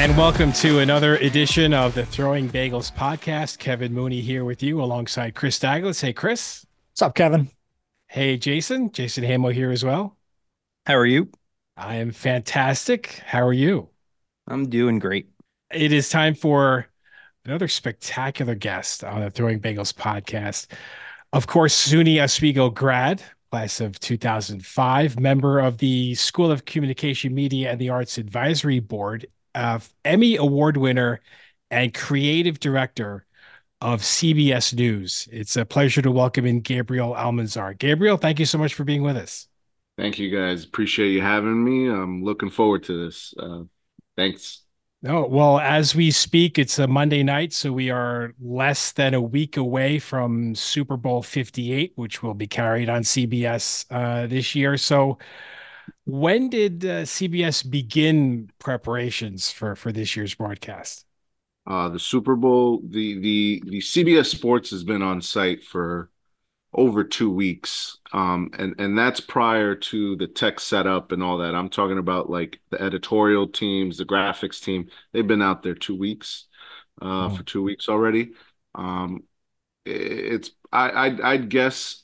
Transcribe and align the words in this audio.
And 0.00 0.16
welcome 0.16 0.50
to 0.54 0.78
another 0.78 1.16
edition 1.16 1.74
of 1.74 1.94
the 1.94 2.06
Throwing 2.06 2.48
Bagels 2.48 2.90
podcast. 2.90 3.58
Kevin 3.58 3.92
Mooney 3.92 4.22
here 4.22 4.46
with 4.46 4.62
you 4.62 4.82
alongside 4.82 5.34
Chris 5.34 5.58
Douglas. 5.58 6.00
Hey, 6.00 6.14
Chris. 6.14 6.64
What's 6.92 7.02
up, 7.02 7.14
Kevin? 7.14 7.50
Hey, 8.06 8.38
Jason. 8.38 8.90
Jason 8.92 9.24
Hamo 9.24 9.50
here 9.50 9.70
as 9.70 9.84
well. 9.84 10.16
How 10.86 10.94
are 10.94 11.04
you? 11.04 11.28
I 11.76 11.96
am 11.96 12.12
fantastic. 12.12 13.20
How 13.26 13.46
are 13.46 13.52
you? 13.52 13.90
I'm 14.48 14.70
doing 14.70 15.00
great. 15.00 15.28
It 15.70 15.92
is 15.92 16.08
time 16.08 16.34
for 16.34 16.86
another 17.44 17.68
spectacular 17.68 18.54
guest 18.54 19.04
on 19.04 19.20
the 19.20 19.28
Throwing 19.28 19.60
Bagels 19.60 19.92
podcast. 19.92 20.68
Of 21.34 21.46
course, 21.46 21.76
SUNY 21.76 22.24
Oswego 22.24 22.70
grad, 22.70 23.22
class 23.50 23.82
of 23.82 24.00
2005, 24.00 25.20
member 25.20 25.58
of 25.58 25.76
the 25.76 26.14
School 26.14 26.50
of 26.50 26.64
Communication, 26.64 27.34
Media, 27.34 27.70
and 27.70 27.78
the 27.78 27.90
Arts 27.90 28.16
Advisory 28.16 28.80
Board, 28.80 29.26
uh, 29.54 29.78
Emmy 30.04 30.36
Award 30.36 30.76
winner, 30.76 31.20
and 31.70 31.94
creative 31.94 32.60
director 32.60 33.26
of 33.80 34.02
CBS 34.02 34.74
News. 34.74 35.28
It's 35.32 35.56
a 35.56 35.64
pleasure 35.64 36.02
to 36.02 36.10
welcome 36.10 36.44
in 36.44 36.60
Gabriel 36.60 37.14
Almanzar. 37.14 37.78
Gabriel, 37.78 38.16
thank 38.16 38.38
you 38.38 38.46
so 38.46 38.58
much 38.58 38.74
for 38.74 38.84
being 38.84 39.02
with 39.02 39.16
us. 39.16 39.48
Thank 39.96 40.18
you, 40.18 40.30
guys. 40.30 40.64
Appreciate 40.64 41.10
you 41.10 41.22
having 41.22 41.62
me. 41.64 41.88
I'm 41.88 42.24
looking 42.24 42.50
forward 42.50 42.84
to 42.84 43.06
this. 43.06 43.34
Uh, 43.38 43.62
thanks. 44.16 44.62
No, 45.02 45.26
well, 45.26 45.58
as 45.58 45.94
we 45.94 46.10
speak, 46.10 46.58
it's 46.58 46.78
a 46.78 46.86
Monday 46.86 47.22
night, 47.22 47.54
so 47.54 47.72
we 47.72 47.88
are 47.88 48.34
less 48.38 48.92
than 48.92 49.14
a 49.14 49.20
week 49.20 49.56
away 49.56 49.98
from 49.98 50.54
Super 50.54 50.98
Bowl 50.98 51.22
58, 51.22 51.92
which 51.94 52.22
will 52.22 52.34
be 52.34 52.46
carried 52.46 52.90
on 52.90 53.02
CBS 53.02 53.86
uh, 53.90 54.26
this 54.26 54.54
year. 54.54 54.76
So, 54.76 55.16
when 56.04 56.48
did 56.48 56.84
uh, 56.84 57.02
CBS 57.02 57.68
begin 57.68 58.50
preparations 58.58 59.50
for 59.50 59.74
for 59.76 59.92
this 59.92 60.16
year's 60.16 60.34
broadcast? 60.34 61.06
Uh, 61.66 61.88
the 61.88 61.98
Super 61.98 62.36
Bowl, 62.36 62.80
the 62.84 63.18
the 63.20 63.62
the 63.66 63.78
CBS 63.78 64.26
Sports 64.26 64.70
has 64.70 64.84
been 64.84 65.02
on 65.02 65.20
site 65.20 65.62
for 65.64 66.10
over 66.72 67.02
two 67.02 67.30
weeks 67.30 67.98
um 68.12 68.50
and 68.56 68.76
and 68.78 68.96
that's 68.96 69.20
prior 69.20 69.74
to 69.74 70.14
the 70.16 70.26
tech 70.26 70.60
setup 70.60 71.10
and 71.10 71.22
all 71.22 71.38
that 71.38 71.54
i'm 71.54 71.68
talking 71.68 71.98
about 71.98 72.30
like 72.30 72.60
the 72.70 72.80
editorial 72.80 73.48
teams 73.48 73.98
the 73.98 74.04
graphics 74.04 74.62
team 74.62 74.88
they've 75.12 75.26
been 75.26 75.42
out 75.42 75.64
there 75.64 75.74
two 75.74 75.96
weeks 75.96 76.46
uh 77.02 77.26
oh. 77.26 77.30
for 77.30 77.42
two 77.42 77.62
weeks 77.62 77.88
already 77.88 78.30
um 78.76 79.24
it's 79.84 80.52
i 80.70 81.06
i'd, 81.06 81.20
I'd 81.20 81.48
guess 81.48 81.99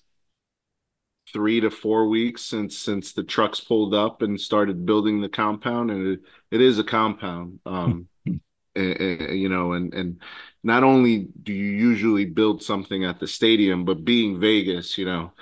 three 1.37 1.61
to 1.61 1.71
four 1.71 2.09
weeks 2.09 2.41
since 2.41 2.79
since 2.79 3.13
the 3.13 3.23
trucks 3.23 3.61
pulled 3.61 3.93
up 3.93 4.23
and 4.23 4.41
started 4.41 4.87
building 4.87 5.21
the 5.21 5.29
compound 5.29 5.91
and 5.91 6.07
it, 6.07 6.21
it 6.51 6.61
is 6.63 6.79
a 6.79 6.85
compound 6.85 7.61
um 7.67 8.09
you 8.77 9.49
know, 9.49 9.73
and 9.73 9.95
and 9.95 10.21
not 10.63 10.85
only 10.85 11.29
do 11.43 11.53
you 11.53 11.71
usually 11.71 12.25
build 12.25 12.63
something 12.63 13.05
at 13.05 13.19
the 13.19 13.27
stadium, 13.27 13.85
but 13.85 14.05
being 14.05 14.39
Vegas, 14.41 14.99
you 14.99 15.05
know, 15.05 15.33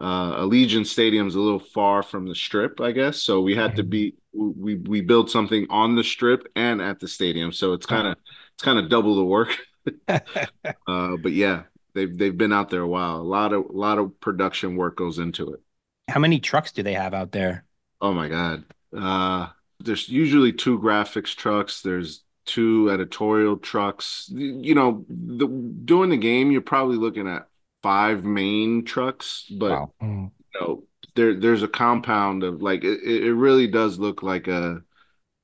uh, 0.00 0.34
Allegiant 0.36 0.86
Stadium's 0.86 1.34
a 1.34 1.40
little 1.40 1.60
far 1.60 2.02
from 2.02 2.26
the 2.26 2.34
Strip, 2.34 2.80
I 2.80 2.92
guess. 2.92 3.22
So 3.22 3.40
we 3.40 3.54
had 3.54 3.76
to 3.76 3.82
mm-hmm. 3.82 3.90
be 3.90 4.14
we 4.32 4.76
we 4.76 5.00
built 5.00 5.30
something 5.30 5.66
on 5.70 5.94
the 5.94 6.04
Strip 6.04 6.48
and 6.56 6.80
at 6.80 7.00
the 7.00 7.08
stadium, 7.08 7.52
so 7.52 7.72
it's 7.72 7.86
kind 7.86 8.08
of 8.08 8.16
it's 8.54 8.62
kind 8.62 8.78
of 8.78 8.88
double 8.88 9.16
the 9.16 9.24
work. 9.24 9.56
uh, 10.08 11.16
but 11.22 11.32
yeah, 11.32 11.62
they've 12.00 12.18
they've 12.18 12.36
been 12.36 12.52
out 12.52 12.70
there 12.70 12.80
a 12.80 12.88
while. 12.88 13.16
A 13.16 13.22
lot 13.22 13.52
of 13.52 13.66
a 13.66 13.72
lot 13.72 13.98
of 13.98 14.18
production 14.20 14.76
work 14.76 14.96
goes 14.96 15.18
into 15.18 15.52
it. 15.52 15.60
How 16.08 16.20
many 16.20 16.40
trucks 16.40 16.72
do 16.72 16.82
they 16.82 16.94
have 16.94 17.14
out 17.14 17.32
there? 17.32 17.64
Oh 18.00 18.12
my 18.12 18.28
god. 18.28 18.64
Uh, 18.96 19.48
there's 19.78 20.08
usually 20.08 20.52
two 20.52 20.78
graphics 20.78 21.34
trucks. 21.34 21.82
There's 21.82 22.24
two 22.46 22.90
editorial 22.90 23.56
trucks. 23.56 24.30
You 24.32 24.74
know, 24.74 25.04
the, 25.08 25.46
during 25.46 26.10
the 26.10 26.16
game, 26.16 26.50
you're 26.50 26.62
probably 26.62 26.96
looking 26.96 27.28
at 27.28 27.46
five 27.82 28.24
main 28.24 28.84
trucks, 28.84 29.46
but 29.50 29.70
wow. 29.70 29.92
you 30.00 30.30
know, 30.60 30.84
there 31.14 31.34
there's 31.38 31.62
a 31.62 31.68
compound 31.68 32.42
of 32.42 32.62
like 32.62 32.82
it, 32.84 33.02
it 33.04 33.34
really 33.34 33.66
does 33.66 33.98
look 33.98 34.22
like 34.22 34.48
a 34.48 34.82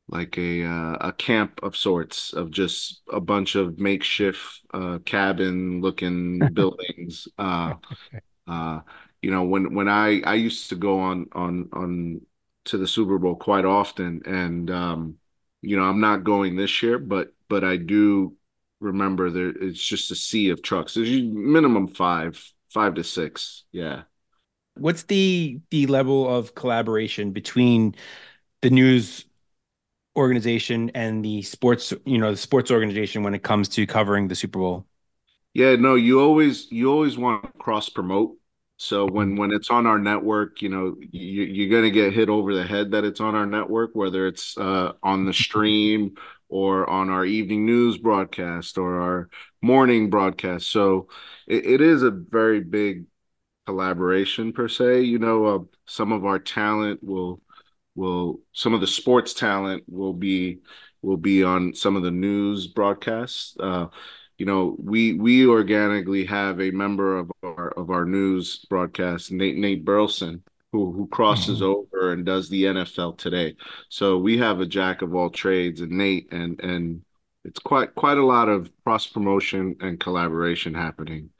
like 0.08 0.38
a 0.38 0.64
uh, 0.64 0.96
a 1.00 1.12
camp 1.12 1.60
of 1.62 1.76
sorts 1.76 2.32
of 2.32 2.50
just 2.50 3.02
a 3.12 3.20
bunch 3.20 3.54
of 3.56 3.78
makeshift 3.78 4.60
uh, 4.72 4.98
cabin 5.04 5.80
looking 5.80 6.38
buildings. 6.54 7.28
Uh, 7.38 7.74
uh, 8.46 8.80
you 9.22 9.30
know, 9.30 9.44
when 9.44 9.74
when 9.74 9.88
I 9.88 10.20
I 10.22 10.34
used 10.34 10.68
to 10.70 10.76
go 10.76 11.00
on 11.00 11.26
on 11.32 11.68
on 11.72 12.20
to 12.66 12.78
the 12.78 12.86
Super 12.86 13.18
Bowl 13.18 13.36
quite 13.36 13.64
often, 13.64 14.22
and 14.26 14.70
um, 14.70 15.16
you 15.62 15.76
know, 15.76 15.84
I'm 15.84 16.00
not 16.00 16.24
going 16.24 16.56
this 16.56 16.82
year, 16.82 16.98
but 16.98 17.32
but 17.48 17.64
I 17.64 17.76
do 17.76 18.36
remember 18.80 19.30
there 19.30 19.48
it's 19.48 19.84
just 19.84 20.10
a 20.10 20.14
sea 20.14 20.50
of 20.50 20.62
trucks. 20.62 20.94
There's 20.94 21.10
minimum 21.22 21.88
five, 21.88 22.42
five 22.68 22.94
to 22.94 23.04
six. 23.04 23.64
Yeah. 23.72 24.02
What's 24.74 25.04
the 25.04 25.60
the 25.70 25.86
level 25.86 26.28
of 26.28 26.54
collaboration 26.54 27.32
between 27.32 27.94
the 28.62 28.70
news 28.70 29.25
organization 30.16 30.90
and 30.94 31.24
the 31.24 31.42
sports, 31.42 31.92
you 32.04 32.18
know, 32.18 32.30
the 32.30 32.36
sports 32.36 32.70
organization 32.70 33.22
when 33.22 33.34
it 33.34 33.42
comes 33.42 33.68
to 33.70 33.86
covering 33.86 34.28
the 34.28 34.34
Super 34.34 34.58
Bowl? 34.58 34.86
Yeah, 35.54 35.76
no, 35.76 35.94
you 35.94 36.20
always 36.20 36.70
you 36.70 36.90
always 36.90 37.16
want 37.16 37.44
to 37.44 37.52
cross 37.58 37.88
promote 37.88 38.36
so 38.78 39.06
when 39.06 39.36
when 39.36 39.52
it's 39.52 39.70
on 39.70 39.86
our 39.86 39.98
network, 39.98 40.60
you 40.60 40.68
know, 40.68 40.96
you, 41.00 41.42
you're 41.44 41.70
going 41.70 41.84
to 41.84 41.90
get 41.90 42.12
hit 42.12 42.28
over 42.28 42.54
the 42.54 42.64
head 42.64 42.90
that 42.90 43.04
it's 43.04 43.20
on 43.20 43.34
our 43.34 43.46
network, 43.46 43.92
whether 43.94 44.26
it's 44.26 44.56
uh, 44.58 44.92
on 45.02 45.24
the 45.24 45.32
stream 45.32 46.16
or 46.48 46.88
on 46.88 47.08
our 47.08 47.24
evening 47.24 47.64
news 47.64 47.96
broadcast 47.96 48.76
or 48.76 49.00
our 49.00 49.30
morning 49.62 50.10
broadcast. 50.10 50.70
So 50.70 51.08
it, 51.46 51.64
it 51.64 51.80
is 51.80 52.02
a 52.02 52.10
very 52.10 52.60
big 52.60 53.06
collaboration 53.66 54.52
per 54.52 54.68
se. 54.68 55.02
You 55.02 55.18
know, 55.18 55.46
uh, 55.46 55.58
some 55.86 56.12
of 56.12 56.26
our 56.26 56.38
talent 56.38 57.02
will 57.02 57.40
will 57.96 58.40
some 58.52 58.74
of 58.74 58.80
the 58.80 58.86
sports 58.86 59.34
talent 59.34 59.84
will 59.88 60.12
be 60.12 60.60
will 61.02 61.16
be 61.16 61.42
on 61.42 61.74
some 61.74 61.96
of 61.96 62.02
the 62.02 62.10
news 62.10 62.66
broadcasts. 62.66 63.56
Uh, 63.58 63.86
you 64.38 64.46
know, 64.46 64.76
we 64.78 65.14
we 65.14 65.46
organically 65.46 66.24
have 66.26 66.60
a 66.60 66.70
member 66.70 67.18
of 67.18 67.32
our 67.42 67.70
of 67.70 67.90
our 67.90 68.04
news 68.04 68.64
broadcast, 68.68 69.32
Nate 69.32 69.56
Nate 69.56 69.84
Burleson, 69.84 70.42
who 70.72 70.92
who 70.92 71.08
crosses 71.08 71.60
mm-hmm. 71.60 71.96
over 71.96 72.12
and 72.12 72.26
does 72.26 72.48
the 72.48 72.64
NFL 72.64 73.18
today. 73.18 73.56
So 73.88 74.18
we 74.18 74.38
have 74.38 74.60
a 74.60 74.66
jack 74.66 75.02
of 75.02 75.14
all 75.14 75.30
trades, 75.30 75.80
and 75.80 75.92
Nate, 75.92 76.32
and 76.32 76.60
and 76.60 77.02
it's 77.44 77.60
quite 77.60 77.94
quite 77.94 78.18
a 78.18 78.26
lot 78.26 78.48
of 78.48 78.70
cross 78.84 79.06
promotion 79.06 79.76
and 79.80 79.98
collaboration 79.98 80.74
happening 80.74 81.30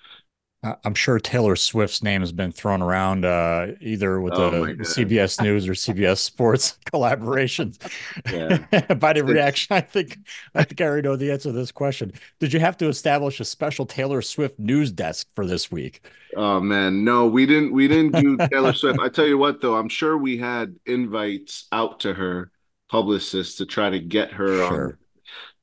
I'm 0.85 0.95
sure 0.95 1.19
Taylor 1.19 1.57
Swift's 1.57 2.03
name 2.03 2.21
has 2.21 2.33
been 2.33 2.53
thrown 2.53 2.83
around 2.83 3.25
uh, 3.25 3.69
either 3.81 4.21
with 4.21 4.35
oh 4.35 4.51
the 4.51 4.75
CBS 4.85 5.43
News 5.43 5.69
or 5.69 5.73
CBS 5.73 6.19
Sports 6.19 6.79
collaborations. 6.87 7.79
By 9.01 9.13
the 9.13 9.25
reaction, 9.25 9.77
I 9.77 9.81
think 9.81 10.19
I 10.55 10.65
think 10.65 10.81
I 10.81 10.85
already 10.85 11.07
know 11.07 11.17
the 11.17 11.31
answer 11.31 11.51
to 11.51 11.53
this 11.53 11.73
question. 11.73 12.13
Did 12.39 12.53
you 12.53 12.61
have 12.61 12.77
to 12.79 12.89
establish 12.89 13.41
a 13.41 13.45
special 13.45 13.87
Taylor 13.87 14.23
Swift 14.23 14.59
news 14.59 14.93
desk 14.93 15.29
for 15.35 15.47
this 15.47 15.71
week? 15.71 16.03
Oh 16.37 16.61
man, 16.61 17.05
no, 17.05 17.27
we 17.27 17.47
didn't. 17.47 17.73
We 17.73 17.89
didn't 17.89 18.13
do 18.13 18.37
Taylor 18.49 18.73
Swift. 18.73 18.99
I 19.01 19.09
tell 19.09 19.27
you 19.27 19.39
what, 19.39 19.61
though, 19.61 19.77
I'm 19.77 19.89
sure 19.89 20.17
we 20.17 20.39
had 20.39 20.77
invites 20.87 21.67
out 21.73 22.01
to 22.01 22.15
her 22.15 22.51
publicists 22.89 23.57
to 23.57 23.67
try 23.67 23.91
to 23.91 23.99
get 23.99 24.33
her 24.33 24.57
sure. 24.69 24.85
on. 24.85 24.99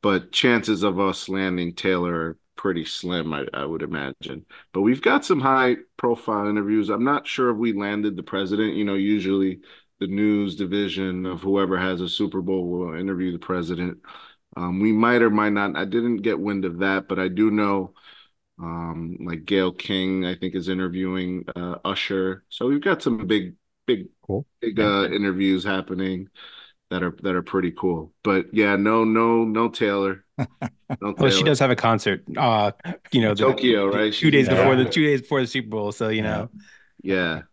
But 0.01 0.31
chances 0.31 0.83
of 0.83 0.99
us 0.99 1.29
landing 1.29 1.75
Taylor 1.75 2.37
pretty 2.63 2.85
slim, 2.85 3.33
I, 3.33 3.45
I, 3.53 3.65
would 3.65 3.81
imagine. 3.81 4.45
But 4.71 4.83
we've 4.83 5.01
got 5.01 5.25
some 5.25 5.41
high 5.41 5.75
profile 5.97 6.47
interviews. 6.47 6.89
I'm 6.89 7.03
not 7.03 7.27
sure 7.27 7.49
if 7.51 7.57
we 7.57 7.73
landed 7.73 8.15
the 8.15 8.23
president. 8.23 8.77
You 8.77 8.85
know, 8.85 8.93
usually 8.93 9.59
the 9.99 10.07
news 10.07 10.55
division 10.55 11.25
of 11.25 11.41
whoever 11.41 11.77
has 11.77 11.99
a 11.99 12.07
Super 12.07 12.41
Bowl 12.41 12.69
will 12.69 12.97
interview 12.97 13.33
the 13.33 13.37
president. 13.37 13.97
Um, 14.55 14.79
we 14.79 14.93
might 14.93 15.21
or 15.21 15.29
might 15.29 15.49
not. 15.49 15.75
I 15.75 15.83
didn't 15.83 16.21
get 16.21 16.39
wind 16.39 16.63
of 16.63 16.79
that, 16.79 17.09
but 17.09 17.19
I 17.19 17.27
do 17.27 17.51
know 17.51 17.95
um, 18.57 19.17
like 19.19 19.43
Gayle 19.43 19.73
King, 19.73 20.25
I 20.25 20.35
think, 20.35 20.55
is 20.55 20.69
interviewing 20.69 21.43
uh, 21.53 21.79
Usher. 21.83 22.45
So 22.47 22.67
we've 22.69 22.79
got 22.79 23.01
some 23.01 23.27
big, 23.27 23.55
big, 23.85 24.07
cool. 24.25 24.45
big 24.61 24.79
uh, 24.79 25.09
interviews 25.11 25.65
happening 25.65 26.29
that 26.91 27.03
are 27.03 27.13
that 27.23 27.35
are 27.35 27.43
pretty 27.43 27.71
cool. 27.71 28.13
But 28.23 28.53
yeah, 28.53 28.77
no, 28.77 29.03
no, 29.03 29.43
no 29.43 29.67
Taylor. 29.67 30.22
No 30.37 31.13
well, 31.17 31.31
she 31.31 31.43
does 31.43 31.59
have 31.59 31.71
a 31.71 31.75
concert. 31.75 32.23
Uh, 32.37 32.71
you 33.11 33.21
know, 33.21 33.33
Tokyo, 33.33 33.91
the, 33.91 33.97
right? 33.97 34.13
Two 34.13 34.31
days 34.31 34.47
yeah. 34.47 34.55
before 34.55 34.75
the 34.75 34.85
two 34.85 35.05
days 35.05 35.21
before 35.21 35.41
the 35.41 35.47
Super 35.47 35.69
Bowl. 35.69 35.91
So 35.91 36.09
you 36.09 36.21
know, 36.21 36.49
yeah, 37.01 37.43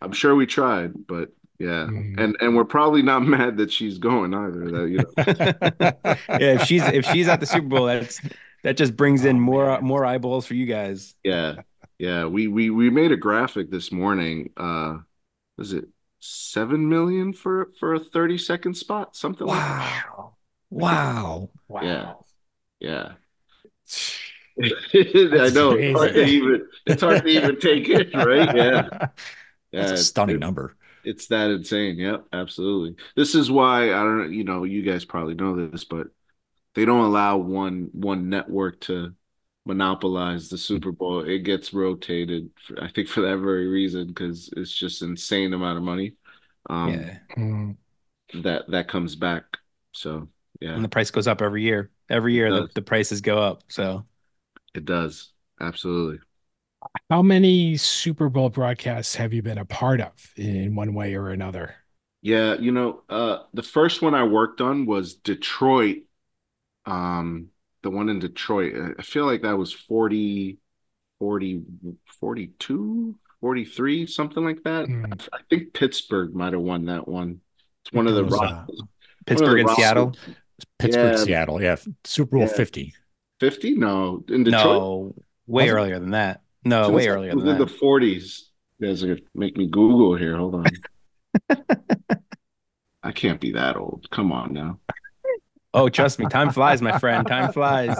I'm 0.00 0.12
sure 0.12 0.34
we 0.34 0.46
tried, 0.46 1.06
but 1.06 1.30
yeah, 1.58 1.86
mm. 1.88 2.18
and 2.18 2.36
and 2.40 2.56
we're 2.56 2.64
probably 2.64 3.02
not 3.02 3.20
mad 3.26 3.56
that 3.58 3.72
she's 3.72 3.98
going 3.98 4.34
either. 4.34 4.70
That 4.70 4.88
you 4.88 4.98
know, 4.98 5.12
yeah, 6.38 6.54
if 6.54 6.62
she's 6.64 6.82
if 6.84 7.06
she's 7.06 7.28
at 7.28 7.40
the 7.40 7.46
Super 7.46 7.68
Bowl, 7.68 7.86
that's 7.86 8.20
that 8.62 8.76
just 8.76 8.96
brings 8.96 9.24
in 9.24 9.36
oh, 9.36 9.40
more 9.40 9.66
man. 9.66 9.84
more 9.84 10.04
eyeballs 10.04 10.46
for 10.46 10.54
you 10.54 10.66
guys. 10.66 11.14
Yeah, 11.22 11.62
yeah. 11.98 12.26
We 12.26 12.48
we 12.48 12.70
we 12.70 12.90
made 12.90 13.12
a 13.12 13.16
graphic 13.16 13.70
this 13.70 13.92
morning. 13.92 14.50
Uh, 14.56 14.98
was 15.56 15.72
it 15.72 15.86
seven 16.20 16.88
million 16.88 17.32
for 17.32 17.70
for 17.80 17.94
a 17.94 17.98
30 17.98 18.38
second 18.38 18.76
spot 18.76 19.16
something 19.16 19.44
wow. 19.44 19.54
like 19.54 19.68
that 19.68 20.31
Wow. 20.72 21.50
Wow. 21.68 21.82
Yeah. 21.82 22.14
Yeah. 22.80 23.12
I 24.62 25.50
know 25.50 25.72
it's 25.72 25.98
hard, 25.98 26.14
to 26.14 26.24
even, 26.24 26.68
it's 26.86 27.02
hard 27.02 27.22
to 27.22 27.28
even 27.28 27.60
take 27.60 27.88
it, 27.88 28.14
right? 28.14 28.56
Yeah. 28.56 28.88
That's 29.72 29.92
a 29.92 29.96
stunning 29.98 30.38
number. 30.38 30.76
It's 31.04 31.26
that 31.28 31.50
insane. 31.50 31.98
Yep, 31.98 32.26
absolutely. 32.32 32.96
This 33.16 33.34
is 33.34 33.50
why 33.50 33.92
I 33.92 34.02
don't 34.02 34.32
you 34.32 34.44
know, 34.44 34.64
you 34.64 34.82
guys 34.82 35.04
probably 35.04 35.34
know 35.34 35.68
this, 35.68 35.84
but 35.84 36.08
they 36.74 36.84
don't 36.84 37.04
allow 37.04 37.36
one 37.38 37.88
one 37.92 38.28
network 38.28 38.80
to 38.82 39.14
monopolize 39.64 40.48
the 40.48 40.58
Super 40.58 40.92
Bowl. 40.92 41.20
It 41.20 41.40
gets 41.40 41.72
rotated, 41.72 42.50
for, 42.66 42.82
I 42.82 42.90
think, 42.90 43.08
for 43.08 43.22
that 43.22 43.38
very 43.38 43.68
reason 43.68 44.08
because 44.08 44.50
it's 44.56 44.74
just 44.74 45.02
insane 45.02 45.52
amount 45.52 45.78
of 45.78 45.84
money. 45.84 46.14
Um, 46.68 46.92
yeah, 46.92 47.18
mm-hmm. 47.36 48.42
that 48.42 48.70
that 48.70 48.88
comes 48.88 49.16
back. 49.16 49.44
So 49.92 50.28
yeah, 50.62 50.74
and 50.74 50.84
the 50.84 50.88
price 50.88 51.10
goes 51.10 51.26
up 51.26 51.42
every 51.42 51.62
year. 51.62 51.90
Every 52.08 52.34
year 52.34 52.52
the, 52.52 52.68
the 52.74 52.82
prices 52.82 53.20
go 53.20 53.38
up. 53.38 53.64
So 53.68 54.04
it 54.74 54.84
does 54.84 55.32
absolutely. 55.60 56.20
How 57.10 57.22
many 57.22 57.76
Super 57.76 58.28
Bowl 58.28 58.48
broadcasts 58.48 59.14
have 59.16 59.32
you 59.32 59.42
been 59.42 59.58
a 59.58 59.64
part 59.64 60.00
of 60.00 60.12
in 60.36 60.74
one 60.74 60.94
way 60.94 61.14
or 61.14 61.30
another? 61.30 61.74
Yeah, 62.20 62.54
you 62.54 62.70
know, 62.70 63.02
uh, 63.08 63.38
the 63.54 63.62
first 63.62 64.02
one 64.02 64.14
I 64.14 64.22
worked 64.22 64.60
on 64.60 64.86
was 64.86 65.14
Detroit 65.14 66.04
um 66.86 67.48
the 67.82 67.90
one 67.90 68.08
in 68.08 68.20
Detroit. 68.20 68.94
I 68.98 69.02
feel 69.02 69.26
like 69.26 69.42
that 69.42 69.58
was 69.58 69.72
40, 69.72 70.58
40, 71.18 71.62
42, 72.20 73.16
43, 73.40 74.06
something 74.06 74.44
like 74.44 74.62
that. 74.62 74.86
Mm. 74.86 75.28
I 75.32 75.38
think 75.50 75.72
Pittsburgh 75.72 76.32
might 76.32 76.52
have 76.52 76.62
won 76.62 76.84
that 76.84 77.08
one. 77.08 77.40
It's 77.84 77.92
one 77.92 78.06
of 78.06 78.14
the 78.14 78.24
uh, 78.24 78.64
Pittsburgh 79.26 79.60
and 79.60 79.70
Seattle. 79.70 80.14
Pittsburgh, 80.78 81.12
yeah. 81.12 81.24
Seattle. 81.24 81.62
Yeah. 81.62 81.76
Super 82.04 82.36
Bowl 82.36 82.46
yeah. 82.46 82.52
50. 82.52 82.94
50? 83.40 83.74
No. 83.74 84.24
In 84.28 84.44
Detroit? 84.44 84.64
No, 84.64 85.14
way 85.46 85.64
was 85.64 85.72
earlier 85.72 85.98
than 85.98 86.10
that. 86.10 86.42
No, 86.64 86.90
way 86.90 87.08
earlier 87.08 87.30
than 87.30 87.44
that. 87.44 87.58
the 87.58 87.66
40s. 87.66 88.42
You 88.78 88.88
guys 88.88 89.04
are 89.04 89.18
make 89.34 89.56
me 89.56 89.68
Google 89.68 90.16
here. 90.16 90.36
Hold 90.36 90.54
on. 90.56 90.66
I 93.02 93.12
can't 93.12 93.40
be 93.40 93.52
that 93.52 93.76
old. 93.76 94.08
Come 94.10 94.32
on 94.32 94.52
now. 94.52 94.78
Oh, 95.74 95.88
trust 95.88 96.18
me, 96.18 96.26
time 96.26 96.50
flies, 96.50 96.82
my 96.82 96.98
friend. 96.98 97.26
Time 97.26 97.52
flies. 97.52 97.96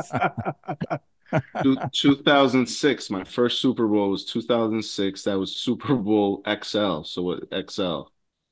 2006, 1.92 3.10
my 3.10 3.24
first 3.24 3.60
Super 3.60 3.86
Bowl 3.86 4.10
was 4.10 4.24
2006. 4.26 5.22
That 5.24 5.38
was 5.38 5.56
Super 5.56 5.96
Bowl 5.96 6.42
XL. 6.46 7.02
So 7.02 7.22
what 7.22 7.70
XL? 7.70 8.02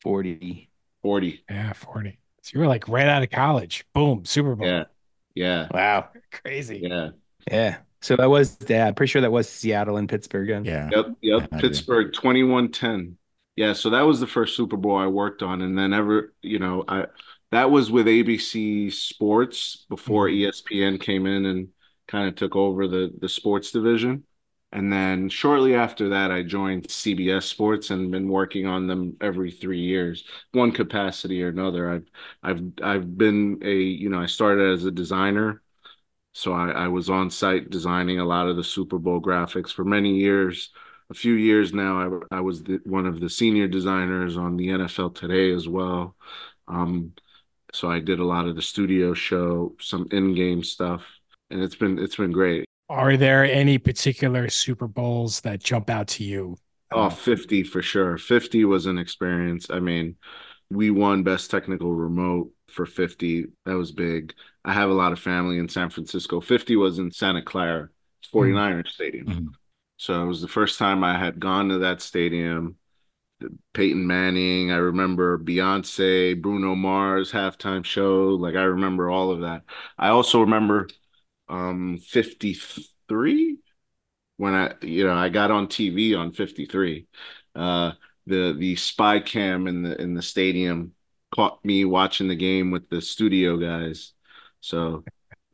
40. 0.03 0.71
40. 1.03 1.45
Yeah, 1.51 1.73
40. 1.73 2.20
So 2.43 2.53
you 2.55 2.61
were 2.61 2.67
like 2.67 2.89
right 2.89 3.07
out 3.07 3.23
of 3.23 3.31
college. 3.31 3.85
Boom, 3.95 4.25
Super 4.25 4.55
Bowl. 4.55 4.67
Yeah. 4.67 4.85
Yeah. 5.35 5.69
Wow. 5.73 6.09
Crazy. 6.33 6.81
Yeah. 6.83 7.11
Yeah. 7.51 7.79
So 8.03 8.17
that 8.17 8.31
was 8.31 8.57
yeah, 8.67 8.87
I'm 8.87 8.95
pretty 8.95 9.11
sure 9.11 9.23
that 9.23 9.33
was 9.33 9.49
Seattle 9.49 9.97
and 9.97 10.09
Pittsburgh. 10.09 10.49
Again. 10.49 10.65
Yeah. 10.65 10.89
Yep. 10.91 11.07
Yep. 11.21 11.49
Yeah, 11.53 11.59
Pittsburgh 11.61 12.13
2110. 12.13 13.17
Yeah. 13.57 13.73
So 13.75 13.91
that 13.91 14.03
was 14.03 14.21
the 14.21 14.27
first 14.27 14.57
Super 14.57 14.77
Bowl 14.77 14.97
I 14.97 15.07
worked 15.07 15.43
on. 15.43 15.61
And 15.63 15.77
then 15.77 15.93
ever, 15.93 16.33
you 16.43 16.59
know, 16.59 16.85
I 16.89 17.07
that 17.53 17.71
was 17.71 17.91
with 17.91 18.07
ABC 18.07 18.93
Sports 18.93 19.85
before 19.89 20.29
mm-hmm. 20.29 20.49
ESPN 20.49 21.01
came 21.01 21.27
in 21.27 21.47
and 21.47 21.69
kind 22.09 22.29
of 22.29 22.37
took 22.37 22.57
over 22.57 22.89
the 22.89 23.13
the 23.19 23.29
sports 23.29 23.71
division. 23.71 24.25
And 24.73 24.93
then 24.93 25.29
shortly 25.29 25.75
after 25.75 26.11
that, 26.11 26.31
I 26.31 26.43
joined 26.45 26.89
CBS 26.89 27.47
Sports 27.49 27.91
and 27.91 28.11
been 28.11 28.29
working 28.29 28.67
on 28.67 28.87
them 28.87 29.17
every 29.21 29.51
three 29.51 29.81
years, 29.81 30.25
one 30.53 30.71
capacity 30.73 31.43
or 31.43 31.49
another. 31.49 31.91
I've 31.91 32.07
I've 32.43 32.63
I've 32.83 33.19
been 33.19 33.59
a 33.65 33.75
you 33.75 34.09
know 34.11 34.21
I 34.21 34.27
started 34.27 34.73
as 34.75 34.85
a 34.85 34.91
designer, 34.93 35.63
so 36.35 36.53
I, 36.53 36.71
I 36.71 36.89
was 36.89 37.11
on 37.11 37.31
site 37.31 37.71
designing 37.71 38.21
a 38.21 38.25
lot 38.25 38.49
of 38.49 38.57
the 38.57 38.65
Super 38.65 38.99
Bowl 38.99 39.21
graphics 39.21 39.73
for 39.73 39.85
many 39.85 40.17
years. 40.19 40.71
A 41.11 41.15
few 41.15 41.35
years 41.35 41.73
now, 41.75 42.23
I 42.31 42.37
I 42.39 42.41
was 42.41 42.63
the, 42.63 42.81
one 42.85 43.07
of 43.07 43.21
the 43.21 43.31
senior 43.31 43.69
designers 43.69 44.37
on 44.37 44.57
the 44.57 44.71
NFL 44.71 45.11
Today 45.11 45.53
as 45.53 45.69
well. 45.69 46.17
Um, 46.69 47.15
so 47.75 47.91
I 47.91 48.01
did 48.01 48.21
a 48.21 48.25
lot 48.27 48.49
of 48.49 48.57
the 48.57 48.63
studio 48.63 49.15
show, 49.15 49.77
some 49.81 50.09
in-game 50.13 50.65
stuff, 50.65 51.07
and 51.51 51.63
it's 51.63 51.77
been 51.77 51.99
it's 51.99 52.17
been 52.17 52.33
great. 52.33 52.67
Are 52.91 53.17
there 53.17 53.45
any 53.45 53.79
particular 53.79 54.49
Super 54.49 54.89
Bowls 54.89 55.43
that 55.43 55.63
jump 55.63 55.89
out 55.89 56.09
to 56.09 56.25
you? 56.25 56.57
Oh, 56.91 57.09
50 57.09 57.63
for 57.63 57.83
sure. 57.83 58.19
50 58.19 58.65
was 58.65 58.87
an 58.87 58.99
experience. 58.99 59.71
I 59.71 59.79
mean, 59.79 60.17
we 60.71 60.91
won 60.91 61.23
best 61.23 61.53
technical 61.53 61.95
remote 61.95 62.51
for 62.67 62.85
50. 62.85 63.47
That 63.65 63.77
was 63.77 63.93
big. 63.93 64.35
I 64.65 64.73
have 64.73 64.91
a 64.91 64.95
lot 64.95 65.13
of 65.13 65.21
family 65.21 65.59
in 65.59 65.69
San 65.69 65.89
Francisco. 65.89 66.41
50 66.41 66.75
was 66.75 66.99
in 66.99 67.13
Santa 67.13 67.43
Clara, 67.43 67.91
49ers 68.35 68.57
mm-hmm. 68.57 68.89
Stadium. 68.89 69.27
Mm-hmm. 69.27 69.47
So 69.99 70.25
it 70.25 70.27
was 70.27 70.41
the 70.41 70.49
first 70.49 70.77
time 70.77 71.05
I 71.05 71.17
had 71.17 71.39
gone 71.39 71.69
to 71.69 71.79
that 71.79 72.03
stadium. 72.03 72.75
Peyton 73.73 74.05
Manning. 74.05 74.73
I 74.73 74.77
remember 74.77 75.39
Beyonce, 75.39 76.43
Bruno 76.43 76.75
Mars 76.75 77.31
halftime 77.31 77.85
show. 77.85 78.31
Like 78.31 78.57
I 78.57 78.63
remember 78.63 79.11
all 79.11 79.31
of 79.31 79.43
that. 79.43 79.63
I 79.97 80.09
also 80.09 80.41
remember 80.41 80.89
um 81.50 81.99
53 81.99 83.58
when 84.37 84.55
I 84.55 84.75
you 84.82 85.05
know 85.05 85.14
I 85.14 85.29
got 85.29 85.50
on 85.50 85.67
TV 85.67 86.19
on 86.19 86.32
53. 86.32 87.06
Uh 87.55 87.93
the 88.26 88.55
the 88.58 88.76
spy 88.76 89.20
cam 89.20 89.67
in 89.67 89.82
the 89.82 90.00
in 90.00 90.14
the 90.14 90.23
stadium 90.23 90.93
caught 91.35 91.64
me 91.64 91.85
watching 91.85 92.29
the 92.29 92.37
game 92.37 92.70
with 92.70 92.88
the 92.88 93.00
studio 93.02 93.56
guys. 93.56 94.12
So 94.61 95.05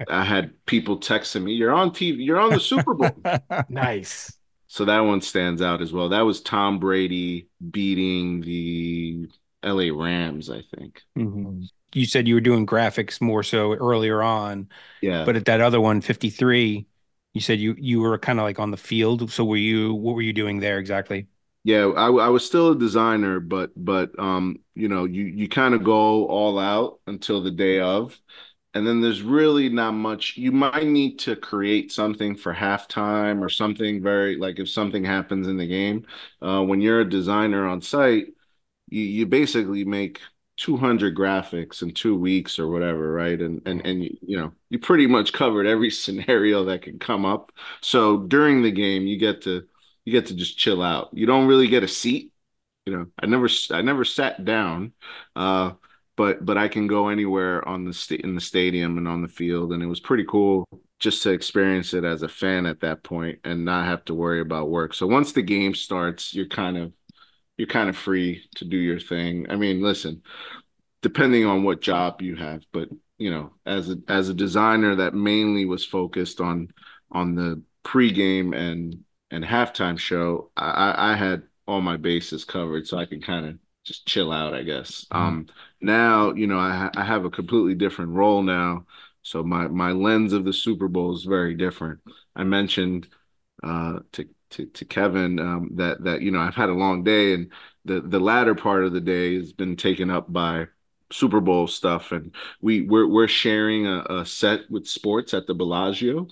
I 0.08 0.25
had 0.25 0.52
people 0.66 0.98
texting 1.00 1.44
me, 1.44 1.54
"You're 1.54 1.72
on 1.72 1.90
TV. 1.90 2.25
You're 2.25 2.40
on 2.40 2.50
the 2.50 2.60
Super 2.60 2.94
Bowl." 2.94 3.10
nice. 3.69 4.37
So 4.69 4.84
that 4.84 5.00
one 5.00 5.20
stands 5.20 5.62
out 5.62 5.81
as 5.81 5.93
well. 5.93 6.10
That 6.10 6.22
was 6.22 6.40
Tom 6.43 6.78
Brady 6.78 7.48
beating 7.70 8.40
the 8.40 9.28
LA 9.64 9.90
Rams, 9.93 10.50
I 10.50 10.62
think. 10.75 11.00
Mm-hmm. 11.16 11.62
You 11.96 12.06
said 12.06 12.28
you 12.28 12.34
were 12.34 12.40
doing 12.40 12.66
graphics 12.66 13.20
more 13.20 13.43
so 13.43 13.75
earlier 13.75 14.22
on. 14.22 14.69
Yeah. 15.00 15.25
But 15.25 15.37
at 15.37 15.46
that 15.46 15.60
other 15.60 15.81
one, 15.81 16.00
53, 16.00 16.87
you 17.34 17.40
said 17.40 17.58
you 17.58 17.75
you 17.78 18.00
were 18.00 18.19
kind 18.19 18.38
of 18.38 18.44
like 18.44 18.58
on 18.58 18.70
the 18.70 18.76
field. 18.76 19.31
So 19.31 19.44
were 19.44 19.56
you 19.56 19.94
what 19.94 20.14
were 20.14 20.22
you 20.22 20.32
doing 20.32 20.60
there 20.60 20.78
exactly? 20.78 21.28
Yeah, 21.65 21.86
I, 21.96 22.06
I 22.06 22.29
was 22.29 22.46
still 22.46 22.72
a 22.72 22.79
designer, 22.79 23.41
but 23.41 23.72
but 23.76 24.17
um, 24.19 24.60
you 24.74 24.88
know, 24.88 25.05
you 25.05 25.24
you 25.24 25.48
kind 25.48 25.74
of 25.74 25.82
go 25.82 26.26
all 26.26 26.58
out 26.58 27.00
until 27.06 27.43
the 27.43 27.50
day 27.50 27.81
of 27.81 28.20
and 28.74 28.86
then 28.86 29.00
there's 29.00 29.22
really 29.22 29.70
not 29.70 29.93
much 29.93 30.36
you 30.36 30.53
might 30.53 30.86
need 30.86 31.19
to 31.19 31.34
create 31.34 31.91
something 31.91 32.36
for 32.36 32.53
halftime 32.55 33.41
or 33.41 33.48
something 33.48 34.03
very 34.03 34.36
like 34.36 34.58
if 34.58 34.69
something 34.69 35.03
happens 35.05 35.48
in 35.48 35.56
the 35.56 35.67
game 35.67 36.06
uh, 36.43 36.62
when 36.62 36.81
you're 36.82 37.00
a 37.00 37.08
designer 37.08 37.67
on 37.67 37.81
site 37.81 38.26
you, 38.88 39.03
you 39.03 39.26
basically 39.26 39.84
make 39.84 40.20
200 40.56 41.15
graphics 41.17 41.82
in 41.82 41.93
two 41.93 42.17
weeks 42.19 42.58
or 42.58 42.69
whatever 42.69 43.13
right? 43.13 43.41
And 43.41 43.60
and 43.67 43.84
and 43.86 44.05
you, 44.05 44.17
you 44.22 44.36
know 44.39 44.53
you 44.70 44.79
pretty 44.79 45.06
much 45.06 45.32
covered 45.32 45.67
every 45.67 45.91
scenario 46.03 46.65
that 46.65 46.82
can 46.82 46.98
come 46.98 47.25
up. 47.27 47.53
So 47.81 48.19
during 48.19 48.63
the 48.63 48.70
game 48.70 49.06
you 49.06 49.19
get 49.19 49.43
to 49.43 49.65
you 50.05 50.13
get 50.13 50.27
to 50.27 50.34
just 50.34 50.58
chill 50.58 50.82
out. 50.82 51.10
You 51.13 51.27
don't 51.27 51.46
really 51.46 51.69
get 51.69 51.82
a 51.82 51.89
seat. 51.89 52.32
You 52.86 52.96
know 52.96 53.06
i 53.20 53.27
never 53.27 53.48
i 53.72 53.82
never 53.82 54.05
sat 54.05 54.44
down 54.44 54.93
uh 55.34 55.72
but 56.17 56.44
but 56.44 56.56
I 56.58 56.69
can 56.69 56.86
go 56.86 57.08
anywhere 57.08 57.67
on 57.69 57.84
the 57.84 57.93
sta- 57.93 58.20
in 58.25 58.34
the 58.34 58.41
stadium 58.41 58.98
and 58.98 59.06
on 59.06 59.22
the 59.22 59.29
field, 59.29 59.72
and 59.72 59.82
it 59.82 59.86
was 59.86 60.01
pretty 60.01 60.25
cool 60.25 60.65
just 60.98 61.22
to 61.22 61.31
experience 61.31 61.93
it 61.93 62.05
as 62.05 62.22
a 62.22 62.29
fan 62.29 62.65
at 62.65 62.81
that 62.81 63.03
point 63.03 63.39
and 63.44 63.65
not 63.65 63.84
have 63.84 64.05
to 64.06 64.15
worry 64.15 64.41
about 64.41 64.70
work. 64.70 64.94
So 64.94 65.06
once 65.06 65.32
the 65.32 65.43
game 65.43 65.75
starts, 65.75 66.32
you're 66.32 66.48
kind 66.48 66.79
of 66.79 66.93
you're 67.56 67.69
kind 67.69 67.89
of 67.89 67.96
free 67.96 68.43
to 68.56 68.65
do 68.65 68.77
your 68.77 69.01
thing. 69.01 69.46
I 69.51 69.56
mean, 69.56 69.81
listen, 69.81 70.22
depending 71.03 71.44
on 71.46 71.63
what 71.63 71.81
job 71.81 72.22
you 72.22 72.36
have, 72.36 72.65
but 72.72 72.89
you 73.19 73.31
know, 73.31 73.53
as 73.65 73.91
a 73.91 73.96
as 74.08 74.29
a 74.29 74.34
designer 74.34 74.96
that 74.96 75.15
mainly 75.15 75.65
was 75.65 75.84
focused 75.84 76.41
on 76.41 76.69
on 77.10 77.34
the 77.34 77.63
pregame 77.84 78.55
and 78.55 79.05
and 79.31 79.44
halftime 79.44 79.98
show, 79.98 80.51
I, 80.56 81.13
I 81.13 81.17
had 81.17 81.43
all 81.67 81.81
my 81.81 81.96
bases 81.96 82.44
covered, 82.44 82.86
so 82.86 82.98
I 82.98 83.06
could 83.06 83.25
kind 83.25 83.46
of 83.46 83.58
just 83.84 84.06
chill 84.06 84.32
out, 84.32 84.55
I 84.55 84.63
guess. 84.63 85.06
Mm-hmm. 85.13 85.17
Um, 85.17 85.46
now, 85.81 86.32
you 86.32 86.46
know, 86.46 86.58
I, 86.58 86.91
I 86.94 87.05
have 87.05 87.25
a 87.25 87.31
completely 87.31 87.75
different 87.75 88.13
role 88.13 88.43
now. 88.43 88.86
So 89.22 89.43
my 89.43 89.67
my 89.69 89.93
lens 89.93 90.32
of 90.32 90.44
the 90.44 90.53
Super 90.53 90.89
Bowl 90.89 91.15
is 91.15 91.25
very 91.25 91.55
different. 91.55 92.01
I 92.34 92.44
mentioned 92.44 93.08
uh, 93.63 94.01
to, 94.13 94.29
to 94.50 94.67
to 94.67 94.84
Kevin 94.84 95.38
um, 95.38 95.70
that 95.74 96.03
that 96.05 96.22
you 96.22 96.31
know 96.31 96.41
I've 96.41 96.55
had 96.55 96.69
a 96.69 96.74
long 96.74 97.05
day, 97.05 97.34
and 97.34 97.53
the 97.84 98.00
the 98.00 98.20
latter 98.20 98.55
part 98.55 98.84
of 98.84 98.93
the 98.93 99.00
day 99.00 99.36
has 99.36 99.53
been 99.53 99.76
taken 99.76 100.10
up 100.10 100.32
by 100.32 100.67
Super 101.12 101.41
Bowl 101.41 101.67
stuff, 101.67 102.12
and 102.12 102.34
we 102.60 102.82
we're 102.82 103.06
we're 103.08 103.29
sharing 103.29 103.86
a, 103.86 104.05
a 104.08 104.26
set 104.26 104.70
with 104.70 104.86
sports 104.86 105.34
at 105.34 105.46
the 105.46 105.55
Bellagio. 105.55 106.29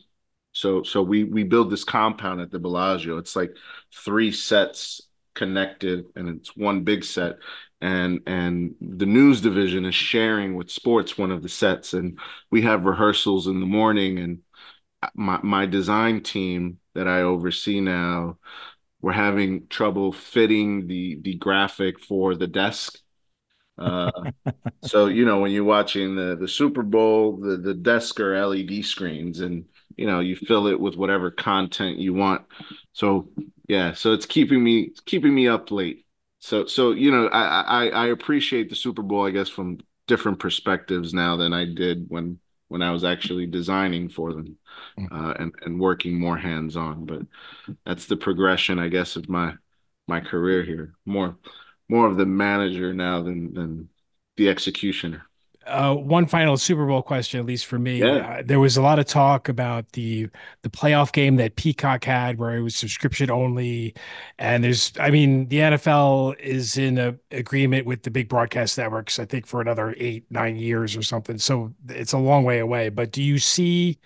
So 0.53 0.83
so 0.83 1.03
we 1.03 1.25
we 1.25 1.45
build 1.45 1.71
this 1.71 1.85
compound 1.85 2.41
at 2.41 2.51
the 2.51 2.59
Bellagio. 2.59 3.19
It's 3.19 3.37
like 3.37 3.57
three 3.93 4.33
sets 4.33 5.01
connected 5.35 6.07
and 6.15 6.29
it's 6.29 6.57
one 6.57 6.85
big 6.85 7.03
set 7.05 7.37
and 7.81 8.21
and 8.27 8.75
the 8.81 9.05
news 9.07 9.41
division 9.41 9.85
is 9.85 9.95
sharing 9.95 10.55
with 10.55 10.71
sports 10.71 11.19
one 11.19 11.33
of 11.33 11.43
the 11.43 11.49
sets 11.49 11.93
and 11.93 12.19
we 12.51 12.63
have 12.63 12.85
rehearsals 12.85 13.49
in 13.49 13.59
the 13.59 13.67
morning 13.67 14.19
and 14.21 14.39
my 15.15 15.39
my 15.43 15.67
design 15.67 16.23
team 16.23 16.79
that 16.95 17.09
I 17.09 17.23
oversee 17.23 17.81
now. 17.81 18.39
We're 19.01 19.13
having 19.13 19.69
trouble 19.69 20.13
fitting 20.13 20.87
the 20.89 21.21
the 21.23 21.35
graphic 21.37 22.01
for 22.01 22.35
the 22.37 22.47
desk. 22.47 22.99
Uh, 23.79 24.11
so 24.83 25.07
you 25.07 25.25
know 25.25 25.41
when 25.41 25.51
you're 25.53 25.65
watching 25.65 26.17
the 26.17 26.37
the 26.41 26.49
Super 26.49 26.83
Bowl 26.83 27.37
the 27.39 27.57
the 27.57 27.75
desk 27.75 28.21
are 28.21 28.35
LED 28.35 28.83
screens 28.83 29.41
and 29.41 29.65
you 29.97 30.07
know 30.07 30.21
you 30.21 30.37
fill 30.37 30.67
it 30.69 30.79
with 30.81 30.97
whatever 30.97 31.31
content 31.31 31.99
you 31.99 32.15
want. 32.15 32.43
So 32.93 33.29
yeah 33.69 33.93
so 33.95 34.13
it's 34.13 34.27
keeping 34.27 34.63
me 34.63 34.93
keeping 35.07 35.35
me 35.35 35.49
up 35.49 35.71
late. 35.71 36.07
So 36.41 36.67
so 36.67 36.93
you 36.93 37.11
know 37.11 37.29
I, 37.29 37.63
I 37.63 37.89
i 37.89 38.07
appreciate 38.09 38.69
the 38.69 38.77
super 38.77 39.03
bowl 39.03 39.27
i 39.27 39.31
guess 39.31 39.49
from 39.49 39.79
different 40.07 40.39
perspectives 40.39 41.15
now 41.15 41.37
than 41.37 41.55
i 41.55 41.65
did 41.65 42.05
when 42.09 42.39
when 42.75 42.83
i 42.83 42.91
was 42.91 43.05
actually 43.05 43.47
designing 43.47 44.09
for 44.09 44.33
them 44.33 44.59
mm. 44.99 45.07
uh, 45.13 45.33
and 45.39 45.55
and 45.63 45.79
working 45.79 46.19
more 46.19 46.37
hands 46.37 46.77
on 46.77 47.05
but 47.05 47.23
that's 47.87 48.07
the 48.07 48.17
progression 48.17 48.81
i 48.81 48.89
guess 48.89 49.15
of 49.15 49.29
my 49.29 49.55
my 50.09 50.19
career 50.19 50.65
here 50.65 50.93
more 51.07 51.37
more 51.89 52.09
of 52.09 52.17
the 52.17 52.27
manager 52.27 52.93
now 52.93 53.23
than 53.23 53.55
than 53.55 53.89
the 54.37 54.49
executioner 54.49 55.25
uh, 55.67 55.95
one 55.95 56.27
final 56.27 56.57
Super 56.57 56.87
Bowl 56.87 57.03
question, 57.03 57.41
at 57.41 57.47
least 57.47 57.67
for 57.67 57.79
me. 57.79 57.99
Yeah. 57.99 58.39
Uh, 58.39 58.43
there 58.45 58.61
was 58.61 58.77
a 58.77 58.83
lot 58.83 58.99
of 58.99 59.07
talk 59.07 59.49
about 59.49 59.93
the 59.93 60.29
the 60.63 60.69
playoff 60.69 61.13
game 61.13 61.37
that 61.37 61.57
Peacock 61.57 62.05
had, 62.05 62.39
where 62.39 62.57
it 62.57 62.63
was 62.63 62.77
subscription 62.77 63.31
only. 63.31 63.95
And 64.39 64.63
there's, 64.63 64.93
I 65.01 65.11
mean, 65.11 65.49
the 65.49 65.59
NFL 65.59 66.39
is 66.39 66.77
in 66.77 66.99
a 66.99 67.17
agreement 67.31 67.87
with 67.87 68.03
the 68.03 68.11
big 68.11 68.29
broadcast 68.29 68.77
networks, 68.79 69.19
I 69.19 69.25
think, 69.25 69.47
for 69.47 69.61
another 69.61 69.95
eight, 69.99 70.25
nine 70.31 70.57
years 70.57 70.97
or 70.97 71.03
something. 71.03 71.39
So 71.39 71.75
it's 71.89 72.13
a 72.13 72.19
long 72.19 72.45
way 72.45 72.59
away. 72.59 72.89
But 72.91 73.13
do 73.13 73.23
you 73.23 73.39
see 73.39 73.99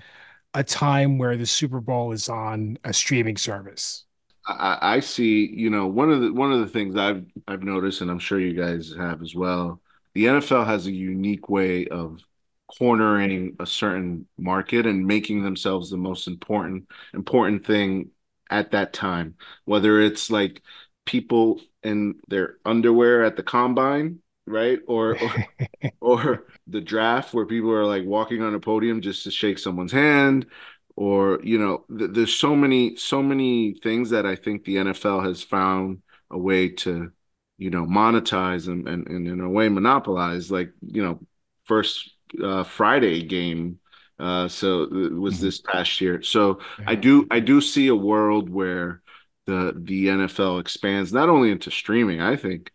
a 0.54 0.62
time 0.64 1.18
where 1.18 1.36
the 1.36 1.46
Super 1.46 1.80
Bowl 1.80 2.12
is 2.12 2.28
on 2.28 2.78
a 2.84 2.92
streaming 2.92 3.36
service? 3.36 4.04
I, 4.46 4.78
I 4.80 5.00
see. 5.00 5.46
You 5.46 5.70
know, 5.70 5.86
one 5.86 6.10
of 6.10 6.20
the 6.20 6.32
one 6.32 6.52
of 6.52 6.60
the 6.60 6.68
things 6.68 6.96
I've 6.96 7.24
I've 7.48 7.62
noticed, 7.62 8.00
and 8.00 8.10
I'm 8.10 8.18
sure 8.18 8.38
you 8.38 8.54
guys 8.54 8.94
have 8.96 9.22
as 9.22 9.34
well 9.34 9.80
the 10.18 10.24
NFL 10.26 10.66
has 10.66 10.88
a 10.88 10.92
unique 10.92 11.48
way 11.48 11.86
of 11.86 12.20
cornering 12.76 13.54
a 13.60 13.66
certain 13.66 14.26
market 14.36 14.84
and 14.84 15.06
making 15.06 15.44
themselves 15.44 15.90
the 15.90 15.96
most 15.96 16.26
important 16.26 16.88
important 17.14 17.64
thing 17.64 18.10
at 18.50 18.72
that 18.72 18.92
time. 18.92 19.36
Whether 19.64 20.00
it's 20.00 20.28
like 20.28 20.60
people 21.06 21.60
in 21.84 22.16
their 22.26 22.56
underwear 22.64 23.22
at 23.22 23.36
the 23.36 23.44
combine 23.44 24.18
right? 24.46 24.80
Or 24.88 25.16
or, 25.22 25.34
or 26.00 26.46
the 26.66 26.80
draft 26.80 27.32
where 27.32 27.46
people 27.46 27.70
are 27.70 27.86
like 27.86 28.04
walking 28.04 28.42
on 28.42 28.54
a 28.54 28.60
podium 28.60 29.00
just 29.00 29.22
to 29.24 29.30
shake 29.30 29.58
someone's 29.58 29.92
hand. 29.92 30.46
Or 30.96 31.38
you 31.44 31.58
know 31.60 31.84
th- 31.96 32.10
there's 32.12 32.34
so 32.34 32.56
many 32.56 32.96
so 32.96 33.22
many 33.22 33.74
things 33.74 34.10
that 34.10 34.26
i 34.26 34.34
think 34.34 34.64
the 34.64 34.76
nfl 34.78 35.24
has 35.24 35.44
found 35.44 36.02
a 36.28 36.36
way 36.38 36.70
to 36.70 37.12
you 37.58 37.70
know, 37.70 37.84
monetize 37.84 38.68
and, 38.68 38.88
and, 38.88 39.06
and 39.08 39.28
in 39.28 39.40
a 39.40 39.48
way 39.48 39.68
monopolize, 39.68 40.50
like, 40.50 40.72
you 40.80 41.02
know, 41.02 41.20
first 41.64 42.10
uh, 42.42 42.64
Friday 42.64 43.22
game. 43.22 43.78
Uh, 44.18 44.48
so 44.48 44.82
it 44.82 45.12
was 45.12 45.34
mm-hmm. 45.34 45.44
this 45.44 45.60
past 45.60 46.00
year. 46.00 46.22
So. 46.22 46.60
I 46.86 46.94
do 46.94 47.26
I 47.30 47.40
do 47.40 47.60
see 47.60 47.88
a 47.88 47.94
world 47.94 48.48
where 48.48 49.02
the 49.48 49.72
the 49.76 50.08
NFL 50.08 50.60
expands 50.60 51.12
not 51.12 51.28
only 51.28 51.50
into 51.50 51.70
streaming, 51.70 52.20
I 52.20 52.36
think 52.36 52.70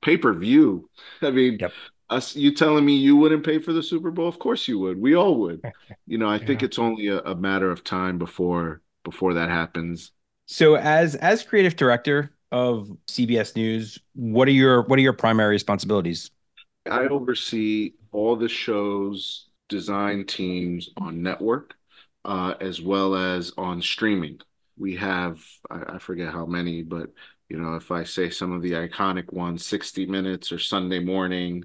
pay 0.00 0.16
per 0.16 0.32
view. 0.32 0.88
I 1.20 1.30
mean, 1.30 1.58
yep. 1.60 1.72
us 2.08 2.36
you 2.36 2.54
telling 2.54 2.84
me 2.84 2.96
you 2.96 3.16
wouldn't 3.16 3.44
pay 3.44 3.58
for 3.58 3.72
the 3.72 3.82
Super 3.82 4.10
Bowl? 4.10 4.28
Of 4.28 4.38
course 4.38 4.68
you 4.68 4.78
would. 4.78 5.00
We 5.00 5.14
all 5.14 5.36
would. 5.40 5.62
You 6.06 6.18
know, 6.18 6.28
I 6.28 6.36
yeah. 6.36 6.46
think 6.46 6.62
it's 6.62 6.78
only 6.78 7.06
a, 7.06 7.20
a 7.20 7.34
matter 7.34 7.70
of 7.70 7.84
time 7.84 8.18
before 8.18 8.82
before 9.04 9.34
that 9.34 9.48
happens. 9.48 10.10
So 10.46 10.74
as 10.74 11.14
as 11.14 11.42
creative 11.42 11.76
director, 11.76 12.34
of 12.52 12.90
CBS 13.08 13.56
News, 13.56 13.98
what 14.14 14.46
are 14.46 14.52
your 14.52 14.82
what 14.82 14.98
are 14.98 15.02
your 15.02 15.12
primary 15.12 15.50
responsibilities? 15.50 16.30
I 16.88 17.06
oversee 17.06 17.94
all 18.12 18.36
the 18.36 18.48
shows 18.48 19.48
design 19.68 20.26
teams 20.26 20.90
on 20.96 21.22
network 21.22 21.74
uh, 22.24 22.54
as 22.60 22.80
well 22.80 23.14
as 23.14 23.52
on 23.56 23.80
streaming. 23.82 24.38
We 24.78 24.96
have 24.96 25.42
I, 25.70 25.94
I 25.94 25.98
forget 25.98 26.32
how 26.32 26.46
many, 26.46 26.82
but 26.82 27.10
you 27.48 27.58
know 27.58 27.74
if 27.74 27.90
I 27.90 28.04
say 28.04 28.30
some 28.30 28.52
of 28.52 28.62
the 28.62 28.72
iconic 28.72 29.32
ones, 29.32 29.64
60 29.66 30.06
Minutes 30.06 30.52
or 30.52 30.58
Sunday 30.58 31.00
Morning, 31.00 31.64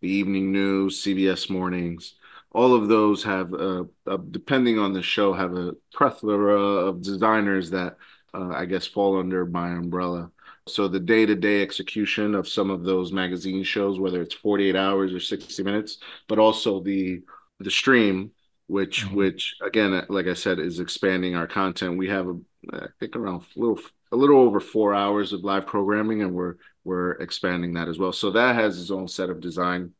the 0.00 0.08
Evening 0.08 0.50
News, 0.50 1.02
CBS 1.04 1.50
Mornings 1.50 2.14
all 2.54 2.74
of 2.74 2.88
those 2.88 3.24
have, 3.24 3.52
uh, 3.54 3.84
uh, 4.06 4.18
depending 4.30 4.78
on 4.78 4.92
the 4.92 5.02
show, 5.02 5.32
have 5.32 5.56
a 5.56 5.72
plethora 5.94 6.60
of 6.60 7.02
designers 7.02 7.70
that 7.70 7.96
uh, 8.34 8.50
I 8.50 8.64
guess 8.64 8.86
fall 8.86 9.18
under 9.18 9.46
my 9.46 9.70
umbrella. 9.70 10.30
So 10.68 10.86
the 10.86 11.00
day 11.00 11.26
to 11.26 11.34
day 11.34 11.62
execution 11.62 12.34
of 12.34 12.48
some 12.48 12.70
of 12.70 12.84
those 12.84 13.12
magazine 13.12 13.64
shows, 13.64 13.98
whether 13.98 14.22
it's 14.22 14.34
48 14.34 14.76
hours 14.76 15.12
or 15.12 15.20
60 15.20 15.62
minutes, 15.62 15.98
but 16.28 16.38
also 16.38 16.80
the 16.80 17.22
the 17.58 17.70
stream, 17.70 18.30
which 18.66 19.04
mm-hmm. 19.04 19.16
which 19.16 19.56
again, 19.62 20.04
like 20.08 20.26
I 20.26 20.34
said, 20.34 20.58
is 20.58 20.80
expanding 20.80 21.34
our 21.34 21.46
content. 21.46 21.98
We 21.98 22.08
have 22.08 22.28
a, 22.28 22.38
I 22.72 22.86
think 23.00 23.16
around 23.16 23.42
a 23.56 23.60
little 23.60 23.80
a 24.12 24.16
little 24.16 24.38
over 24.38 24.60
four 24.60 24.94
hours 24.94 25.32
of 25.32 25.42
live 25.42 25.66
programming, 25.66 26.22
and 26.22 26.32
we're 26.32 26.56
we're 26.84 27.12
expanding 27.12 27.74
that 27.74 27.88
as 27.88 27.98
well. 27.98 28.12
So 28.12 28.30
that 28.32 28.54
has 28.54 28.80
its 28.80 28.90
own 28.90 29.08
set 29.08 29.30
of 29.30 29.40
design 29.40 29.92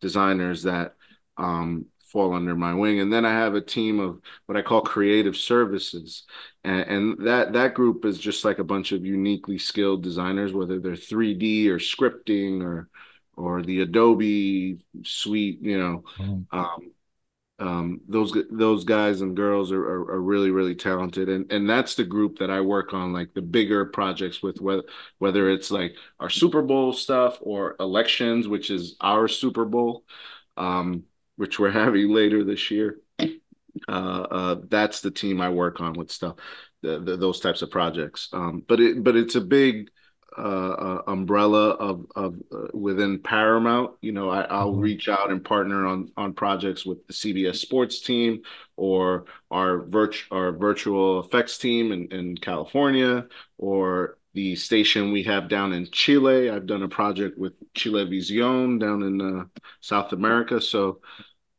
designers 0.00 0.64
that 0.64 0.94
um, 1.36 1.86
fall 2.10 2.34
under 2.34 2.54
my 2.54 2.74
wing. 2.74 3.00
And 3.00 3.12
then 3.12 3.24
I 3.24 3.30
have 3.30 3.54
a 3.54 3.60
team 3.60 4.00
of 4.00 4.20
what 4.46 4.56
I 4.58 4.62
call 4.62 4.82
creative 4.82 5.36
services. 5.36 6.24
And, 6.64 6.80
and, 6.80 7.26
that 7.26 7.52
that 7.54 7.74
group 7.74 8.04
is 8.04 8.18
just 8.18 8.44
like 8.44 8.58
a 8.58 8.64
bunch 8.64 8.92
of 8.92 9.04
uniquely 9.04 9.58
skilled 9.58 10.02
designers, 10.02 10.52
whether 10.52 10.78
they're 10.80 10.92
3D 10.92 11.68
or 11.68 11.78
scripting 11.78 12.62
or 12.62 12.88
or 13.36 13.62
the 13.62 13.80
Adobe 13.80 14.78
suite, 15.02 15.60
you 15.62 15.78
know. 15.78 16.04
Mm-hmm. 16.18 16.58
Um, 16.58 16.92
um, 17.60 18.00
those 18.08 18.34
those 18.50 18.84
guys 18.84 19.20
and 19.20 19.36
girls 19.36 19.70
are, 19.70 19.82
are, 19.82 20.12
are, 20.12 20.20
really 20.20 20.50
really 20.50 20.74
talented 20.74 21.28
and 21.28 21.52
and 21.52 21.68
that's 21.68 21.94
the 21.94 22.04
group 22.04 22.38
that 22.38 22.50
I 22.50 22.62
work 22.62 22.94
on 22.94 23.12
like 23.12 23.34
the 23.34 23.42
bigger 23.42 23.84
projects 23.84 24.42
with 24.42 24.62
whether 24.62 24.82
whether 25.18 25.50
it's 25.50 25.70
like 25.70 25.94
our 26.18 26.30
Super 26.30 26.62
Bowl 26.62 26.94
stuff 26.94 27.36
or 27.42 27.76
elections 27.78 28.48
which 28.48 28.70
is 28.70 28.96
our 29.02 29.28
Super 29.28 29.66
Bowl 29.66 30.04
um, 30.56 31.04
which 31.40 31.58
we're 31.58 31.70
having 31.70 32.10
later 32.10 32.44
this 32.44 32.70
year. 32.70 32.98
Uh, 33.88 34.26
uh, 34.30 34.56
that's 34.68 35.00
the 35.00 35.10
team 35.10 35.40
I 35.40 35.48
work 35.48 35.80
on 35.80 35.94
with 35.94 36.10
stuff, 36.10 36.36
the, 36.82 36.98
the, 37.00 37.16
those 37.16 37.40
types 37.40 37.62
of 37.62 37.70
projects. 37.70 38.28
Um, 38.34 38.62
but 38.68 38.78
it 38.78 39.02
but 39.02 39.16
it's 39.16 39.36
a 39.36 39.40
big 39.40 39.90
uh, 40.36 40.42
uh 40.42 41.02
umbrella 41.06 41.70
of 41.70 42.04
of 42.14 42.36
uh, 42.52 42.66
within 42.74 43.20
Paramount. 43.20 43.92
You 44.02 44.12
know, 44.12 44.28
I, 44.28 44.64
will 44.64 44.72
mm-hmm. 44.72 44.82
reach 44.82 45.08
out 45.08 45.30
and 45.30 45.42
partner 45.42 45.86
on 45.86 46.12
on 46.14 46.34
projects 46.34 46.84
with 46.84 47.06
the 47.06 47.14
CBS 47.14 47.56
Sports 47.56 48.02
team 48.02 48.42
or 48.76 49.24
our 49.50 49.78
virtual 49.78 50.36
our 50.36 50.52
virtual 50.52 51.20
effects 51.20 51.56
team 51.56 51.92
in, 51.92 52.08
in 52.12 52.36
California 52.36 53.26
or 53.56 54.18
the 54.34 54.54
station 54.54 55.12
we 55.12 55.22
have 55.24 55.48
down 55.48 55.72
in 55.72 55.88
Chile. 55.90 56.50
I've 56.50 56.66
done 56.66 56.82
a 56.82 56.88
project 56.88 57.38
with 57.38 57.54
Chilevisión 57.74 58.78
down 58.78 59.02
in 59.02 59.20
uh, 59.20 59.44
South 59.80 60.12
America. 60.12 60.60
So 60.60 61.00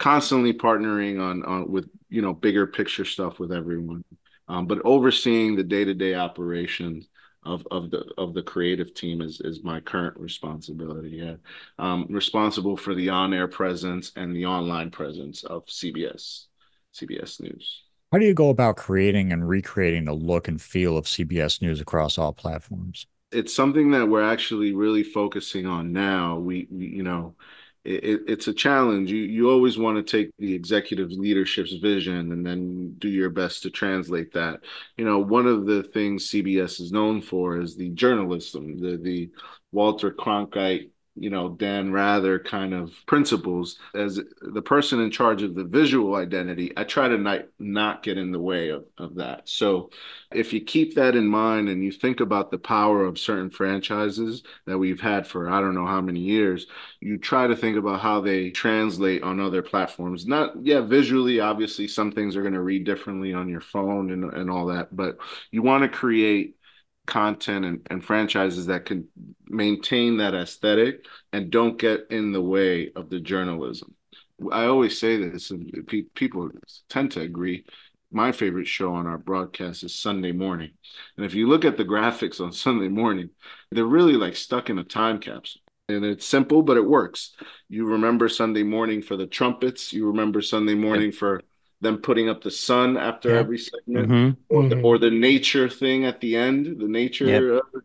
constantly 0.01 0.51
partnering 0.51 1.21
on 1.21 1.43
on 1.43 1.71
with 1.71 1.87
you 2.09 2.23
know 2.23 2.33
bigger 2.33 2.65
picture 2.65 3.05
stuff 3.05 3.39
with 3.39 3.53
everyone. 3.53 4.03
Um, 4.47 4.65
but 4.65 4.81
overseeing 4.83 5.55
the 5.55 5.63
day-to-day 5.63 6.15
operations 6.15 7.07
of 7.43 7.65
of 7.69 7.91
the 7.91 8.03
of 8.17 8.33
the 8.33 8.41
creative 8.41 8.95
team 8.95 9.21
is 9.21 9.39
is 9.41 9.63
my 9.63 9.79
current 9.79 10.19
responsibility 10.19 11.21
yeah. 11.23 11.35
Um, 11.77 12.07
responsible 12.09 12.75
for 12.75 12.95
the 12.95 13.09
on-air 13.09 13.47
presence 13.47 14.11
and 14.15 14.35
the 14.35 14.47
online 14.47 14.89
presence 14.89 15.43
of 15.43 15.65
cbs 15.67 16.47
cbs 16.95 17.39
news. 17.39 17.83
How 18.11 18.17
do 18.17 18.25
you 18.25 18.33
go 18.33 18.49
about 18.49 18.77
creating 18.77 19.31
and 19.31 19.47
recreating 19.47 20.05
the 20.05 20.13
look 20.13 20.47
and 20.47 20.59
feel 20.59 20.97
of 20.97 21.05
cbs 21.05 21.61
news 21.61 21.79
across 21.79 22.17
all 22.17 22.33
platforms? 22.33 23.05
It's 23.31 23.55
something 23.55 23.91
that 23.91 24.07
we're 24.07 24.29
actually 24.29 24.73
really 24.73 25.03
focusing 25.03 25.67
on 25.67 25.93
now. 25.93 26.37
We, 26.39 26.67
we 26.71 26.87
you 26.87 27.03
know 27.03 27.35
it, 27.83 28.21
it's 28.27 28.47
a 28.47 28.53
challenge. 28.53 29.11
You 29.11 29.21
you 29.23 29.49
always 29.49 29.77
want 29.77 29.97
to 29.97 30.03
take 30.03 30.31
the 30.37 30.53
executive 30.53 31.11
leadership's 31.11 31.73
vision 31.75 32.31
and 32.31 32.45
then 32.45 32.93
do 32.99 33.09
your 33.09 33.29
best 33.29 33.63
to 33.63 33.69
translate 33.71 34.33
that. 34.33 34.59
You 34.97 35.05
know, 35.05 35.19
one 35.19 35.47
of 35.47 35.65
the 35.65 35.83
things 35.83 36.29
CBS 36.29 36.79
is 36.79 36.91
known 36.91 37.21
for 37.21 37.59
is 37.59 37.75
the 37.75 37.89
journalism, 37.89 38.77
the 38.77 38.97
the 38.97 39.31
Walter 39.71 40.11
Cronkite 40.11 40.90
you 41.15 41.29
know 41.29 41.49
Dan 41.49 41.91
Rather 41.91 42.39
kind 42.39 42.73
of 42.73 42.93
principles. 43.05 43.77
As 43.93 44.19
the 44.41 44.61
person 44.61 44.99
in 45.01 45.11
charge 45.11 45.43
of 45.43 45.55
the 45.55 45.63
visual 45.63 46.15
identity 46.15 46.71
I 46.77 46.83
try 46.83 47.07
to 47.07 47.17
not 47.17 47.41
not 47.59 48.03
get 48.03 48.17
in 48.17 48.31
the 48.31 48.39
way 48.39 48.69
of, 48.69 48.85
of 48.97 49.15
that. 49.15 49.47
So 49.49 49.89
if 50.33 50.53
you 50.53 50.61
keep 50.61 50.95
that 50.95 51.15
in 51.15 51.27
mind 51.27 51.69
and 51.69 51.83
you 51.83 51.91
think 51.91 52.19
about 52.19 52.51
the 52.51 52.57
power 52.57 53.05
of 53.05 53.19
certain 53.19 53.49
franchises 53.49 54.43
that 54.65 54.77
we've 54.77 55.01
had 55.01 55.27
for 55.27 55.49
I 55.49 55.59
don't 55.59 55.75
know 55.75 55.87
how 55.87 56.01
many 56.01 56.21
years 56.21 56.67
you 56.99 57.17
try 57.17 57.47
to 57.47 57.55
think 57.55 57.77
about 57.77 58.01
how 58.01 58.21
they 58.21 58.49
translate 58.49 59.23
on 59.23 59.39
other 59.39 59.61
platforms. 59.61 60.25
Not 60.25 60.53
yeah 60.65 60.81
visually 60.81 61.39
obviously 61.39 61.87
some 61.87 62.11
things 62.11 62.35
are 62.35 62.41
going 62.41 62.53
to 62.53 62.61
read 62.61 62.85
differently 62.85 63.33
on 63.33 63.49
your 63.49 63.61
phone 63.61 64.11
and, 64.11 64.33
and 64.33 64.49
all 64.49 64.67
that 64.67 64.95
but 64.95 65.17
you 65.51 65.61
want 65.61 65.83
to 65.83 65.89
create 65.89 66.55
content 67.07 67.65
and, 67.65 67.87
and 67.89 68.03
franchises 68.03 68.67
that 68.67 68.85
can 68.85 69.07
maintain 69.47 70.17
that 70.17 70.33
aesthetic 70.33 71.05
and 71.33 71.51
don't 71.51 71.79
get 71.79 72.01
in 72.09 72.31
the 72.31 72.41
way 72.41 72.91
of 72.95 73.09
the 73.09 73.19
journalism. 73.19 73.93
I 74.51 74.65
always 74.65 74.99
say 74.99 75.17
this, 75.17 75.51
and 75.51 75.85
pe- 75.87 76.03
people 76.15 76.49
tend 76.89 77.11
to 77.11 77.21
agree. 77.21 77.65
My 78.11 78.31
favorite 78.31 78.67
show 78.67 78.93
on 78.93 79.07
our 79.07 79.17
broadcast 79.17 79.83
is 79.83 79.95
Sunday 79.95 80.31
morning. 80.31 80.71
And 81.15 81.25
if 81.25 81.33
you 81.33 81.47
look 81.47 81.63
at 81.63 81.77
the 81.77 81.85
graphics 81.85 82.41
on 82.41 82.51
Sunday 82.51 82.87
morning, 82.87 83.29
they're 83.71 83.85
really 83.85 84.13
like 84.13 84.35
stuck 84.35 84.69
in 84.69 84.79
a 84.79 84.83
time 84.83 85.19
capsule. 85.19 85.61
And 85.89 86.05
it's 86.05 86.25
simple, 86.25 86.63
but 86.63 86.77
it 86.77 86.85
works. 86.85 87.35
You 87.67 87.85
remember 87.85 88.29
Sunday 88.29 88.63
morning 88.63 89.01
for 89.01 89.17
the 89.17 89.27
trumpets. 89.27 89.91
You 89.91 90.07
remember 90.07 90.41
Sunday 90.41 90.75
morning 90.75 91.11
for 91.11 91.41
them 91.81 91.97
putting 91.97 92.29
up 92.29 92.43
the 92.43 92.51
sun 92.51 92.95
after 92.95 93.29
yeah. 93.29 93.39
every 93.39 93.57
segment, 93.57 94.09
mm-hmm. 94.09 94.55
Or, 94.55 94.69
the, 94.69 94.75
mm-hmm. 94.75 94.85
or, 94.85 94.97
the, 94.97 95.09
nature 95.09 95.67
thing 95.67 96.05
at 96.05 96.21
the 96.21 96.35
end. 96.35 96.79
The 96.79 96.87
nature, 96.87 97.25
yep. 97.25 97.63
uh, 97.63 97.79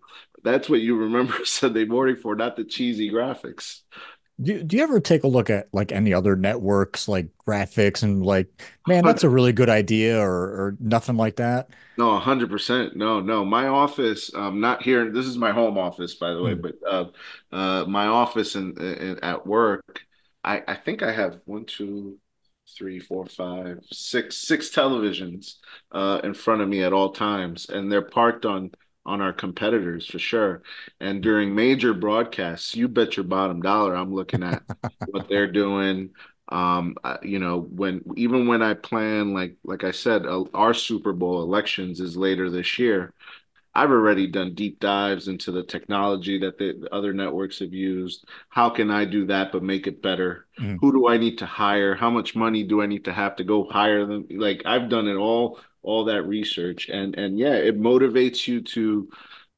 that's 0.44 0.68
what 0.68 0.80
you 0.80 0.96
remember 0.96 1.34
Sunday 1.44 1.84
morning 1.84 2.16
for, 2.16 2.36
not 2.36 2.56
the 2.56 2.64
cheesy 2.64 3.10
graphics. 3.10 3.80
Do, 4.40 4.62
do 4.62 4.76
you 4.76 4.82
ever 4.82 5.00
take 5.00 5.24
a 5.24 5.28
look 5.28 5.48
at 5.48 5.68
like 5.72 5.92
any 5.92 6.12
other 6.12 6.36
networks 6.36 7.08
like 7.08 7.28
graphics 7.46 8.02
and 8.02 8.24
like 8.24 8.48
man 8.86 9.02
that's 9.02 9.24
a 9.24 9.30
really 9.30 9.54
good 9.54 9.70
idea 9.70 10.20
or 10.20 10.28
or 10.28 10.76
nothing 10.78 11.16
like 11.16 11.36
that 11.36 11.70
no 11.96 12.20
100% 12.20 12.96
no 12.96 13.20
no 13.20 13.46
my 13.46 13.68
office 13.68 14.30
um 14.34 14.60
not 14.60 14.82
here 14.82 15.10
this 15.10 15.24
is 15.24 15.38
my 15.38 15.52
home 15.52 15.78
office 15.78 16.16
by 16.16 16.34
the 16.34 16.42
way 16.42 16.54
mm. 16.54 16.60
but 16.60 16.74
uh 16.86 17.06
uh 17.50 17.86
my 17.86 18.08
office 18.08 18.56
and 18.56 18.78
at 19.24 19.46
work 19.46 20.02
i 20.44 20.62
i 20.68 20.74
think 20.74 21.02
i 21.02 21.12
have 21.12 21.40
one 21.46 21.64
two 21.64 22.18
three, 22.76 22.98
four, 22.98 23.26
five, 23.26 23.80
six, 23.92 24.36
six 24.36 24.70
televisions 24.70 25.54
uh, 25.92 26.20
in 26.24 26.34
front 26.34 26.62
of 26.62 26.68
me 26.68 26.82
at 26.82 26.92
all 26.92 27.10
times, 27.12 27.68
and 27.68 27.90
they're 27.90 28.02
parked 28.02 28.44
on 28.46 28.70
on 29.04 29.20
our 29.20 29.32
competitors 29.32 30.06
for 30.06 30.18
sure. 30.18 30.62
And 31.00 31.22
during 31.22 31.54
major 31.54 31.94
broadcasts, 31.94 32.74
you 32.74 32.88
bet 32.88 33.16
your 33.16 33.24
bottom 33.24 33.62
dollar 33.62 33.94
I'm 33.94 34.12
looking 34.12 34.42
at 34.42 34.64
what 35.10 35.28
they're 35.28 35.50
doing. 35.50 36.10
Um, 36.48 36.96
you 37.22 37.38
know, 37.38 37.60
when 37.60 38.02
even 38.16 38.46
when 38.46 38.62
I 38.62 38.74
plan, 38.74 39.32
like 39.32 39.56
like 39.64 39.84
I 39.84 39.90
said, 39.92 40.26
uh, 40.26 40.44
our 40.54 40.74
Super 40.74 41.12
Bowl 41.12 41.42
elections 41.42 42.00
is 42.00 42.16
later 42.16 42.50
this 42.50 42.78
year. 42.78 43.14
I've 43.76 43.90
already 43.90 44.26
done 44.26 44.54
deep 44.54 44.80
dives 44.80 45.28
into 45.28 45.52
the 45.52 45.62
technology 45.62 46.38
that 46.38 46.56
the, 46.56 46.78
the, 46.80 46.94
other 46.94 47.12
networks 47.12 47.58
have 47.58 47.74
used. 47.74 48.24
How 48.48 48.70
can 48.70 48.90
I 48.90 49.04
do 49.04 49.26
that 49.26 49.52
but 49.52 49.62
make 49.62 49.86
it 49.86 50.00
better? 50.00 50.46
Mm. 50.58 50.78
Who 50.80 50.92
do 50.92 51.08
I 51.08 51.18
need 51.18 51.36
to 51.38 51.46
hire? 51.46 51.94
How 51.94 52.08
much 52.08 52.34
money 52.34 52.62
do 52.62 52.80
I 52.80 52.86
need 52.86 53.04
to 53.04 53.12
have 53.12 53.36
to 53.36 53.44
go 53.44 53.68
hire 53.68 54.06
them? 54.06 54.26
Like 54.30 54.62
I've 54.64 54.88
done 54.88 55.08
it 55.08 55.16
all, 55.16 55.60
all 55.82 56.06
that 56.06 56.22
research, 56.22 56.88
and 56.88 57.14
and 57.16 57.38
yeah, 57.38 57.52
it 57.52 57.78
motivates 57.78 58.48
you 58.48 58.62
to 58.62 59.10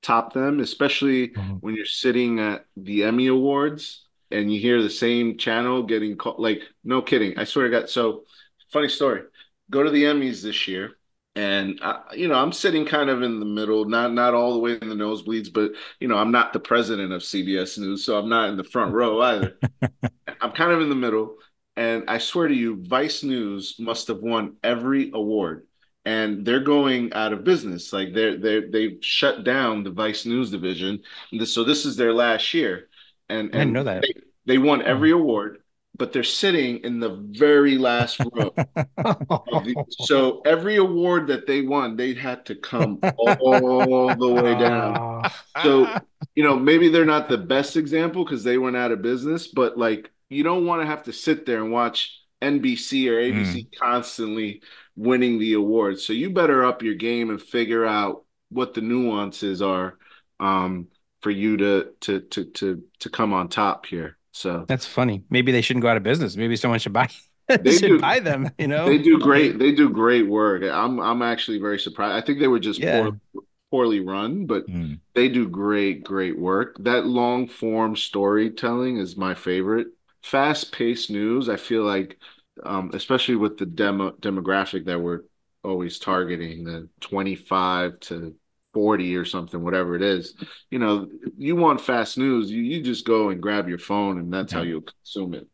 top 0.02 0.32
them, 0.32 0.58
especially 0.58 1.28
mm-hmm. 1.28 1.54
when 1.60 1.76
you're 1.76 1.86
sitting 1.86 2.40
at 2.40 2.66
the 2.76 3.04
Emmy 3.04 3.28
Awards 3.28 4.04
and 4.32 4.52
you 4.52 4.60
hear 4.60 4.82
the 4.82 4.90
same 4.90 5.38
channel 5.38 5.84
getting 5.84 6.16
called. 6.16 6.40
Like 6.40 6.62
no 6.82 7.02
kidding, 7.02 7.38
I 7.38 7.44
swear 7.44 7.68
to 7.68 7.80
God. 7.80 7.88
So 7.88 8.24
funny 8.72 8.88
story. 8.88 9.22
Go 9.70 9.84
to 9.84 9.90
the 9.90 10.04
Emmys 10.04 10.42
this 10.42 10.66
year 10.66 10.97
and 11.38 11.78
I, 11.82 12.00
you 12.14 12.26
know 12.26 12.34
i'm 12.34 12.52
sitting 12.52 12.84
kind 12.84 13.08
of 13.08 13.22
in 13.22 13.38
the 13.38 13.46
middle 13.46 13.84
not 13.84 14.12
not 14.12 14.34
all 14.34 14.54
the 14.54 14.58
way 14.58 14.72
in 14.82 14.88
the 14.88 14.94
nosebleeds 14.96 15.52
but 15.52 15.70
you 16.00 16.08
know 16.08 16.16
i'm 16.16 16.32
not 16.32 16.52
the 16.52 16.58
president 16.58 17.12
of 17.12 17.22
cbs 17.22 17.78
news 17.78 18.04
so 18.04 18.18
i'm 18.18 18.28
not 18.28 18.48
in 18.48 18.56
the 18.56 18.64
front 18.64 18.92
row 18.92 19.20
either. 19.20 19.56
I'm 20.40 20.52
kind 20.52 20.72
of 20.72 20.80
in 20.80 20.88
the 20.88 20.96
middle 20.96 21.36
and 21.76 22.04
i 22.08 22.18
swear 22.18 22.48
to 22.48 22.54
you 22.54 22.82
vice 22.82 23.22
news 23.22 23.76
must 23.78 24.08
have 24.08 24.18
won 24.18 24.56
every 24.62 25.10
award. 25.14 25.64
And 26.04 26.42
they're 26.46 26.60
going 26.60 27.12
out 27.12 27.34
of 27.34 27.44
business. 27.44 27.92
Like 27.92 28.14
they're 28.14 28.38
they 28.38 28.60
they've 28.60 28.98
shut 29.02 29.44
down 29.44 29.82
the 29.82 29.90
vice 29.90 30.24
news 30.24 30.50
division. 30.50 31.02
So 31.44 31.64
this 31.64 31.84
is 31.84 31.96
their 31.96 32.14
last 32.14 32.54
year. 32.54 32.88
And, 33.28 33.50
and 33.50 33.54
i 33.54 33.58
didn't 33.58 33.72
know 33.74 33.84
that. 33.84 34.02
they, 34.02 34.14
they 34.46 34.58
won 34.58 34.80
hmm. 34.80 34.86
every 34.86 35.10
award 35.10 35.58
but 35.98 36.12
they're 36.12 36.22
sitting 36.22 36.78
in 36.78 37.00
the 37.00 37.20
very 37.30 37.76
last 37.76 38.20
row. 38.32 38.52
the, 38.56 39.84
so 39.90 40.40
every 40.46 40.76
award 40.76 41.26
that 41.26 41.46
they 41.46 41.60
won, 41.62 41.96
they 41.96 42.14
had 42.14 42.46
to 42.46 42.54
come 42.54 43.00
all 43.02 44.14
the 44.14 44.40
way 44.42 44.58
down. 44.58 45.28
So, 45.62 45.92
you 46.34 46.44
know, 46.44 46.56
maybe 46.56 46.88
they're 46.88 47.04
not 47.04 47.28
the 47.28 47.38
best 47.38 47.76
example 47.76 48.24
because 48.24 48.44
they 48.44 48.58
went 48.58 48.76
out 48.76 48.92
of 48.92 49.02
business, 49.02 49.48
but 49.48 49.76
like 49.76 50.10
you 50.28 50.44
don't 50.44 50.66
want 50.66 50.82
to 50.82 50.86
have 50.86 51.02
to 51.04 51.12
sit 51.12 51.46
there 51.46 51.62
and 51.62 51.72
watch 51.72 52.20
NBC 52.40 53.08
or 53.08 53.14
ABC 53.14 53.66
mm. 53.66 53.78
constantly 53.78 54.62
winning 54.96 55.38
the 55.38 55.54
awards. 55.54 56.04
So 56.04 56.12
you 56.12 56.30
better 56.30 56.64
up 56.64 56.82
your 56.82 56.94
game 56.94 57.30
and 57.30 57.40
figure 57.40 57.84
out 57.84 58.24
what 58.50 58.74
the 58.74 58.80
nuances 58.80 59.62
are 59.62 59.98
um, 60.40 60.88
for 61.20 61.30
you 61.30 61.56
to 61.56 61.90
to 62.00 62.20
to 62.20 62.44
to 62.44 62.82
to 63.00 63.10
come 63.10 63.32
on 63.32 63.48
top 63.48 63.86
here. 63.86 64.17
So 64.32 64.64
that's 64.68 64.86
funny. 64.86 65.24
Maybe 65.30 65.52
they 65.52 65.60
shouldn't 65.62 65.82
go 65.82 65.88
out 65.88 65.96
of 65.96 66.02
business. 66.02 66.36
Maybe 66.36 66.56
someone 66.56 66.78
should 66.78 66.92
buy 66.92 67.08
they 67.48 67.72
should 67.72 67.88
do, 67.88 68.00
buy 68.00 68.20
them, 68.20 68.50
you 68.58 68.68
know. 68.68 68.86
They 68.86 68.98
do 68.98 69.18
great. 69.18 69.58
They 69.58 69.72
do 69.72 69.88
great 69.88 70.28
work. 70.28 70.62
I'm 70.62 71.00
I'm 71.00 71.22
actually 71.22 71.58
very 71.58 71.78
surprised. 71.78 72.22
I 72.22 72.24
think 72.24 72.40
they 72.40 72.48
were 72.48 72.58
just 72.58 72.78
yeah. 72.78 73.08
poor, 73.32 73.44
poorly 73.70 74.00
run, 74.00 74.44
but 74.44 74.66
mm. 74.66 75.00
they 75.14 75.28
do 75.28 75.48
great 75.48 76.04
great 76.04 76.38
work. 76.38 76.76
That 76.80 77.06
long 77.06 77.48
form 77.48 77.96
storytelling 77.96 78.98
is 78.98 79.16
my 79.16 79.34
favorite. 79.34 79.88
Fast 80.22 80.72
paced 80.72 81.10
news. 81.10 81.48
I 81.48 81.56
feel 81.56 81.84
like, 81.84 82.18
um, 82.64 82.90
especially 82.92 83.36
with 83.36 83.56
the 83.56 83.66
demo 83.66 84.10
demographic 84.10 84.84
that 84.84 85.00
we're 85.00 85.22
always 85.64 85.98
targeting, 85.98 86.64
the 86.64 86.88
25 87.00 87.98
to 88.00 88.34
40 88.78 89.16
or 89.16 89.24
something, 89.24 89.64
whatever 89.64 89.96
it 89.96 90.02
is, 90.02 90.34
you 90.70 90.78
know, 90.78 91.08
you 91.36 91.56
want 91.56 91.80
fast 91.80 92.16
news, 92.16 92.48
you, 92.48 92.62
you 92.62 92.80
just 92.80 93.04
go 93.04 93.30
and 93.30 93.42
grab 93.42 93.68
your 93.68 93.80
phone 93.80 94.18
and 94.18 94.32
that's 94.32 94.52
how 94.52 94.62
you 94.62 94.82
consume 94.82 95.34
it. 95.34 95.48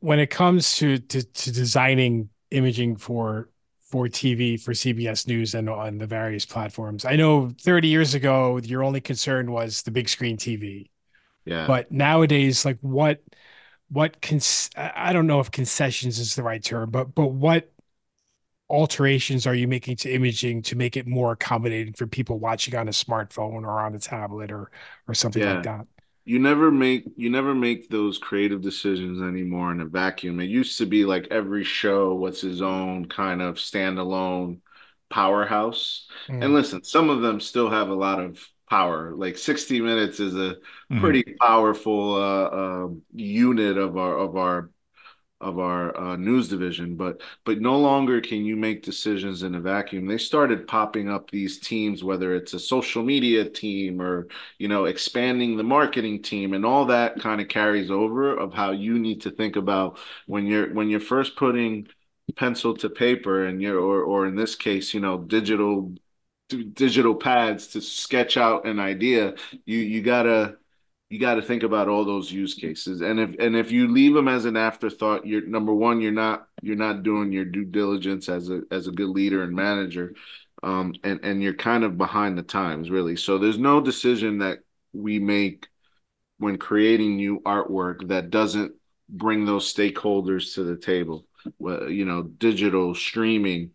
When 0.00 0.18
it 0.18 0.30
comes 0.30 0.78
to, 0.78 0.96
to, 0.96 1.22
to 1.22 1.52
designing 1.52 2.30
imaging 2.50 2.96
for 2.96 3.50
for 3.82 4.06
TV 4.06 4.58
for 4.58 4.72
CBS 4.72 5.28
News 5.28 5.54
and 5.54 5.68
on 5.68 5.98
the 5.98 6.06
various 6.06 6.46
platforms. 6.46 7.04
I 7.04 7.16
know 7.16 7.52
30 7.60 7.88
years 7.88 8.14
ago 8.14 8.58
your 8.58 8.82
only 8.82 9.02
concern 9.02 9.52
was 9.52 9.82
the 9.82 9.90
big 9.90 10.08
screen 10.08 10.38
TV. 10.38 10.88
Yeah. 11.44 11.66
But 11.66 11.92
nowadays 11.92 12.64
like 12.64 12.78
what 12.80 13.20
what 13.90 14.22
cons- 14.22 14.70
I 14.76 15.12
don't 15.12 15.26
know 15.26 15.40
if 15.40 15.50
concessions 15.50 16.18
is 16.18 16.34
the 16.34 16.42
right 16.42 16.64
term, 16.64 16.90
but 16.90 17.14
but 17.14 17.26
what 17.26 17.70
alterations 18.68 19.46
are 19.46 19.54
you 19.54 19.68
making 19.68 19.96
to 19.96 20.10
imaging 20.10 20.62
to 20.62 20.76
make 20.76 20.96
it 20.96 21.06
more 21.06 21.32
accommodating 21.32 21.92
for 21.92 22.06
people 22.06 22.38
watching 22.38 22.74
on 22.74 22.88
a 22.88 22.92
smartphone 22.92 23.62
or 23.62 23.80
on 23.80 23.94
a 23.94 23.98
tablet 23.98 24.50
or 24.50 24.70
or 25.06 25.14
something 25.14 25.42
yeah. 25.42 25.54
like 25.54 25.62
that? 25.64 25.86
You 26.24 26.40
never 26.40 26.72
make 26.72 27.04
you 27.16 27.30
never 27.30 27.54
make 27.54 27.88
those 27.88 28.18
creative 28.18 28.60
decisions 28.60 29.22
anymore 29.22 29.70
in 29.70 29.80
a 29.80 29.86
vacuum. 29.86 30.40
It 30.40 30.46
used 30.46 30.78
to 30.78 30.86
be 30.86 31.04
like 31.04 31.28
every 31.30 31.62
show 31.62 32.14
was 32.14 32.40
his 32.40 32.62
own 32.62 33.06
kind 33.06 33.40
of 33.40 33.56
standalone 33.56 34.58
powerhouse. 35.08 36.08
Mm. 36.28 36.44
And 36.44 36.54
listen, 36.54 36.82
some 36.82 37.10
of 37.10 37.22
them 37.22 37.40
still 37.40 37.70
have 37.70 37.90
a 37.90 37.94
lot 37.94 38.20
of 38.20 38.44
power. 38.68 39.14
Like 39.14 39.38
60 39.38 39.80
Minutes 39.80 40.18
is 40.18 40.34
a 40.34 40.56
mm. 40.90 41.00
pretty 41.00 41.36
powerful 41.40 42.14
uh, 42.16 42.44
uh, 42.44 42.88
unit 43.14 43.78
of 43.78 43.96
our 43.96 44.18
of 44.18 44.36
our 44.36 44.70
of 45.40 45.58
our 45.58 45.94
uh, 45.98 46.16
news 46.16 46.48
division 46.48 46.96
but 46.96 47.20
but 47.44 47.60
no 47.60 47.78
longer 47.78 48.20
can 48.20 48.44
you 48.44 48.56
make 48.56 48.82
decisions 48.82 49.42
in 49.42 49.54
a 49.54 49.60
vacuum. 49.60 50.06
They 50.06 50.16
started 50.18 50.66
popping 50.66 51.10
up 51.10 51.30
these 51.30 51.58
teams 51.58 52.02
whether 52.02 52.34
it's 52.34 52.54
a 52.54 52.58
social 52.58 53.02
media 53.02 53.48
team 53.48 54.00
or 54.00 54.28
you 54.58 54.68
know 54.68 54.86
expanding 54.86 55.56
the 55.56 55.62
marketing 55.62 56.22
team 56.22 56.54
and 56.54 56.64
all 56.64 56.86
that 56.86 57.20
kind 57.20 57.40
of 57.40 57.48
carries 57.48 57.90
over 57.90 58.36
of 58.36 58.54
how 58.54 58.70
you 58.72 58.98
need 58.98 59.20
to 59.22 59.30
think 59.30 59.56
about 59.56 59.98
when 60.26 60.46
you're 60.46 60.72
when 60.72 60.88
you're 60.88 61.00
first 61.00 61.36
putting 61.36 61.86
pencil 62.36 62.74
to 62.76 62.88
paper 62.90 63.46
and 63.46 63.62
you're 63.62 63.78
or 63.78 64.02
or 64.02 64.26
in 64.26 64.34
this 64.36 64.54
case 64.56 64.92
you 64.94 65.00
know 65.00 65.18
digital 65.18 65.92
digital 66.74 67.14
pads 67.14 67.68
to 67.68 67.80
sketch 67.80 68.36
out 68.36 68.66
an 68.66 68.78
idea 68.78 69.34
you 69.64 69.78
you 69.78 70.02
gotta 70.02 70.56
you 71.08 71.20
got 71.20 71.34
to 71.34 71.42
think 71.42 71.62
about 71.62 71.88
all 71.88 72.04
those 72.04 72.32
use 72.32 72.54
cases 72.54 73.00
and 73.00 73.20
if 73.20 73.30
and 73.38 73.56
if 73.56 73.70
you 73.70 73.88
leave 73.88 74.14
them 74.14 74.28
as 74.28 74.44
an 74.44 74.56
afterthought 74.56 75.26
you're 75.26 75.46
number 75.46 75.72
one 75.72 76.00
you're 76.00 76.10
not 76.12 76.48
you're 76.62 76.76
not 76.76 77.02
doing 77.02 77.30
your 77.32 77.44
due 77.44 77.64
diligence 77.64 78.28
as 78.28 78.50
a 78.50 78.62
as 78.70 78.86
a 78.88 78.92
good 78.92 79.08
leader 79.08 79.42
and 79.42 79.54
manager 79.54 80.14
um 80.62 80.92
and 81.04 81.20
and 81.22 81.42
you're 81.42 81.54
kind 81.54 81.84
of 81.84 81.96
behind 81.96 82.36
the 82.36 82.42
times 82.42 82.90
really 82.90 83.14
so 83.16 83.38
there's 83.38 83.58
no 83.58 83.80
decision 83.80 84.38
that 84.38 84.58
we 84.92 85.18
make 85.18 85.68
when 86.38 86.58
creating 86.58 87.16
new 87.16 87.40
artwork 87.40 88.08
that 88.08 88.30
doesn't 88.30 88.72
bring 89.08 89.44
those 89.44 89.72
stakeholders 89.72 90.54
to 90.54 90.64
the 90.64 90.76
table. 90.76 91.26
well, 91.58 91.90
You 91.90 92.04
know, 92.04 92.22
digital 92.22 92.94
streaming, 92.94 93.70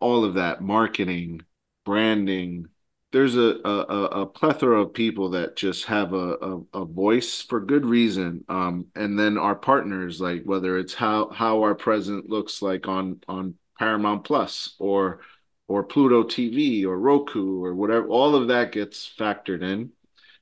all 0.00 0.24
of 0.24 0.34
that, 0.34 0.60
marketing, 0.60 1.42
branding. 1.84 2.68
There's 3.16 3.36
a 3.36 3.58
a, 3.64 4.22
a 4.22 4.26
plethora 4.26 4.82
of 4.82 4.92
people 4.92 5.30
that 5.30 5.56
just 5.56 5.86
have 5.86 6.12
a, 6.12 6.34
a, 6.34 6.60
a 6.74 6.84
voice 6.84 7.40
for 7.40 7.60
good 7.60 7.86
reason. 7.86 8.44
Um, 8.48 8.86
and 8.94 9.18
then 9.18 9.38
our 9.38 9.54
partners, 9.54 10.20
like 10.20 10.42
whether 10.44 10.76
it's 10.78 10.94
how 10.94 11.30
how 11.30 11.62
our 11.62 11.74
present 11.74 12.28
looks 12.28 12.60
like 12.60 12.88
on 12.88 13.20
on 13.28 13.54
Paramount 13.78 14.24
Plus 14.24 14.74
or 14.78 15.20
or 15.68 15.82
Pluto 15.82 16.22
TV 16.22 16.84
or 16.84 16.98
Roku 16.98 17.64
or 17.64 17.74
whatever, 17.74 18.06
all 18.08 18.34
of 18.34 18.48
that 18.48 18.72
gets 18.72 19.10
factored 19.18 19.62
in 19.62 19.90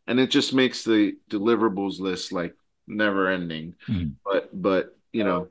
and 0.07 0.21
it 0.21 0.31
just 0.31 0.53
makes 0.53 0.85
the 0.85 1.17
deliverables 1.31 2.01
list 2.01 2.33
like 2.33 2.55
never 2.87 3.29
ending. 3.29 3.75
Mm-hmm. 3.89 4.11
But 4.25 4.51
but 4.53 4.97
you 5.13 5.25
know, 5.25 5.49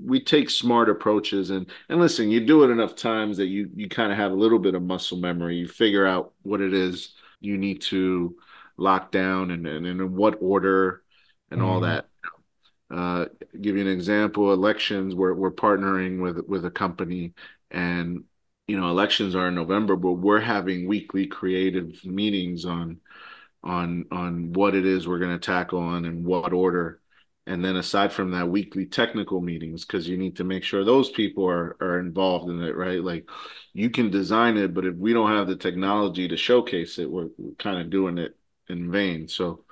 we 0.00 0.20
take 0.20 0.50
smart 0.50 0.88
approaches 0.88 1.50
and 1.50 1.66
and 1.88 2.00
listen, 2.00 2.30
you 2.30 2.40
do 2.44 2.64
it 2.64 2.70
enough 2.70 2.94
times 2.94 3.36
that 3.36 3.46
you 3.46 3.70
you 3.74 3.88
kind 3.88 4.12
of 4.12 4.18
have 4.18 4.32
a 4.32 4.36
little 4.36 4.58
bit 4.58 4.74
of 4.74 4.82
muscle 4.82 5.18
memory. 5.18 5.56
You 5.56 5.68
figure 5.68 6.06
out 6.06 6.32
what 6.42 6.60
it 6.60 6.72
is 6.72 7.14
you 7.40 7.58
need 7.58 7.82
to 7.82 8.36
lock 8.76 9.10
down 9.10 9.50
and 9.50 9.66
and, 9.66 9.86
and 9.86 10.00
in 10.00 10.16
what 10.16 10.38
order 10.40 11.02
and 11.50 11.60
mm-hmm. 11.60 11.68
all 11.68 11.80
that. 11.80 12.08
Uh, 12.90 13.26
give 13.60 13.76
you 13.76 13.82
an 13.82 13.88
example: 13.88 14.52
elections. 14.52 15.14
We're 15.14 15.34
we're 15.34 15.52
partnering 15.52 16.22
with 16.22 16.46
with 16.46 16.64
a 16.64 16.70
company, 16.70 17.34
and 17.70 18.24
you 18.68 18.80
know, 18.80 18.88
elections 18.88 19.34
are 19.34 19.48
in 19.48 19.54
November, 19.54 19.96
but 19.96 20.12
we're 20.12 20.40
having 20.40 20.86
weekly 20.86 21.26
creative 21.26 22.04
meetings 22.04 22.64
on 22.64 23.00
on 23.62 24.06
on 24.10 24.52
what 24.54 24.74
it 24.74 24.86
is 24.86 25.06
we're 25.06 25.18
going 25.18 25.38
to 25.38 25.46
tackle 25.46 25.78
on 25.78 26.04
and 26.06 26.24
what 26.24 26.52
order 26.52 27.01
and 27.46 27.64
then 27.64 27.76
aside 27.76 28.12
from 28.12 28.30
that 28.30 28.48
weekly 28.48 28.86
technical 28.86 29.40
meetings 29.40 29.84
because 29.84 30.08
you 30.08 30.16
need 30.16 30.36
to 30.36 30.44
make 30.44 30.62
sure 30.62 30.84
those 30.84 31.10
people 31.10 31.48
are 31.48 31.76
are 31.80 31.98
involved 31.98 32.48
in 32.48 32.62
it 32.62 32.76
right 32.76 33.02
like 33.02 33.28
you 33.72 33.90
can 33.90 34.10
design 34.10 34.56
it 34.56 34.72
but 34.74 34.86
if 34.86 34.94
we 34.96 35.12
don't 35.12 35.30
have 35.30 35.46
the 35.46 35.56
technology 35.56 36.28
to 36.28 36.36
showcase 36.36 36.98
it 36.98 37.10
we're, 37.10 37.28
we're 37.38 37.54
kind 37.54 37.80
of 37.80 37.90
doing 37.90 38.18
it 38.18 38.36
in 38.68 38.90
vain 38.90 39.26
so 39.26 39.64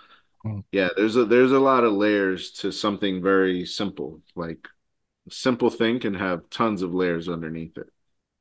hmm. 0.42 0.60
yeah 0.72 0.88
there's 0.96 1.16
a 1.16 1.24
there's 1.24 1.52
a 1.52 1.60
lot 1.60 1.84
of 1.84 1.92
layers 1.92 2.50
to 2.50 2.72
something 2.72 3.22
very 3.22 3.64
simple 3.64 4.20
like 4.34 4.66
a 5.28 5.32
simple 5.32 5.70
thing 5.70 6.00
can 6.00 6.14
have 6.14 6.48
tons 6.50 6.82
of 6.82 6.92
layers 6.92 7.28
underneath 7.28 7.76
it 7.78 7.88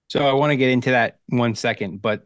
so 0.07 0.27
i 0.27 0.33
want 0.33 0.51
to 0.51 0.57
get 0.57 0.71
into 0.71 0.91
that 0.91 1.19
one 1.27 1.53
second 1.53 2.01
but 2.01 2.25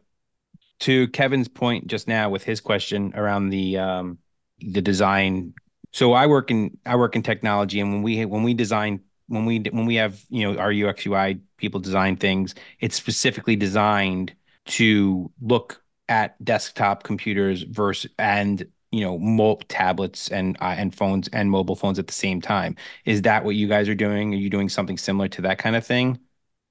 to 0.84 1.08
Kevin's 1.10 1.48
point 1.48 1.88
just 1.88 2.10
now 2.10 2.30
with 2.30 2.44
his 2.44 2.60
question 2.60 3.14
around 3.16 3.50
the 3.50 3.78
um, 3.78 4.18
the 4.60 4.82
design. 4.82 5.54
So 5.94 6.14
I 6.14 6.28
work 6.28 6.52
in 6.52 6.78
I 6.86 6.96
work 6.96 7.16
in 7.16 7.24
technology, 7.24 7.80
and 7.80 7.92
when 7.94 8.02
we 8.04 8.26
when 8.26 8.44
we 8.44 8.54
design 8.54 9.02
when 9.28 9.46
we 9.46 9.60
when 9.60 9.86
we 9.86 9.96
have 9.96 10.24
you 10.30 10.52
know 10.52 10.60
our 10.60 10.72
UX 10.72 11.06
UI 11.06 11.40
people 11.58 11.80
design 11.80 12.18
things, 12.18 12.56
it's 12.80 12.96
specifically 12.96 13.56
designed 13.56 14.36
to 14.66 15.32
look 15.42 15.84
at 16.10 16.44
desktop 16.44 17.04
computers 17.04 17.64
versus 17.64 18.12
and 18.20 18.66
you 18.92 19.02
know 19.02 19.18
mo- 19.20 19.60
tablets 19.68 20.30
and 20.30 20.58
uh, 20.62 20.76
and 20.78 20.96
phones 20.96 21.28
and 21.30 21.50
mobile 21.52 21.76
phones 21.76 22.00
at 22.00 22.08
the 22.08 22.14
same 22.14 22.42
time. 22.42 22.76
Is 23.06 23.22
that 23.24 23.46
what 23.46 23.56
you 23.56 23.68
guys 23.68 23.88
are 23.90 23.96
doing? 23.96 24.34
Are 24.34 24.38
you 24.38 24.50
doing 24.50 24.70
something 24.70 24.98
similar 24.98 25.28
to 25.30 25.42
that 25.44 25.60
kind 25.60 25.76
of 25.76 25.86
thing? 25.86 26.20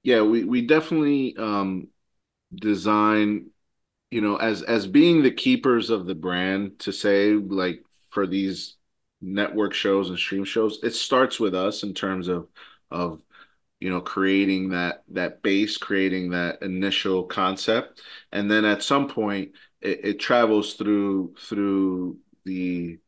Yeah, 0.03 0.21
we 0.21 0.43
we 0.43 0.65
definitely 0.65 1.35
um, 1.37 1.87
design 2.55 3.51
you 4.11 4.21
know, 4.21 4.37
as 4.37 4.63
as 4.63 4.87
being 4.87 5.23
the 5.23 5.31
keepers 5.31 5.89
of 5.89 6.05
the 6.05 6.15
brand 6.15 6.79
to 6.79 6.93
say 6.93 7.33
like 7.33 7.83
for 8.11 8.27
these 8.27 8.77
network 9.23 9.73
shows 9.73 10.09
and 10.09 10.17
stream 10.17 10.43
shows, 10.45 10.79
it 10.83 10.93
starts 10.93 11.39
with 11.39 11.55
us 11.55 11.83
in 11.83 11.93
terms 11.93 12.27
of 12.27 12.47
of 12.91 13.21
you 13.79 13.89
know 13.89 14.01
creating 14.01 14.69
that 14.69 15.03
that 15.09 15.41
base, 15.41 15.77
creating 15.77 16.31
that 16.31 16.61
initial 16.61 17.23
concept, 17.23 18.01
and 18.31 18.49
then 18.49 18.65
at 18.65 18.83
some 18.83 19.07
point 19.07 19.51
it, 19.81 20.05
it 20.05 20.19
travels 20.19 20.75
through 20.75 21.35
through 21.39 22.17
the 22.45 22.99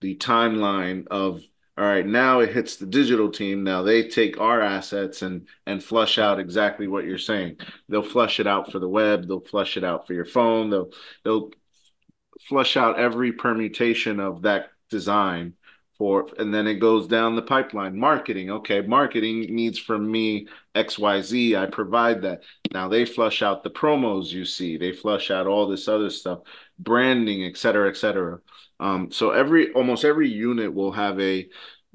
the 0.00 0.16
timeline 0.16 1.06
of 1.08 1.42
all 1.78 1.86
right, 1.86 2.04
now 2.06 2.40
it 2.40 2.52
hits 2.52 2.76
the 2.76 2.84
digital 2.86 3.30
team. 3.30 3.64
Now 3.64 3.82
they 3.82 4.06
take 4.08 4.38
our 4.38 4.60
assets 4.60 5.22
and 5.22 5.48
and 5.66 5.82
flush 5.82 6.18
out 6.18 6.38
exactly 6.38 6.88
what 6.88 7.04
you're 7.06 7.16
saying. 7.16 7.56
They'll 7.88 8.02
flush 8.02 8.38
it 8.38 8.46
out 8.46 8.70
for 8.70 8.78
the 8.78 8.88
web. 8.88 9.26
They'll 9.26 9.40
flush 9.40 9.78
it 9.78 9.84
out 9.84 10.06
for 10.06 10.12
your 10.12 10.26
phone. 10.26 10.68
They'll 10.68 10.90
they'll 11.24 11.50
flush 12.48 12.76
out 12.76 12.98
every 12.98 13.32
permutation 13.32 14.20
of 14.20 14.42
that 14.42 14.70
design 14.90 15.54
for, 15.96 16.28
and 16.38 16.52
then 16.52 16.66
it 16.66 16.76
goes 16.76 17.06
down 17.06 17.36
the 17.36 17.42
pipeline. 17.42 17.98
Marketing, 17.98 18.50
okay, 18.50 18.80
marketing 18.80 19.54
needs 19.54 19.78
from 19.78 20.10
me 20.10 20.48
X 20.74 20.98
Y 20.98 21.20
Z. 21.20 21.56
I 21.56 21.66
provide 21.66 22.22
that. 22.22 22.42
Now 22.72 22.88
they 22.88 23.04
flush 23.04 23.42
out 23.42 23.62
the 23.62 23.70
promos 23.70 24.32
you 24.32 24.44
see. 24.44 24.78
They 24.78 24.92
flush 24.92 25.30
out 25.30 25.46
all 25.46 25.66
this 25.66 25.88
other 25.88 26.10
stuff, 26.10 26.40
branding, 26.78 27.44
et 27.44 27.56
cetera, 27.56 27.88
et 27.88 27.96
cetera. 27.96 28.40
Um, 28.78 29.10
so 29.12 29.30
every 29.30 29.72
almost 29.72 30.04
every 30.04 30.30
unit 30.30 30.72
will 30.72 30.92
have 30.92 31.20
a 31.20 31.48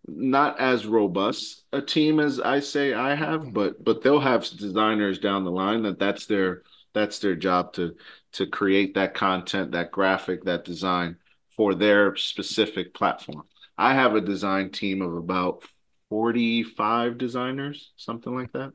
not 0.08 0.60
as 0.60 0.86
robust 0.86 1.64
a 1.74 1.82
team 1.82 2.20
as 2.20 2.40
I 2.40 2.60
say 2.60 2.94
I 2.94 3.16
have, 3.16 3.52
but 3.54 3.84
but 3.84 4.04
they'll 4.04 4.20
have 4.20 4.48
designers 4.48 5.18
down 5.18 5.46
the 5.46 5.52
line 5.52 5.82
that 5.82 5.98
that's 5.98 6.28
their 6.28 6.62
that's 6.94 7.18
their 7.18 7.36
job 7.36 7.74
to 7.74 7.96
to 8.34 8.46
create 8.46 8.94
that 8.94 9.16
content, 9.16 9.72
that 9.72 9.92
graphic, 9.92 10.44
that 10.44 10.64
design 10.64 11.18
for 11.56 11.76
their 11.76 12.16
specific 12.16 12.94
platform. 12.94 13.44
I 13.78 13.94
have 13.94 14.16
a 14.16 14.22
design 14.22 14.72
team 14.72 15.02
of 15.02 15.16
about 15.16 15.64
45 16.10 17.18
designers, 17.18 17.92
something 17.98 18.34
like 18.34 18.52
that. 18.54 18.72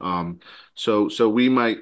Um, 0.00 0.40
so 0.74 1.08
so 1.08 1.28
we 1.28 1.48
might 1.48 1.78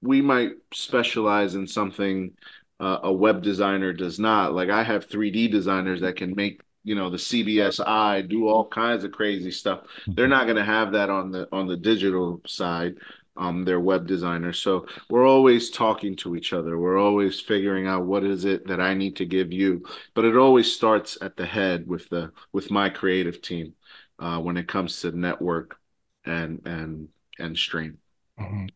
we 0.00 0.22
might 0.22 0.52
specialize 0.72 1.54
in 1.54 1.66
something 1.66 2.32
uh, 2.80 3.00
a 3.02 3.12
web 3.12 3.42
designer 3.42 3.92
does 3.92 4.18
not. 4.18 4.54
Like 4.54 4.70
I 4.70 4.82
have 4.84 5.08
3D 5.08 5.50
designers 5.50 6.00
that 6.02 6.16
can 6.16 6.34
make 6.34 6.62
you 6.84 6.94
know 6.94 7.10
the 7.10 7.16
CBS 7.16 7.86
Eye 7.86 8.22
do 8.22 8.48
all 8.48 8.66
kinds 8.66 9.04
of 9.04 9.12
crazy 9.12 9.50
stuff. 9.50 9.80
They're 10.06 10.24
mm-hmm. 10.24 10.30
not 10.30 10.44
going 10.44 10.56
to 10.56 10.64
have 10.64 10.92
that 10.92 11.10
on 11.10 11.30
the 11.30 11.48
on 11.52 11.66
the 11.66 11.76
digital 11.76 12.40
side. 12.46 12.94
Um, 13.38 13.64
they're 13.64 13.78
web 13.78 14.08
designers, 14.08 14.58
so 14.58 14.86
we're 15.08 15.26
always 15.26 15.70
talking 15.70 16.16
to 16.16 16.34
each 16.34 16.52
other. 16.52 16.76
We're 16.76 16.98
always 16.98 17.38
figuring 17.38 17.86
out 17.86 18.04
what 18.04 18.24
is 18.24 18.44
it 18.44 18.66
that 18.66 18.80
I 18.80 18.94
need 18.94 19.14
to 19.16 19.24
give 19.24 19.52
you. 19.52 19.84
But 20.14 20.24
it 20.24 20.36
always 20.36 20.72
starts 20.72 21.16
at 21.22 21.36
the 21.36 21.46
head 21.46 21.86
with 21.86 22.08
the 22.08 22.32
with 22.52 22.72
my 22.72 22.88
creative 22.90 23.40
team 23.40 23.74
uh, 24.18 24.40
when 24.40 24.56
it 24.56 24.66
comes 24.66 25.00
to 25.02 25.16
network 25.16 25.78
and 26.24 26.60
and 26.66 27.08
and 27.38 27.56
stream. 27.56 27.98
Mm-hmm. 28.40 28.66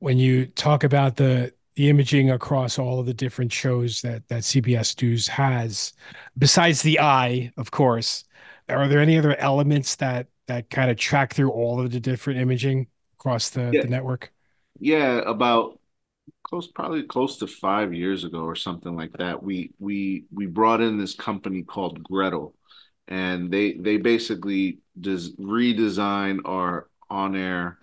When 0.00 0.18
you 0.18 0.46
talk 0.46 0.82
about 0.82 1.14
the 1.14 1.54
the 1.76 1.88
imaging 1.88 2.30
across 2.30 2.78
all 2.78 2.98
of 2.98 3.06
the 3.06 3.14
different 3.14 3.52
shows 3.52 4.00
that 4.02 4.26
that 4.28 4.42
CBS 4.42 5.00
News 5.00 5.28
has, 5.28 5.92
besides 6.36 6.82
the 6.82 6.98
eye, 6.98 7.52
of 7.56 7.70
course. 7.70 8.24
Are 8.66 8.88
there 8.88 9.00
any 9.00 9.18
other 9.18 9.36
elements 9.36 9.96
that 9.96 10.28
that 10.46 10.70
kind 10.70 10.90
of 10.90 10.96
track 10.96 11.34
through 11.34 11.50
all 11.50 11.80
of 11.80 11.90
the 11.90 12.00
different 12.00 12.40
imaging 12.40 12.86
across 13.24 13.50
the, 13.50 13.70
yeah. 13.72 13.82
the 13.82 13.88
network? 13.88 14.32
Yeah, 14.78 15.18
about 15.26 15.78
close 16.42 16.66
probably 16.66 17.02
close 17.04 17.38
to 17.38 17.46
five 17.46 17.94
years 17.94 18.24
ago 18.24 18.40
or 18.40 18.54
something 18.54 18.94
like 18.94 19.12
that. 19.14 19.42
We 19.42 19.72
we 19.78 20.24
we 20.32 20.46
brought 20.46 20.80
in 20.82 20.98
this 20.98 21.14
company 21.14 21.62
called 21.62 22.02
Gretel, 22.02 22.54
and 23.08 23.50
they 23.50 23.74
they 23.74 23.96
basically 23.96 24.80
does 25.00 25.34
redesign 25.36 26.40
our 26.44 26.88
on 27.08 27.34
air 27.34 27.78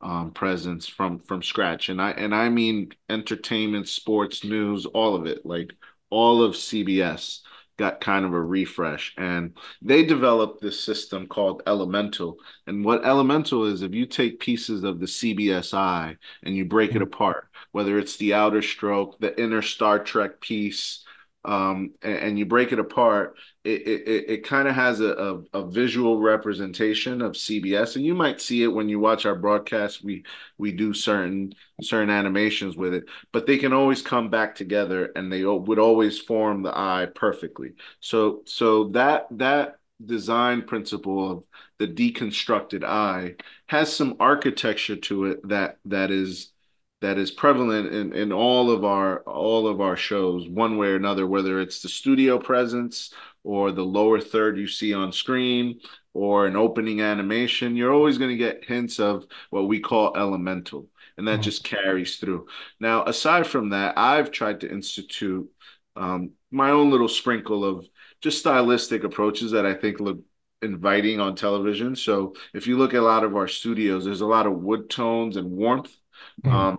um, 0.00 0.32
presence 0.32 0.88
from 0.88 1.20
from 1.20 1.42
scratch, 1.42 1.88
and 1.88 2.02
I 2.02 2.10
and 2.12 2.34
I 2.34 2.48
mean 2.48 2.90
entertainment, 3.08 3.86
sports, 3.88 4.44
news, 4.44 4.86
all 4.86 5.14
of 5.14 5.26
it, 5.26 5.46
like 5.46 5.72
all 6.10 6.42
of 6.42 6.54
CBS 6.54 7.40
got 7.80 7.98
kind 7.98 8.26
of 8.26 8.34
a 8.34 8.40
refresh 8.40 9.14
and 9.16 9.56
they 9.80 10.04
developed 10.04 10.60
this 10.60 10.84
system 10.84 11.26
called 11.26 11.62
elemental 11.66 12.36
and 12.66 12.84
what 12.84 13.06
elemental 13.06 13.64
is 13.64 13.80
if 13.80 13.94
you 13.94 14.04
take 14.04 14.38
pieces 14.38 14.84
of 14.84 15.00
the 15.00 15.06
cbsi 15.06 16.14
and 16.42 16.54
you 16.54 16.66
break 16.66 16.90
it 16.90 16.96
mm-hmm. 16.96 17.04
apart 17.04 17.48
whether 17.72 17.98
it's 17.98 18.18
the 18.18 18.34
outer 18.34 18.60
stroke 18.60 19.18
the 19.18 19.42
inner 19.42 19.62
star 19.62 19.98
trek 19.98 20.42
piece 20.42 21.06
um, 21.44 21.92
and, 22.02 22.16
and, 22.16 22.38
you 22.38 22.44
break 22.44 22.70
it 22.70 22.78
apart, 22.78 23.34
it 23.64 23.82
it, 23.86 24.30
it 24.30 24.46
kind 24.46 24.68
of 24.68 24.74
has 24.74 25.00
a, 25.00 25.12
a, 25.54 25.60
a, 25.60 25.70
visual 25.70 26.20
representation 26.20 27.22
of 27.22 27.32
CBS, 27.32 27.96
and 27.96 28.04
you 28.04 28.14
might 28.14 28.42
see 28.42 28.62
it 28.62 28.68
when 28.68 28.90
you 28.90 28.98
watch 28.98 29.24
our 29.24 29.34
broadcast. 29.34 30.04
We 30.04 30.24
we 30.58 30.72
do 30.72 30.92
certain 30.92 31.54
certain 31.80 32.10
animations 32.10 32.76
with 32.76 32.92
it, 32.92 33.04
but 33.32 33.46
they 33.46 33.56
can 33.56 33.72
always 33.72 34.02
come 34.02 34.28
back 34.28 34.54
together, 34.54 35.12
and 35.16 35.32
they 35.32 35.44
would 35.44 35.78
always 35.78 36.18
form 36.18 36.62
the 36.62 36.76
eye 36.76 37.06
perfectly. 37.14 37.72
So 38.00 38.42
so 38.44 38.88
that 38.88 39.26
that 39.30 39.76
design 40.04 40.62
principle 40.62 41.30
of 41.30 41.44
the 41.78 41.88
deconstructed 41.88 42.84
eye 42.84 43.36
has 43.66 43.94
some 43.94 44.16
architecture 44.20 44.96
to 44.96 45.24
it 45.26 45.48
that 45.48 45.78
that 45.86 46.10
is 46.10 46.52
that 47.00 47.18
is 47.18 47.30
prevalent 47.30 47.92
in, 47.92 48.12
in 48.12 48.32
all 48.32 48.70
of 48.70 48.84
our 48.84 49.20
all 49.20 49.66
of 49.66 49.80
our 49.80 49.96
shows, 49.96 50.48
one 50.48 50.76
way 50.76 50.88
or 50.88 50.96
another, 50.96 51.26
whether 51.26 51.60
it's 51.60 51.80
the 51.80 51.88
studio 51.88 52.38
presence 52.38 53.12
or 53.42 53.72
the 53.72 53.84
lower 53.84 54.20
third 54.20 54.58
you 54.58 54.66
see 54.66 54.92
on 54.92 55.12
screen 55.12 55.80
or 56.12 56.46
an 56.46 56.56
opening 56.56 57.00
animation, 57.00 57.76
you're 57.76 57.92
always 57.92 58.18
going 58.18 58.30
to 58.30 58.36
get 58.36 58.64
hints 58.64 58.98
of 58.98 59.24
what 59.50 59.68
we 59.68 59.80
call 59.80 60.16
elemental, 60.16 60.88
and 61.16 61.26
that 61.26 61.34
mm-hmm. 61.34 61.42
just 61.42 61.64
carries 61.64 62.16
through. 62.16 62.46
Now, 62.80 63.04
aside 63.04 63.46
from 63.46 63.70
that, 63.70 63.96
I've 63.96 64.30
tried 64.30 64.60
to 64.60 64.70
institute 64.70 65.48
um, 65.96 66.32
my 66.50 66.70
own 66.70 66.90
little 66.90 67.08
sprinkle 67.08 67.64
of 67.64 67.88
just 68.20 68.38
stylistic 68.38 69.04
approaches 69.04 69.52
that 69.52 69.64
I 69.64 69.74
think 69.74 70.00
look 70.00 70.20
inviting 70.62 71.20
on 71.20 71.34
television. 71.34 71.96
So 71.96 72.34
if 72.52 72.66
you 72.66 72.76
look 72.76 72.92
at 72.92 73.00
a 73.00 73.02
lot 73.02 73.24
of 73.24 73.36
our 73.36 73.48
studios, 73.48 74.04
there's 74.04 74.20
a 74.20 74.26
lot 74.26 74.46
of 74.46 74.58
wood 74.58 74.90
tones 74.90 75.36
and 75.36 75.50
warmth. 75.50 75.96
Mm-hmm. 76.44 76.54
Um, 76.54 76.78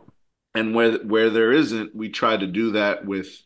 and 0.54 0.76
where 0.76 0.98
where 1.00 1.30
there 1.30 1.52
isn't, 1.52 1.96
we 1.96 2.10
try 2.10 2.38
to 2.38 2.48
do 2.48 2.72
that 2.72 3.06
with 3.06 3.42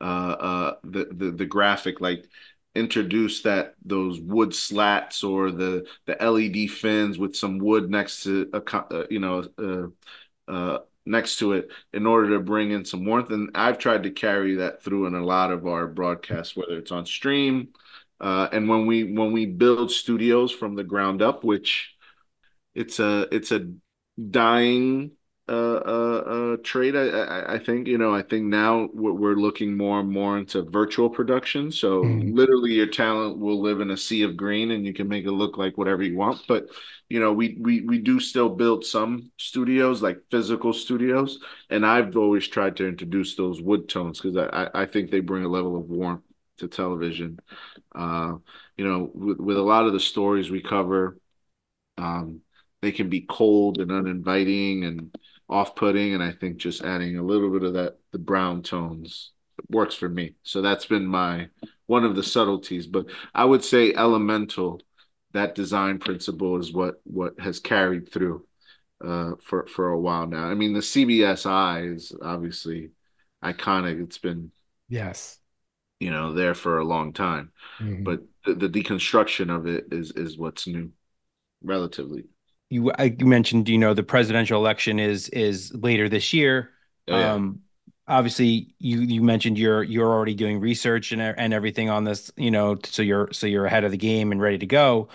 uh, 0.00 0.04
uh, 0.04 0.74
the, 0.84 1.08
the 1.12 1.30
the 1.30 1.46
graphic, 1.46 2.00
like 2.00 2.28
introduce 2.74 3.42
that 3.42 3.74
those 3.84 4.20
wood 4.20 4.54
slats 4.54 5.24
or 5.24 5.50
the 5.50 5.86
the 6.06 6.16
LED 6.20 6.70
fins 6.70 7.18
with 7.18 7.34
some 7.36 7.58
wood 7.58 7.90
next 7.90 8.22
to 8.24 8.48
a 8.52 8.76
uh, 8.76 9.06
you 9.10 9.18
know 9.18 9.44
uh, 9.58 10.50
uh, 10.50 10.78
next 11.06 11.38
to 11.38 11.52
it 11.52 11.70
in 11.92 12.06
order 12.06 12.30
to 12.30 12.40
bring 12.40 12.70
in 12.70 12.84
some 12.84 13.04
warmth. 13.04 13.30
And 13.30 13.50
I've 13.54 13.78
tried 13.78 14.04
to 14.04 14.10
carry 14.10 14.56
that 14.56 14.82
through 14.82 15.06
in 15.06 15.14
a 15.14 15.24
lot 15.24 15.50
of 15.52 15.66
our 15.66 15.86
broadcasts, 15.86 16.56
whether 16.56 16.76
it's 16.78 16.92
on 16.92 17.06
stream 17.06 17.68
uh, 18.20 18.48
and 18.52 18.68
when 18.68 18.86
we 18.86 19.04
when 19.12 19.32
we 19.32 19.46
build 19.46 19.90
studios 19.90 20.50
from 20.50 20.74
the 20.74 20.84
ground 20.84 21.22
up, 21.22 21.44
which 21.44 21.94
it's 22.74 22.98
a 22.98 23.28
it's 23.32 23.52
a 23.52 23.72
dying 24.30 25.12
uh, 25.48 25.80
uh, 25.86 26.22
uh, 26.26 26.56
trade. 26.62 26.94
I, 26.94 27.54
I, 27.54 27.58
think 27.58 27.86
you 27.86 27.96
know. 27.96 28.14
I 28.14 28.22
think 28.22 28.44
now 28.44 28.88
we're 28.92 29.34
looking 29.34 29.76
more 29.76 30.00
and 30.00 30.10
more 30.10 30.36
into 30.36 30.62
virtual 30.62 31.08
production. 31.08 31.72
So 31.72 32.02
mm. 32.02 32.34
literally, 32.34 32.72
your 32.72 32.86
talent 32.86 33.38
will 33.38 33.60
live 33.60 33.80
in 33.80 33.90
a 33.90 33.96
sea 33.96 34.22
of 34.22 34.36
green, 34.36 34.72
and 34.72 34.84
you 34.84 34.92
can 34.92 35.08
make 35.08 35.24
it 35.24 35.32
look 35.32 35.56
like 35.56 35.78
whatever 35.78 36.02
you 36.02 36.16
want. 36.16 36.42
But 36.46 36.66
you 37.08 37.18
know, 37.18 37.32
we 37.32 37.56
we 37.60 37.80
we 37.80 37.98
do 37.98 38.20
still 38.20 38.50
build 38.50 38.84
some 38.84 39.30
studios, 39.38 40.02
like 40.02 40.18
physical 40.30 40.72
studios, 40.72 41.38
and 41.70 41.86
I've 41.86 42.16
always 42.16 42.46
tried 42.46 42.76
to 42.76 42.86
introduce 42.86 43.34
those 43.34 43.62
wood 43.62 43.88
tones 43.88 44.20
because 44.20 44.36
I 44.36 44.82
I 44.82 44.86
think 44.86 45.10
they 45.10 45.20
bring 45.20 45.44
a 45.44 45.48
level 45.48 45.76
of 45.76 45.88
warmth 45.88 46.24
to 46.58 46.68
television. 46.68 47.38
Uh, 47.94 48.34
you 48.76 48.86
know, 48.86 49.10
with, 49.14 49.38
with 49.38 49.56
a 49.56 49.62
lot 49.62 49.86
of 49.86 49.92
the 49.92 50.00
stories 50.00 50.50
we 50.50 50.60
cover, 50.60 51.18
um, 51.96 52.42
they 52.82 52.92
can 52.92 53.08
be 53.08 53.22
cold 53.22 53.78
and 53.78 53.90
uninviting 53.90 54.84
and 54.84 55.14
off-putting, 55.48 56.14
and 56.14 56.22
I 56.22 56.32
think 56.32 56.58
just 56.58 56.82
adding 56.82 57.16
a 57.16 57.22
little 57.22 57.50
bit 57.50 57.62
of 57.62 57.74
that 57.74 57.98
the 58.12 58.18
brown 58.18 58.62
tones 58.62 59.32
works 59.68 59.94
for 59.94 60.08
me. 60.08 60.34
So 60.42 60.62
that's 60.62 60.86
been 60.86 61.06
my 61.06 61.48
one 61.86 62.04
of 62.04 62.16
the 62.16 62.22
subtleties. 62.22 62.86
But 62.86 63.06
I 63.34 63.44
would 63.44 63.64
say 63.64 63.94
elemental, 63.94 64.80
that 65.32 65.54
design 65.54 65.98
principle 65.98 66.58
is 66.58 66.72
what 66.72 67.00
what 67.04 67.38
has 67.40 67.60
carried 67.60 68.12
through 68.12 68.46
uh, 69.04 69.32
for 69.42 69.66
for 69.66 69.88
a 69.88 70.00
while 70.00 70.26
now. 70.26 70.44
I 70.44 70.54
mean, 70.54 70.72
the 70.72 70.80
CBS 70.80 71.46
eye 71.46 71.82
is 71.82 72.12
obviously 72.22 72.90
iconic. 73.42 74.02
It's 74.02 74.18
been 74.18 74.52
yes 74.88 75.38
you 76.00 76.10
know, 76.10 76.32
there 76.32 76.54
for 76.54 76.78
a 76.78 76.84
long 76.84 77.12
time. 77.12 77.52
Mm-hmm. 77.80 78.04
But 78.04 78.22
the, 78.44 78.54
the, 78.54 78.68
deconstruction 78.68 79.54
of 79.54 79.66
it 79.66 79.86
is 79.90 80.12
is 80.12 80.38
what's 80.38 80.66
new, 80.66 80.92
relatively. 81.62 82.24
You 82.70 82.92
I, 82.98 83.14
you 83.18 83.26
mentioned, 83.26 83.68
you 83.68 83.78
know, 83.78 83.94
the 83.94 84.02
presidential 84.02 84.60
election 84.60 84.98
is 84.98 85.28
is 85.30 85.72
later 85.74 86.08
this 86.08 86.32
year. 86.32 86.70
Oh, 87.08 87.18
yeah. 87.18 87.32
Um, 87.32 87.60
obviously, 88.06 88.74
you 88.78 89.00
you 89.00 89.22
mentioned 89.22 89.58
you're 89.58 89.82
you're 89.82 90.10
already 90.10 90.34
doing 90.34 90.60
research 90.60 91.12
and 91.12 91.20
and 91.22 91.54
everything 91.54 91.88
on 91.90 92.04
this, 92.04 92.30
you 92.36 92.50
know, 92.50 92.78
so 92.84 93.02
you're 93.02 93.32
so 93.32 93.46
you're 93.46 93.66
ahead 93.66 93.84
of 93.84 93.90
the 93.90 93.96
game 93.96 94.32
and 94.32 94.40
ready 94.40 94.58
to 94.58 94.66
go. 94.66 95.08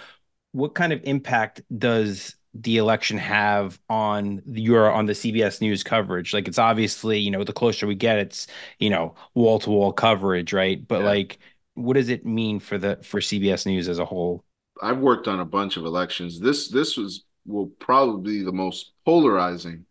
What 0.51 0.75
kind 0.75 0.93
of 0.93 1.01
impact 1.03 1.61
does 1.77 2.35
the 2.53 2.77
election 2.77 3.17
have 3.17 3.79
on 3.89 4.41
your 4.45 4.91
on 4.91 5.05
the 5.05 5.13
CBS 5.13 5.61
News 5.61 5.83
coverage? 5.83 6.33
Like 6.33 6.47
it's 6.47 6.59
obviously, 6.59 7.19
you 7.19 7.31
know, 7.31 7.43
the 7.43 7.53
closer 7.53 7.87
we 7.87 7.95
get, 7.95 8.19
it's, 8.19 8.47
you 8.79 8.89
know, 8.89 9.15
wall 9.33 9.59
to 9.59 9.69
wall 9.69 9.93
coverage, 9.93 10.53
right? 10.53 10.85
But 10.87 10.99
yeah. 10.99 11.07
like 11.07 11.39
what 11.75 11.95
does 11.95 12.09
it 12.09 12.25
mean 12.25 12.59
for 12.59 12.77
the 12.77 12.99
for 13.03 13.19
CBS 13.19 13.65
News 13.65 13.89
as 13.89 13.99
a 13.99 14.05
whole? 14.05 14.43
I've 14.81 14.99
worked 14.99 15.27
on 15.27 15.39
a 15.39 15.45
bunch 15.45 15.77
of 15.77 15.85
elections. 15.85 16.39
This 16.39 16.69
this 16.69 16.97
was 16.97 17.23
will 17.45 17.67
probably 17.67 18.39
be 18.39 18.43
the 18.43 18.51
most 18.51 18.93
polarizing. 19.05 19.85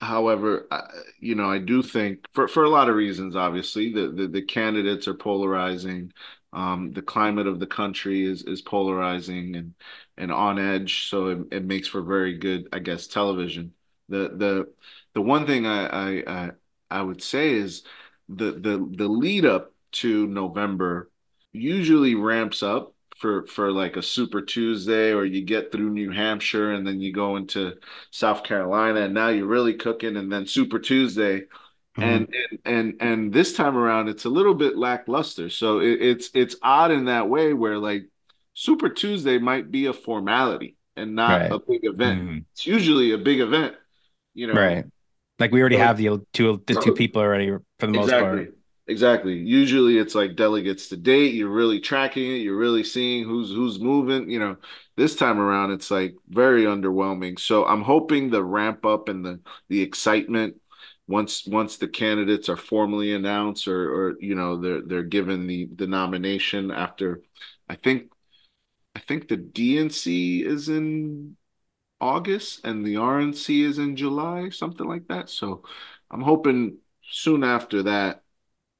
However, 0.00 0.66
I, 0.70 0.82
you 1.20 1.34
know, 1.34 1.50
I 1.50 1.58
do 1.58 1.82
think 1.82 2.26
for 2.32 2.48
for 2.48 2.64
a 2.64 2.68
lot 2.68 2.88
of 2.88 2.96
reasons, 2.96 3.36
obviously, 3.36 3.92
the 3.92 4.08
the, 4.08 4.28
the 4.28 4.42
candidates 4.42 5.08
are 5.08 5.14
polarizing. 5.14 6.12
Um, 6.52 6.92
the 6.92 7.02
climate 7.02 7.46
of 7.46 7.58
the 7.58 7.66
country 7.66 8.24
is 8.24 8.42
is 8.42 8.62
polarizing, 8.62 9.56
and 9.56 9.74
and 10.16 10.30
on 10.32 10.58
edge, 10.58 11.08
so 11.08 11.28
it, 11.28 11.38
it 11.52 11.64
makes 11.64 11.88
for 11.88 12.02
very 12.02 12.38
good, 12.38 12.68
I 12.72 12.78
guess, 12.80 13.06
television. 13.06 13.72
The 14.08 14.30
the 14.36 14.72
the 15.14 15.22
one 15.22 15.46
thing 15.46 15.66
I 15.66 16.20
I 16.20 16.50
I, 16.90 17.02
would 17.02 17.22
say 17.22 17.52
is 17.54 17.84
the 18.28 18.52
the 18.52 18.88
the 18.96 19.08
lead 19.08 19.44
up 19.46 19.72
to 19.92 20.26
November 20.26 21.10
usually 21.52 22.14
ramps 22.14 22.62
up 22.62 22.93
for 23.14 23.46
for 23.46 23.72
like 23.72 23.96
a 23.96 24.02
Super 24.02 24.42
Tuesday, 24.42 25.12
or 25.12 25.24
you 25.24 25.42
get 25.42 25.70
through 25.70 25.90
New 25.90 26.10
Hampshire 26.10 26.72
and 26.72 26.86
then 26.86 27.00
you 27.00 27.12
go 27.12 27.36
into 27.36 27.74
South 28.10 28.44
Carolina, 28.44 29.00
and 29.02 29.14
now 29.14 29.28
you're 29.28 29.46
really 29.46 29.74
cooking, 29.74 30.16
and 30.16 30.30
then 30.30 30.46
Super 30.46 30.78
Tuesday. 30.78 31.42
Mm-hmm. 31.96 32.02
And, 32.02 32.34
and 32.34 32.58
and 32.64 32.94
and 33.00 33.32
this 33.32 33.54
time 33.54 33.76
around, 33.76 34.08
it's 34.08 34.24
a 34.24 34.30
little 34.30 34.54
bit 34.54 34.76
lackluster. 34.76 35.48
So 35.48 35.78
it, 35.78 36.02
it's 36.02 36.30
it's 36.34 36.56
odd 36.60 36.90
in 36.90 37.04
that 37.04 37.28
way 37.28 37.52
where 37.52 37.78
like 37.78 38.08
Super 38.54 38.88
Tuesday 38.88 39.38
might 39.38 39.70
be 39.70 39.86
a 39.86 39.92
formality 39.92 40.76
and 40.96 41.14
not 41.14 41.40
right. 41.40 41.52
a 41.52 41.58
big 41.60 41.84
event. 41.84 42.20
Mm-hmm. 42.20 42.38
It's 42.52 42.66
usually 42.66 43.12
a 43.12 43.18
big 43.18 43.40
event, 43.40 43.74
you 44.34 44.48
know. 44.48 44.54
Right. 44.54 44.84
Like 45.38 45.52
we 45.52 45.60
already 45.60 45.76
so, 45.76 45.82
have 45.82 45.96
the 45.96 46.20
two 46.32 46.62
the 46.66 46.74
two 46.74 46.94
people 46.94 47.22
already 47.22 47.50
for 47.78 47.86
the 47.86 47.92
most 47.92 48.04
exactly. 48.04 48.44
part. 48.44 48.54
Exactly. 48.86 49.34
Usually 49.38 49.96
it's 49.96 50.14
like 50.14 50.36
delegates 50.36 50.88
to 50.90 50.96
date. 50.98 51.32
You're 51.34 51.48
really 51.48 51.80
tracking 51.80 52.26
it. 52.32 52.36
You're 52.42 52.58
really 52.58 52.84
seeing 52.84 53.24
who's 53.24 53.48
who's 53.50 53.80
moving. 53.80 54.28
You 54.30 54.38
know, 54.38 54.56
this 54.96 55.16
time 55.16 55.38
around 55.40 55.70
it's 55.72 55.90
like 55.90 56.14
very 56.28 56.64
underwhelming. 56.64 57.38
So 57.38 57.64
I'm 57.64 57.80
hoping 57.82 58.28
the 58.30 58.44
ramp 58.44 58.84
up 58.84 59.08
and 59.08 59.24
the 59.24 59.40
the 59.70 59.80
excitement 59.80 60.56
once 61.08 61.46
once 61.46 61.78
the 61.78 61.88
candidates 61.88 62.50
are 62.50 62.56
formally 62.58 63.14
announced 63.14 63.68
or 63.68 63.90
or 64.10 64.14
you 64.20 64.34
know 64.34 64.58
they're 64.60 64.82
they're 64.82 65.02
given 65.02 65.46
the 65.46 65.66
the 65.76 65.86
nomination 65.86 66.70
after 66.70 67.22
I 67.70 67.76
think 67.76 68.10
I 68.96 69.00
think 69.00 69.28
the 69.28 69.36
DNC 69.36 70.42
is 70.44 70.68
in 70.68 71.36
August 72.00 72.62
and 72.66 72.86
the 72.86 72.98
RNC 72.98 73.62
is 73.64 73.78
in 73.80 73.96
July, 73.96 74.50
something 74.50 74.88
like 74.88 75.08
that. 75.08 75.30
So 75.30 75.64
I'm 76.12 76.22
hoping 76.22 76.78
soon 77.10 77.44
after 77.44 77.84
that, 77.84 78.23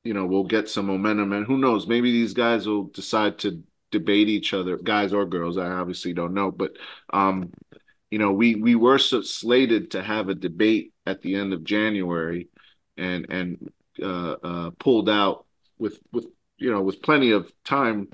you 0.05 0.15
know, 0.15 0.27
we'll 0.27 0.45
get 0.45 0.69
some 0.69 0.87
momentum. 0.87 1.33
And 1.33 1.47
who 1.47 1.59
knows, 1.59 1.87
maybe 1.87 2.13
these 2.13 2.35
guys 2.35 2.67
will 2.67 2.85
decide 2.85 3.39
to 3.41 3.63
debate 3.91 4.29
each 4.29 4.55
other, 4.55 4.77
guys 4.77 5.13
or 5.13 5.25
girls. 5.25 5.59
I 5.59 5.67
obviously 5.67 6.13
don't 6.13 6.35
know, 6.35 6.51
but 6.51 6.73
um, 7.13 7.53
you 8.11 8.19
know, 8.19 8.33
we 8.33 8.55
we 8.55 8.75
were 8.75 8.99
so 8.99 9.23
slated 9.23 9.93
to 9.93 10.03
have 10.03 10.29
a 10.29 10.35
debate 10.35 10.93
at 11.07 11.23
the 11.23 11.35
end 11.35 11.53
of 11.53 11.65
January, 11.65 12.49
and 12.97 13.27
and 13.31 13.73
uh, 14.03 14.37
uh, 14.43 14.71
pulled 14.79 15.09
out 15.09 15.47
with 15.79 15.99
with 16.13 16.27
you 16.59 16.71
know 16.71 16.83
with 16.83 17.03
plenty 17.03 17.33
of 17.33 17.51
time 17.65 18.09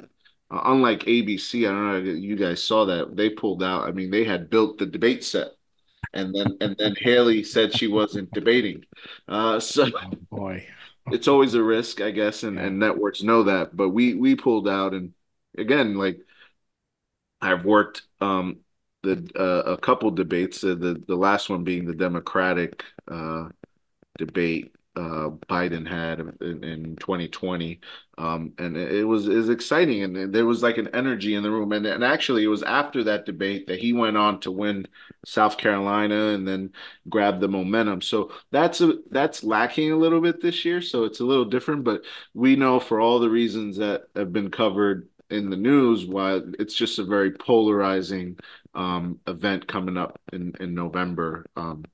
uh, 0.50 0.62
unlike 0.64 1.00
ABC, 1.00 1.61
I 1.68 1.70
don't 1.70 2.05
know 2.05 2.11
if 2.12 2.22
you 2.22 2.37
guys 2.37 2.62
saw 2.62 2.85
that 2.87 3.16
they 3.16 3.31
pulled 3.31 3.62
out. 3.62 3.87
I 3.87 3.92
mean, 3.92 4.11
they 4.11 4.24
had 4.24 4.50
built 4.50 4.79
the 4.79 4.87
debate 4.87 5.24
set, 5.24 5.48
and 6.12 6.35
then 6.35 6.57
and 6.61 6.76
then 6.76 6.94
Haley 6.98 7.44
said 7.44 7.76
she 7.76 7.87
wasn't 7.87 8.33
debating. 8.33 8.85
Uh, 9.29 9.61
so 9.61 9.87
oh, 9.87 10.11
boy, 10.31 10.66
it's 11.12 11.29
always 11.29 11.55
a 11.55 11.62
risk, 11.62 12.01
I 12.01 12.11
guess, 12.11 12.42
and, 12.42 12.59
and 12.59 12.79
networks 12.79 13.23
know 13.23 13.44
that. 13.44 13.77
But 13.77 13.90
we 13.90 14.14
we 14.14 14.37
pulled 14.37 14.68
out, 14.68 14.94
and 14.94 15.12
again, 15.57 15.96
like 15.96 16.18
I've 17.40 17.64
worked 17.64 18.03
um, 18.20 18.59
the 19.03 19.29
uh, 19.38 19.73
a 19.73 19.77
couple 19.79 20.11
debates. 20.11 20.62
Uh, 20.62 20.75
the 20.75 21.03
the 21.07 21.16
last 21.16 21.51
one 21.51 21.64
being 21.64 21.87
the 21.87 21.94
Democratic 21.94 22.85
uh, 23.11 23.49
debate 24.18 24.75
uh, 24.96 25.31
Biden 25.48 25.87
had 25.87 26.20
in, 26.40 26.64
in 26.64 26.96
2020, 26.96 27.81
um, 28.18 28.53
and 28.59 28.76
it 28.76 29.05
was 29.05 29.29
is 29.29 29.48
exciting, 29.48 30.03
and 30.03 30.35
there 30.35 30.46
was 30.46 30.62
like 30.62 30.79
an 30.79 30.88
energy 30.94 31.35
in 31.35 31.42
the 31.42 31.50
room, 31.50 31.72
and 31.72 31.87
and 31.87 32.05
actually 32.05 32.42
it 32.44 32.48
was 32.48 32.62
after 32.64 33.05
that 33.05 33.24
debate 33.24 33.68
that 33.68 33.79
he 33.81 33.92
went 33.92 34.16
on 34.16 34.40
to 34.40 34.50
win 34.50 34.87
South 35.24 35.59
Carolina 35.59 36.29
and 36.29 36.46
then 36.46 36.72
grab 37.09 37.40
the 37.40 37.48
momentum. 37.48 38.03
So 38.03 38.33
that's 38.50 38.81
a 38.81 38.94
that's 39.11 39.44
lacking 39.44 39.92
a 39.92 39.96
little 39.96 40.20
bit 40.20 40.40
this 40.40 40.64
year, 40.64 40.83
so 40.83 41.05
it's 41.05 41.20
a 41.20 41.24
little 41.24 41.44
different, 41.44 41.85
but 41.85 42.03
we 42.35 42.57
know 42.57 42.81
for 42.81 43.00
all 43.00 43.20
the 43.20 43.31
reasons 43.31 43.76
that 43.76 44.05
have 44.16 44.33
been 44.33 44.50
covered 44.50 45.09
in 45.31 45.48
the 45.48 45.57
news 45.57 46.05
why 46.07 46.40
it's 46.59 46.74
just 46.74 46.98
a 46.98 47.05
very 47.05 47.31
polarizing 47.31 48.37
um, 48.74 49.20
event 49.26 49.66
coming 49.68 49.96
up 49.96 50.18
in 50.33 50.53
in 50.61 50.74
November. 50.74 51.46
Um, 51.57 51.85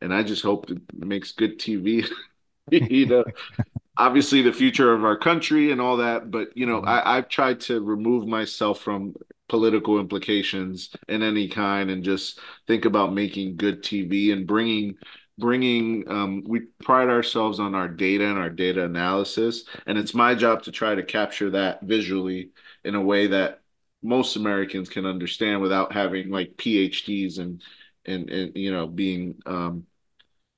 and 0.00 0.12
I 0.14 0.22
just 0.22 0.42
hope 0.42 0.70
it 0.70 0.80
makes 0.94 1.32
good 1.32 1.58
TV. 1.58 2.06
you 2.90 3.06
know, 3.06 3.24
obviously 3.96 4.42
the 4.42 4.52
future 4.52 4.92
of 4.92 5.04
our 5.04 5.16
country 5.16 5.70
and 5.70 5.80
all 5.80 5.98
that, 5.98 6.30
but 6.30 6.48
you 6.56 6.66
know, 6.66 6.80
mm-hmm. 6.80 6.88
I, 6.88 7.18
I've 7.18 7.28
tried 7.28 7.60
to 7.62 7.80
remove 7.80 8.26
myself 8.26 8.80
from 8.80 9.14
political 9.48 10.00
implications 10.00 10.90
in 11.08 11.22
any 11.22 11.48
kind 11.48 11.90
and 11.90 12.02
just 12.02 12.40
think 12.66 12.86
about 12.86 13.12
making 13.12 13.56
good 13.56 13.82
TV 13.82 14.32
and 14.32 14.46
bringing 14.46 14.96
bringing 15.38 16.08
um, 16.10 16.42
we 16.46 16.60
pride 16.82 17.08
ourselves 17.08 17.58
on 17.58 17.74
our 17.74 17.88
data 17.88 18.24
and 18.24 18.38
our 18.38 18.50
data 18.50 18.84
analysis 18.84 19.64
and 19.86 19.98
it's 19.98 20.14
my 20.14 20.34
job 20.34 20.62
to 20.62 20.70
try 20.70 20.94
to 20.94 21.02
capture 21.02 21.50
that 21.50 21.82
visually 21.82 22.50
in 22.84 22.94
a 22.94 23.00
way 23.00 23.26
that 23.26 23.60
most 24.02 24.36
americans 24.36 24.90
can 24.90 25.06
understand 25.06 25.62
without 25.62 25.92
having 25.92 26.30
like 26.30 26.54
phds 26.58 27.38
and 27.38 27.62
and, 28.04 28.28
and 28.28 28.56
you 28.56 28.70
know 28.70 28.86
being 28.86 29.40
um, 29.46 29.86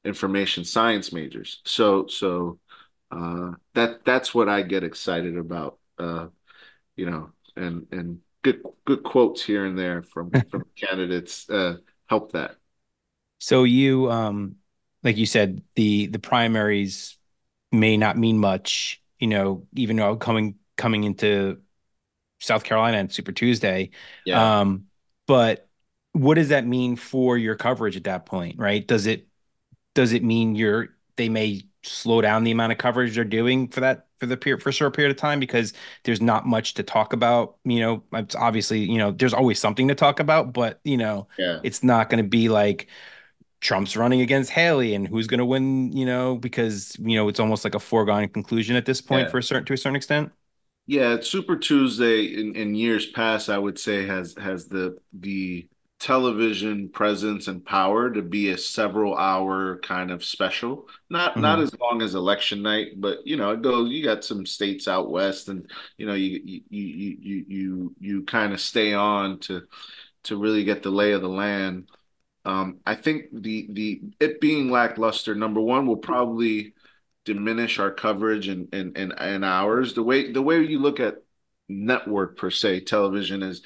information 0.04 0.64
science 0.64 1.12
majors 1.12 1.60
so 1.64 2.06
so 2.06 2.58
uh, 3.10 3.52
that 3.74 4.04
that's 4.04 4.34
what 4.34 4.48
i 4.48 4.62
get 4.62 4.84
excited 4.84 5.36
about 5.36 5.78
uh, 5.98 6.26
you 6.96 7.06
know 7.08 7.30
and 7.56 7.86
and 7.90 8.20
good 8.42 8.62
good 8.84 9.02
quotes 9.02 9.42
here 9.42 9.64
and 9.64 9.78
there 9.78 10.02
from 10.02 10.30
from 10.50 10.64
candidates 10.76 11.48
uh, 11.48 11.76
help 12.08 12.32
that 12.32 12.56
so 13.38 13.64
you 13.64 14.10
um 14.10 14.56
like 15.04 15.18
you 15.18 15.26
said, 15.26 15.62
the 15.76 16.06
the 16.06 16.18
primaries 16.18 17.16
may 17.70 17.96
not 17.96 18.16
mean 18.16 18.38
much, 18.38 19.02
you 19.20 19.28
know, 19.28 19.66
even 19.74 19.96
though 19.96 20.16
coming 20.16 20.56
coming 20.76 21.04
into 21.04 21.60
South 22.40 22.64
Carolina 22.64 22.96
and 22.98 23.12
Super 23.12 23.30
Tuesday. 23.30 23.90
Yeah. 24.24 24.60
Um, 24.60 24.86
but 25.26 25.68
what 26.12 26.34
does 26.34 26.48
that 26.48 26.66
mean 26.66 26.96
for 26.96 27.36
your 27.36 27.54
coverage 27.54 27.96
at 27.96 28.04
that 28.04 28.26
point, 28.26 28.58
right? 28.58 28.86
Does 28.86 29.06
it 29.06 29.28
does 29.94 30.12
it 30.12 30.22
mean 30.22 30.54
you're 30.54 30.88
they 31.16 31.28
may 31.28 31.62
slow 31.83 32.20
down 32.20 32.44
the 32.44 32.50
amount 32.50 32.72
of 32.72 32.78
coverage 32.78 33.14
they're 33.14 33.24
doing 33.24 33.68
for 33.68 33.80
that 33.80 34.07
for 34.18 34.26
the 34.26 34.37
period 34.37 34.62
for 34.62 34.70
a 34.70 34.72
short 34.72 34.94
period 34.96 35.11
of 35.11 35.16
time 35.16 35.38
because 35.38 35.72
there's 36.04 36.20
not 36.20 36.46
much 36.46 36.74
to 36.74 36.83
talk 36.83 37.12
about. 37.12 37.57
You 37.64 37.80
know, 37.80 38.02
it's 38.12 38.35
obviously, 38.35 38.80
you 38.80 38.98
know, 38.98 39.11
there's 39.11 39.35
always 39.35 39.59
something 39.59 39.88
to 39.88 39.94
talk 39.94 40.20
about, 40.20 40.52
but 40.52 40.80
you 40.85 40.96
know, 40.96 41.28
yeah. 41.38 41.61
it's 41.62 41.83
not 41.83 42.09
going 42.09 42.22
to 42.22 42.28
be 42.28 42.48
like 42.48 42.88
Trump's 43.61 43.96
running 43.96 44.20
against 44.20 44.50
Haley 44.50 44.94
and 44.94 45.09
who's 45.09 45.26
going 45.26 45.38
to 45.38 45.44
win, 45.44 45.92
you 45.92 46.07
know, 46.07 46.37
because, 46.37 46.96
you 47.00 47.16
know, 47.16 47.28
it's 47.28 47.40
almost 47.40 47.64
like 47.64 47.74
a 47.74 47.80
foregone 47.80 48.28
conclusion 48.28 48.76
at 48.76 48.87
this 48.87 49.00
point 49.00 49.26
yeah. 49.26 49.30
for 49.30 49.38
a 49.38 49.42
certain, 49.42 49.64
to 49.64 49.72
a 49.72 49.76
certain 49.76 49.96
extent. 49.96 50.33
Yeah. 50.87 51.20
Super 51.20 51.57
Tuesday 51.57 52.24
in, 52.24 52.54
in 52.54 52.74
years 52.74 53.07
past, 53.07 53.48
I 53.48 53.59
would 53.59 53.78
say 53.78 54.07
has, 54.07 54.35
has 54.38 54.68
the, 54.68 54.98
the 55.12 55.66
television 56.04 56.90
presence 56.90 57.48
and 57.48 57.64
power 57.64 58.10
to 58.10 58.20
be 58.20 58.50
a 58.50 58.58
several 58.58 59.16
hour 59.16 59.78
kind 59.78 60.10
of 60.10 60.22
special. 60.22 60.86
Not, 61.08 61.32
mm-hmm. 61.32 61.40
not 61.40 61.60
as 61.60 61.74
long 61.80 62.02
as 62.02 62.14
election 62.14 62.60
night, 62.60 63.00
but 63.00 63.26
you 63.26 63.36
know, 63.36 63.52
it 63.52 63.62
goes, 63.62 63.90
you 63.90 64.04
got 64.04 64.22
some 64.22 64.44
states 64.44 64.86
out 64.86 65.10
West 65.10 65.48
and, 65.48 65.70
you 65.96 66.06
know, 66.06 66.12
you, 66.12 66.40
you, 66.44 66.60
you, 66.68 67.16
you, 67.20 67.44
you, 67.48 67.94
you 67.98 68.22
kind 68.24 68.52
of 68.52 68.60
stay 68.60 68.92
on 68.92 69.38
to, 69.40 69.62
to 70.24 70.36
really 70.36 70.64
get 70.64 70.82
the 70.82 70.90
lay 70.90 71.12
of 71.12 71.22
the 71.22 71.28
land 71.28 71.88
um, 72.44 72.80
I 72.84 72.94
think 72.94 73.26
the 73.32 73.68
the 73.70 74.02
it 74.20 74.40
being 74.40 74.70
lackluster, 74.70 75.34
number 75.34 75.60
one, 75.60 75.86
will 75.86 75.96
probably 75.96 76.74
diminish 77.24 77.78
our 77.78 77.90
coverage 77.90 78.48
and 78.48 78.68
and 78.74 78.96
and, 78.98 79.14
and 79.18 79.44
hours. 79.44 79.94
The 79.94 80.02
way 80.02 80.30
the 80.30 80.42
way 80.42 80.60
you 80.60 80.78
look 80.78 81.00
at 81.00 81.22
network 81.68 82.36
per 82.36 82.50
se, 82.50 82.80
television 82.80 83.42
is 83.42 83.62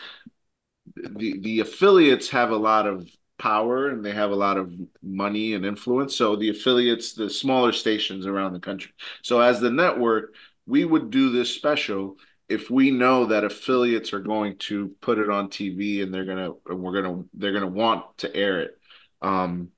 the 1.16 1.38
the 1.40 1.60
affiliates 1.60 2.28
have 2.30 2.50
a 2.50 2.56
lot 2.56 2.86
of 2.86 3.08
power 3.38 3.88
and 3.88 4.04
they 4.04 4.12
have 4.12 4.30
a 4.30 4.36
lot 4.36 4.56
of 4.56 4.72
money 5.02 5.54
and 5.54 5.64
influence. 5.64 6.16
So 6.16 6.36
the 6.36 6.50
affiliates, 6.50 7.14
the 7.14 7.30
smaller 7.30 7.72
stations 7.72 8.26
around 8.26 8.52
the 8.52 8.60
country. 8.60 8.92
So 9.22 9.40
as 9.40 9.60
the 9.60 9.70
network, 9.70 10.34
we 10.66 10.84
would 10.84 11.10
do 11.10 11.30
this 11.30 11.54
special 11.54 12.16
if 12.48 12.70
we 12.70 12.90
know 12.90 13.26
that 13.26 13.44
affiliates 13.44 14.12
are 14.12 14.20
going 14.20 14.56
to 14.56 14.88
put 15.00 15.18
it 15.18 15.30
on 15.30 15.48
TV 15.50 16.02
and 16.02 16.12
they're 16.12 16.24
gonna 16.24 16.52
we're 16.66 17.00
gonna 17.00 17.24
they're 17.34 17.52
gonna 17.52 17.66
want 17.66 18.18
to 18.18 18.34
air 18.34 18.60
it. 18.60 18.78
Um, 19.22 19.70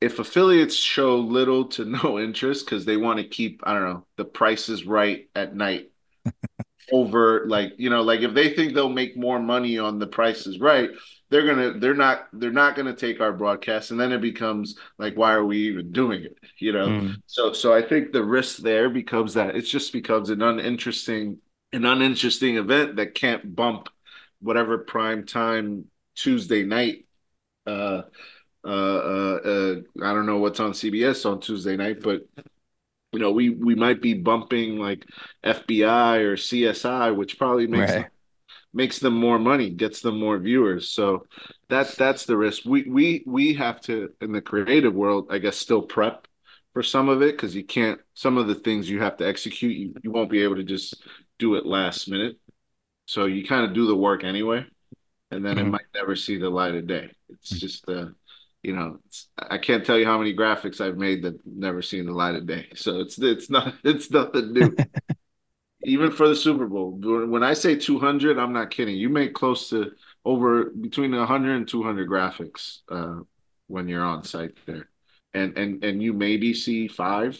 if 0.00 0.18
affiliates 0.18 0.76
show 0.76 1.18
little 1.18 1.66
to 1.66 1.84
no 1.84 2.18
interest 2.20 2.66
because 2.66 2.84
they 2.84 2.96
want 2.96 3.18
to 3.18 3.24
keep 3.28 3.62
I 3.64 3.74
don't 3.74 3.84
know 3.84 4.06
the 4.16 4.24
prices 4.24 4.84
right 4.86 5.28
at 5.34 5.54
night 5.54 5.90
over 6.94 7.44
like 7.46 7.72
you 7.76 7.90
know 7.90 8.02
like 8.02 8.20
if 8.20 8.34
they 8.34 8.54
think 8.54 8.74
they'll 8.74 8.88
make 8.88 9.16
more 9.16 9.38
money 9.38 9.78
on 9.78 9.98
the 9.98 10.06
prices 10.06 10.60
right 10.60 10.90
they're 11.30 11.46
gonna 11.46 11.78
they're 11.78 11.94
not 11.94 12.28
they're 12.34 12.50
not 12.50 12.76
gonna 12.76 12.94
take 12.94 13.20
our 13.20 13.32
broadcast 13.32 13.90
and 13.90 13.98
then 13.98 14.12
it 14.12 14.20
becomes 14.20 14.76
like 14.98 15.14
why 15.16 15.32
are 15.32 15.44
we 15.44 15.58
even 15.58 15.90
doing 15.90 16.22
it 16.22 16.36
you 16.58 16.72
know 16.72 16.86
mm. 16.86 17.16
so 17.26 17.52
so 17.52 17.74
i 17.74 17.82
think 17.82 18.12
the 18.12 18.22
risk 18.22 18.58
there 18.58 18.88
becomes 18.88 19.34
that 19.34 19.56
it 19.56 19.62
just 19.62 19.92
becomes 19.92 20.30
an 20.30 20.42
uninteresting 20.42 21.38
an 21.72 21.84
uninteresting 21.84 22.56
event 22.56 22.96
that 22.96 23.14
can't 23.14 23.56
bump 23.56 23.88
whatever 24.40 24.78
prime 24.78 25.24
time 25.24 25.86
Tuesday 26.14 26.62
night. 26.62 27.06
Uh, 27.66 28.02
uh, 28.64 28.68
uh, 28.68 29.40
uh, 29.44 29.74
I 30.02 30.12
don't 30.12 30.26
know 30.26 30.38
what's 30.38 30.60
on 30.60 30.72
CBS 30.72 31.28
on 31.28 31.40
Tuesday 31.40 31.76
night, 31.76 32.00
but 32.02 32.22
you 33.14 33.20
know, 33.20 33.30
we 33.30 33.50
we 33.50 33.76
might 33.76 34.02
be 34.02 34.14
bumping 34.14 34.78
like 34.78 35.06
FBI 35.44 36.18
or 36.18 36.36
CSI, 36.36 37.14
which 37.14 37.38
probably 37.38 37.68
makes 37.68 37.92
right. 37.92 38.02
them, 38.02 38.10
makes 38.72 38.98
them 38.98 39.14
more 39.14 39.38
money, 39.38 39.70
gets 39.70 40.00
them 40.00 40.18
more 40.18 40.36
viewers. 40.38 40.88
So 40.88 41.26
that 41.68 41.92
that's 41.92 42.26
the 42.26 42.36
risk. 42.36 42.64
We 42.64 42.82
we 42.82 43.22
we 43.24 43.54
have 43.54 43.80
to 43.82 44.10
in 44.20 44.32
the 44.32 44.42
creative 44.42 44.94
world, 44.94 45.28
I 45.30 45.38
guess, 45.38 45.56
still 45.56 45.82
prep 45.82 46.26
for 46.72 46.82
some 46.82 47.08
of 47.08 47.22
it 47.22 47.36
because 47.36 47.54
you 47.54 47.64
can't. 47.64 48.00
Some 48.14 48.36
of 48.36 48.48
the 48.48 48.56
things 48.56 48.90
you 48.90 49.00
have 49.00 49.16
to 49.18 49.26
execute, 49.28 49.76
you, 49.76 49.94
you 50.02 50.10
won't 50.10 50.30
be 50.30 50.42
able 50.42 50.56
to 50.56 50.64
just 50.64 51.02
do 51.38 51.54
it 51.54 51.64
last 51.64 52.08
minute. 52.08 52.36
So 53.06 53.26
you 53.26 53.46
kind 53.46 53.64
of 53.64 53.74
do 53.74 53.86
the 53.86 53.96
work 53.96 54.24
anyway, 54.24 54.66
and 55.30 55.44
then 55.44 55.56
mm-hmm. 55.56 55.66
it 55.68 55.70
might 55.70 55.86
never 55.94 56.16
see 56.16 56.36
the 56.36 56.50
light 56.50 56.74
of 56.74 56.88
day. 56.88 57.10
It's 57.28 57.50
mm-hmm. 57.50 57.58
just 57.58 57.86
the, 57.86 58.00
uh, 58.00 58.08
you 58.64 58.74
know, 58.74 58.98
I 59.38 59.58
can't 59.58 59.84
tell 59.84 59.98
you 59.98 60.06
how 60.06 60.16
many 60.16 60.34
graphics 60.34 60.80
I've 60.80 60.96
made 60.96 61.22
that 61.22 61.38
never 61.46 61.82
seen 61.82 62.06
the 62.06 62.12
light 62.12 62.34
of 62.34 62.46
day. 62.46 62.68
So 62.74 63.00
it's 63.00 63.18
it's 63.18 63.50
not 63.50 63.74
it's 63.84 64.10
nothing 64.10 64.52
new. 64.52 64.74
Even 65.86 66.10
for 66.10 66.26
the 66.26 66.34
Super 66.34 66.66
Bowl, 66.66 66.92
when 66.92 67.42
I 67.42 67.52
say 67.52 67.76
200, 67.76 68.38
I'm 68.38 68.54
not 68.54 68.70
kidding. 68.70 68.96
You 68.96 69.10
make 69.10 69.34
close 69.34 69.68
to 69.68 69.90
over 70.24 70.70
between 70.70 71.14
100 71.14 71.56
and 71.56 71.68
200 71.68 72.08
graphics 72.08 72.78
uh, 72.90 73.22
when 73.66 73.86
you're 73.86 74.02
on 74.02 74.24
site 74.24 74.56
there, 74.64 74.88
and 75.34 75.58
and 75.58 75.84
and 75.84 76.02
you 76.02 76.14
maybe 76.14 76.54
see 76.54 76.88
five, 76.88 77.38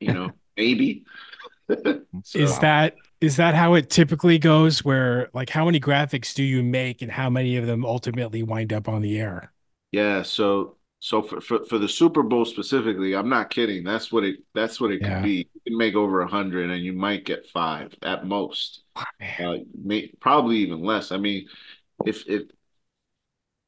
you 0.00 0.14
know, 0.14 0.30
maybe. 0.56 1.04
so, 1.68 2.38
is 2.38 2.58
that 2.60 2.94
is 3.20 3.36
that 3.36 3.54
how 3.54 3.74
it 3.74 3.90
typically 3.90 4.38
goes 4.38 4.82
where 4.82 5.28
like 5.34 5.50
how 5.50 5.66
many 5.66 5.78
graphics 5.78 6.32
do 6.32 6.42
you 6.42 6.62
make 6.62 7.02
and 7.02 7.10
how 7.10 7.28
many 7.28 7.58
of 7.58 7.66
them 7.66 7.84
ultimately 7.84 8.42
wind 8.42 8.72
up 8.72 8.88
on 8.88 9.02
the 9.02 9.18
air 9.18 9.53
yeah 9.94 10.22
so 10.22 10.76
so 10.98 11.20
for, 11.20 11.40
for, 11.40 11.64
for 11.66 11.78
the 11.78 11.88
super 11.88 12.22
bowl 12.22 12.44
specifically 12.44 13.14
i'm 13.14 13.28
not 13.28 13.50
kidding. 13.50 13.84
That's 13.84 14.10
what 14.10 14.24
it 14.24 14.36
that's 14.54 14.80
what 14.80 14.90
it 14.90 15.02
yeah. 15.02 15.16
could 15.16 15.24
be. 15.24 15.48
You 15.54 15.60
can 15.66 15.76
make 15.76 15.94
over 15.94 16.22
a 16.22 16.26
hundred 16.26 16.70
and 16.70 16.82
you 16.82 16.94
might 16.94 17.24
get 17.26 17.46
five 17.46 17.94
at 18.02 18.26
most. 18.26 18.82
Uh, 18.96 19.56
may, 19.78 20.08
probably 20.20 20.56
even 20.58 20.82
less. 20.82 21.12
I 21.12 21.18
mean 21.18 21.46
if 22.06 22.26
if 22.26 22.44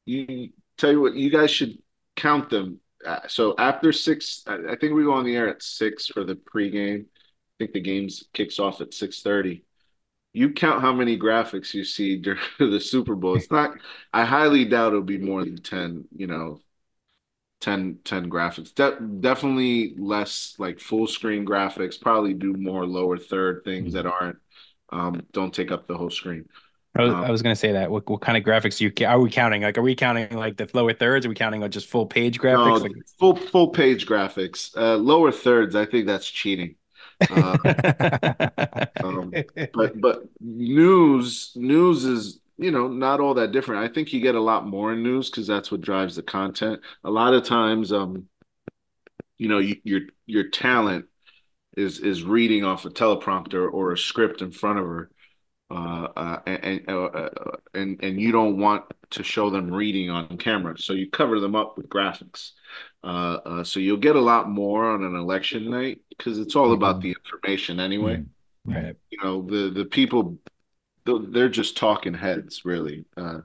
you 0.05 0.49
tell 0.77 0.91
you 0.91 1.01
what 1.01 1.13
you 1.13 1.29
guys 1.29 1.51
should 1.51 1.77
count 2.15 2.49
them. 2.49 2.79
Uh, 3.05 3.19
so 3.27 3.53
after 3.59 3.93
six 3.93 4.43
i 4.47 4.75
think 4.75 4.93
we 4.93 5.03
go 5.03 5.13
on 5.13 5.23
the 5.23 5.35
air 5.35 5.47
at 5.47 5.61
six 5.61 6.07
for 6.07 6.23
the 6.23 6.35
pregame. 6.35 7.01
I 7.01 7.55
think 7.59 7.73
the 7.73 7.81
games 7.81 8.23
kicks 8.33 8.59
off 8.59 8.81
at 8.81 8.93
6:30. 8.93 9.63
You 10.33 10.51
count 10.51 10.81
how 10.81 10.93
many 10.93 11.17
graphics 11.17 11.73
you 11.73 11.83
see 11.83 12.17
during 12.17 12.39
the 12.59 12.79
Super 12.79 13.15
Bowl. 13.15 13.35
It's 13.35 13.51
not 13.51 13.71
I 14.13 14.25
highly 14.25 14.65
doubt 14.65 14.89
it'll 14.89 15.01
be 15.01 15.17
more 15.17 15.43
than 15.43 15.57
10, 15.57 16.05
you 16.15 16.27
know, 16.27 16.61
10 17.61 17.99
10 18.03 18.29
graphics. 18.29 18.73
De- 18.73 18.99
definitely 19.19 19.95
less 19.97 20.55
like 20.59 20.79
full 20.79 21.07
screen 21.07 21.45
graphics, 21.45 21.99
probably 21.99 22.33
do 22.33 22.53
more 22.53 22.85
lower 22.85 23.17
third 23.17 23.63
things 23.65 23.93
that 23.93 24.05
aren't 24.05 24.37
um 24.89 25.25
don't 25.33 25.53
take 25.53 25.71
up 25.71 25.87
the 25.87 25.97
whole 25.97 26.09
screen. 26.09 26.45
I 26.97 27.03
was, 27.03 27.13
um, 27.13 27.23
I 27.25 27.31
was 27.31 27.41
going 27.41 27.53
to 27.53 27.59
say 27.59 27.73
that. 27.73 27.91
What, 27.91 28.09
what 28.09 28.21
kind 28.21 28.37
of 28.37 28.43
graphics 28.43 28.81
you 28.81 28.91
are 29.05 29.19
we 29.19 29.29
counting? 29.29 29.61
Like, 29.61 29.77
are 29.77 29.83
we 29.83 29.95
counting 29.95 30.35
like 30.35 30.57
the 30.57 30.67
lower 30.73 30.93
thirds? 30.93 31.25
Are 31.25 31.29
we 31.29 31.35
counting 31.35 31.61
like 31.61 31.71
just 31.71 31.87
full 31.87 32.07
page 32.07 32.39
graphics? 32.39 32.65
No, 32.65 32.73
like... 32.75 32.91
full 33.19 33.35
full 33.35 33.69
page 33.69 34.07
graphics. 34.07 34.75
Uh, 34.75 34.95
lower 34.95 35.31
thirds, 35.31 35.75
I 35.75 35.85
think 35.85 36.07
that's 36.07 36.27
cheating. 36.29 36.75
Uh, 37.29 37.57
um, 39.03 39.33
but 39.73 39.99
but 39.99 40.23
news 40.39 41.51
news 41.55 42.05
is 42.05 42.39
you 42.57 42.71
know 42.71 42.87
not 42.87 43.19
all 43.19 43.33
that 43.35 43.51
different. 43.51 43.89
I 43.89 43.93
think 43.93 44.13
you 44.13 44.21
get 44.21 44.35
a 44.35 44.41
lot 44.41 44.67
more 44.67 44.93
in 44.93 45.03
news 45.03 45.29
because 45.29 45.47
that's 45.47 45.71
what 45.71 45.81
drives 45.81 46.15
the 46.15 46.23
content. 46.23 46.81
A 47.03 47.09
lot 47.09 47.33
of 47.33 47.43
times, 47.43 47.91
um, 47.91 48.27
you 49.37 49.47
know, 49.47 49.59
you, 49.59 49.77
your 49.83 50.01
your 50.25 50.49
talent 50.49 51.05
is 51.75 51.99
is 51.99 52.23
reading 52.23 52.63
off 52.63 52.85
a 52.85 52.89
teleprompter 52.89 53.71
or 53.71 53.91
a 53.91 53.97
script 53.97 54.41
in 54.41 54.51
front 54.51 54.79
of 54.79 54.85
her. 54.85 55.09
Uh, 55.69 56.07
uh, 56.15 56.39
and 56.45 56.81
uh, 56.87 57.05
uh, 57.05 57.29
and 57.73 58.01
and 58.01 58.21
you 58.21 58.31
don't 58.31 58.57
want 58.57 58.85
to 59.09 59.23
show 59.23 59.49
them 59.49 59.69
reading 59.69 60.09
on 60.09 60.37
camera, 60.37 60.77
so 60.77 60.93
you 60.93 61.09
cover 61.09 61.39
them 61.39 61.55
up 61.55 61.77
with 61.77 61.89
graphics. 61.89 62.51
Uh, 63.03 63.39
uh, 63.45 63.63
so 63.63 63.79
you'll 63.79 63.97
get 63.97 64.15
a 64.15 64.21
lot 64.21 64.49
more 64.49 64.91
on 64.91 65.03
an 65.03 65.15
election 65.15 65.69
night 65.69 65.99
because 66.09 66.39
it's 66.39 66.55
all 66.55 66.73
about 66.73 66.97
mm-hmm. 66.97 67.09
the 67.09 67.15
information 67.21 67.79
anyway. 67.79 68.17
Mm-hmm. 68.17 68.73
Right. 68.73 68.95
You 69.09 69.17
know 69.23 69.41
the 69.41 69.69
the 69.69 69.85
people, 69.85 70.37
they're 71.05 71.49
just 71.49 71.77
talking 71.77 72.13
heads 72.13 72.63
really. 72.63 73.05
Uh, 73.15 73.39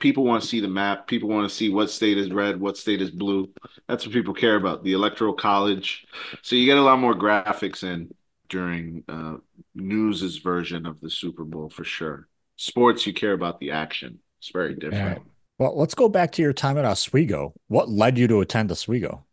people 0.00 0.24
want 0.24 0.42
to 0.42 0.48
see 0.48 0.60
the 0.60 0.68
map. 0.68 1.06
People 1.06 1.28
want 1.28 1.48
to 1.48 1.54
see 1.54 1.70
what 1.70 1.90
state 1.90 2.18
is 2.18 2.30
red, 2.30 2.60
what 2.60 2.76
state 2.76 3.02
is 3.02 3.10
blue. 3.10 3.48
That's 3.88 4.06
what 4.06 4.12
people 4.12 4.34
care 4.34 4.56
about. 4.56 4.84
The 4.84 4.92
electoral 4.92 5.34
college. 5.34 6.06
So 6.42 6.56
you 6.56 6.66
get 6.66 6.78
a 6.78 6.82
lot 6.82 6.98
more 6.98 7.14
graphics 7.14 7.82
in 7.82 8.12
during 8.48 9.04
uh, 9.08 9.36
news's 9.74 10.38
version 10.38 10.86
of 10.86 11.00
the 11.00 11.10
Super 11.10 11.44
Bowl 11.44 11.68
for 11.68 11.84
sure. 11.84 12.28
Sports, 12.56 13.06
you 13.06 13.12
care 13.12 13.32
about 13.32 13.60
the 13.60 13.70
action. 13.70 14.18
It's 14.40 14.50
very 14.50 14.74
different. 14.74 15.22
Well, 15.58 15.76
let's 15.76 15.94
go 15.94 16.08
back 16.08 16.32
to 16.32 16.42
your 16.42 16.52
time 16.52 16.78
at 16.78 16.84
Oswego. 16.84 17.52
What 17.66 17.88
led 17.88 18.16
you 18.16 18.28
to 18.28 18.40
attend 18.40 18.70
Oswego? 18.70 19.24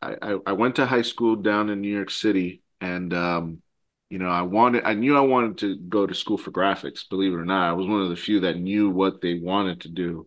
I, 0.00 0.16
I, 0.22 0.38
I 0.46 0.52
went 0.52 0.76
to 0.76 0.86
high 0.86 1.02
school 1.02 1.36
down 1.36 1.68
in 1.68 1.80
New 1.80 1.94
York 1.94 2.10
City, 2.10 2.62
and 2.80 3.12
um, 3.12 3.62
you 4.08 4.18
know, 4.18 4.28
I 4.28 4.42
wanted, 4.42 4.84
I 4.84 4.94
knew 4.94 5.16
I 5.16 5.20
wanted 5.20 5.58
to 5.58 5.76
go 5.76 6.06
to 6.06 6.14
school 6.14 6.38
for 6.38 6.50
graphics. 6.50 7.08
Believe 7.08 7.32
it 7.32 7.36
or 7.36 7.44
not, 7.44 7.68
I 7.68 7.72
was 7.72 7.86
one 7.86 8.00
of 8.00 8.08
the 8.08 8.16
few 8.16 8.40
that 8.40 8.58
knew 8.58 8.90
what 8.90 9.20
they 9.20 9.38
wanted 9.38 9.82
to 9.82 9.88
do. 9.88 10.26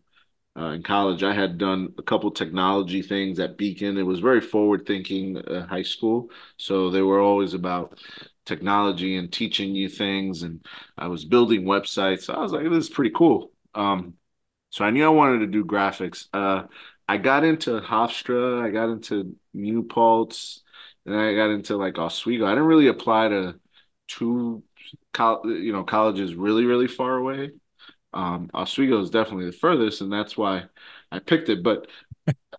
Uh, 0.58 0.72
in 0.72 0.82
college, 0.82 1.22
I 1.22 1.34
had 1.34 1.60
done 1.60 1.93
a 1.99 2.01
couple 2.03 2.32
technology 2.32 3.03
things 3.03 3.39
at 3.39 3.58
Beacon. 3.58 3.97
It 3.97 4.03
was 4.03 4.20
very 4.20 4.41
forward 4.41 4.86
thinking 4.88 5.38
uh, 5.38 5.68
high 5.68 5.84
school. 5.84 6.32
So 6.58 6.89
they 6.89 7.01
were 7.03 7.20
always 7.20 7.53
about 7.53 7.99
technology 8.45 9.18
and 9.18 9.32
teaching 9.32 9.76
you 9.76 9.88
things. 9.88 10.41
And 10.41 10.66
I 10.97 11.08
was 11.10 11.26
building 11.26 11.64
websites. 11.64 12.24
So 12.24 12.34
I 12.34 12.39
was 12.41 12.51
like, 12.53 12.64
this 12.64 12.86
is 12.86 12.89
pretty 12.89 13.12
cool. 13.16 13.51
Um, 13.76 14.16
so 14.72 14.86
I 14.86 14.91
knew 14.91 15.05
I 15.05 15.10
wanted 15.10 15.39
to 15.39 15.47
do 15.47 15.66
graphics. 15.66 16.28
Uh, 16.34 16.64
I 17.08 17.18
got 17.18 17.43
into 17.43 17.80
Hofstra, 17.82 18.62
I 18.62 18.70
got 18.72 18.89
into 18.89 19.36
New 19.53 19.84
Paltz, 19.84 20.64
and 21.05 21.16
I 21.16 21.36
got 21.36 21.51
into 21.51 21.78
like 21.78 21.97
Oswego. 21.99 22.45
I 22.45 22.51
didn't 22.51 22.66
really 22.66 22.88
apply 22.88 23.30
to 23.30 23.60
two, 24.08 24.64
you 25.45 25.72
know, 25.74 25.84
colleges 25.84 26.36
really, 26.36 26.66
really 26.66 26.88
far 26.88 27.18
away. 27.18 27.51
Um, 28.14 28.49
Oswego 28.53 29.01
is 29.01 29.10
definitely 29.10 29.45
the 29.45 29.58
furthest, 29.58 30.01
and 30.01 30.12
that's 30.12 30.38
why 30.38 30.64
I 31.12 31.20
picked 31.20 31.49
it. 31.49 31.64
But 31.64 31.88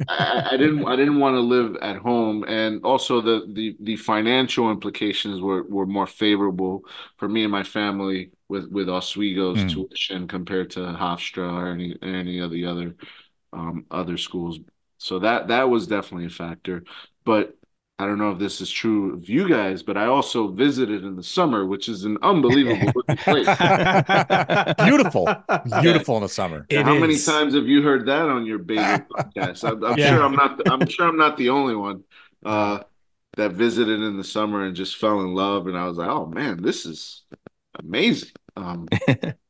I, 0.09 0.49
I, 0.53 0.57
didn't 0.57 0.87
I 0.87 0.97
didn't 0.97 1.19
want 1.19 1.35
to 1.35 1.41
live 1.41 1.77
at 1.83 1.97
home, 1.97 2.45
and 2.45 2.85
also 2.85 3.21
the 3.21 3.47
the 3.53 3.77
the 3.81 3.97
financial 3.97 4.71
implications 4.71 5.41
were 5.41 5.65
were 5.65 5.87
more 5.87 6.07
favorable 6.07 6.85
for 7.17 7.29
me 7.29 7.43
and 7.43 7.53
my 7.53 7.63
family 7.63 8.31
with 8.49 8.71
with 8.71 8.89
Oswego's 8.89 9.59
mm. 9.59 9.71
tuition 9.73 10.29
compared 10.29 10.71
to 10.71 10.81
Hofstra 10.81 11.53
or 11.53 11.69
any 11.69 11.97
any 12.03 12.39
of 12.39 12.51
the 12.51 12.67
other 12.67 12.95
um, 13.53 13.87
other 13.91 14.17
schools. 14.17 14.61
So 14.99 15.21
that 15.21 15.49
that 15.49 15.69
was 15.69 15.87
definitely 15.87 16.27
a 16.27 16.31
factor. 16.31 16.85
But 17.25 17.55
I 18.01 18.07
don't 18.07 18.19
know 18.19 18.31
if 18.31 18.39
this 18.39 18.61
is 18.61 18.71
true 18.71 19.15
of 19.15 19.29
you 19.29 19.49
guys, 19.49 19.83
but 19.83 19.97
I 19.97 20.07
also 20.07 20.49
visited 20.49 21.05
in 21.05 21.17
the 21.17 21.23
summer, 21.23 21.67
which 21.67 21.89
is 21.89 22.05
an 22.05 22.17
unbelievable 22.23 22.93
place. 23.19 23.47
beautiful, 24.79 25.27
beautiful 25.81 26.17
in 26.17 26.23
the 26.23 26.29
summer. 26.29 26.65
How 26.71 26.95
is. 26.95 27.01
many 27.01 27.19
times 27.19 27.55
have 27.55 27.67
you 27.67 27.83
heard 27.83 28.07
that 28.07 28.29
on 28.29 28.47
your 28.47 28.59
baby 28.59 28.81
podcast? 28.81 29.69
I'm, 29.69 29.85
I'm 29.85 29.99
yeah. 29.99 30.11
sure 30.11 30.23
I'm 30.23 30.33
not. 30.33 30.61
I'm 30.71 30.89
sure 30.89 31.09
I'm 31.09 31.17
not 31.17 31.37
the 31.37 31.49
only 31.49 31.75
one 31.75 32.05
uh, 32.45 32.85
that 33.37 33.53
visited 33.53 34.01
in 34.01 34.17
the 34.17 34.25
summer 34.25 34.65
and 34.65 34.77
just 34.77 34.97
fell 34.97 35.21
in 35.23 35.35
love. 35.35 35.67
And 35.67 35.77
I 35.77 35.87
was 35.87 35.97
like, 35.97 36.09
oh 36.09 36.27
man, 36.27 36.63
this 36.63 36.87
is 36.87 37.25
amazing. 37.81 38.31
Um, 38.57 38.87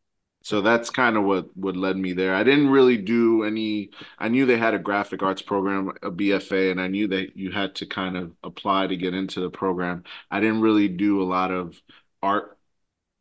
so 0.48 0.62
that's 0.62 0.88
kind 0.88 1.18
of 1.18 1.24
what 1.24 1.54
what 1.58 1.76
led 1.76 1.98
me 1.98 2.14
there. 2.14 2.34
I 2.34 2.42
didn't 2.42 2.70
really 2.70 2.96
do 2.96 3.44
any. 3.44 3.90
I 4.18 4.28
knew 4.28 4.46
they 4.46 4.56
had 4.56 4.72
a 4.72 4.78
graphic 4.78 5.22
arts 5.22 5.42
program, 5.42 5.90
a 6.02 6.10
BFA, 6.10 6.70
and 6.70 6.80
I 6.80 6.86
knew 6.86 7.06
that 7.08 7.36
you 7.36 7.50
had 7.50 7.74
to 7.74 7.86
kind 7.86 8.16
of 8.16 8.32
apply 8.42 8.86
to 8.86 8.96
get 8.96 9.12
into 9.12 9.40
the 9.40 9.50
program. 9.50 10.04
I 10.30 10.40
didn't 10.40 10.62
really 10.62 10.88
do 10.88 11.20
a 11.20 11.28
lot 11.28 11.50
of 11.50 11.78
art 12.22 12.56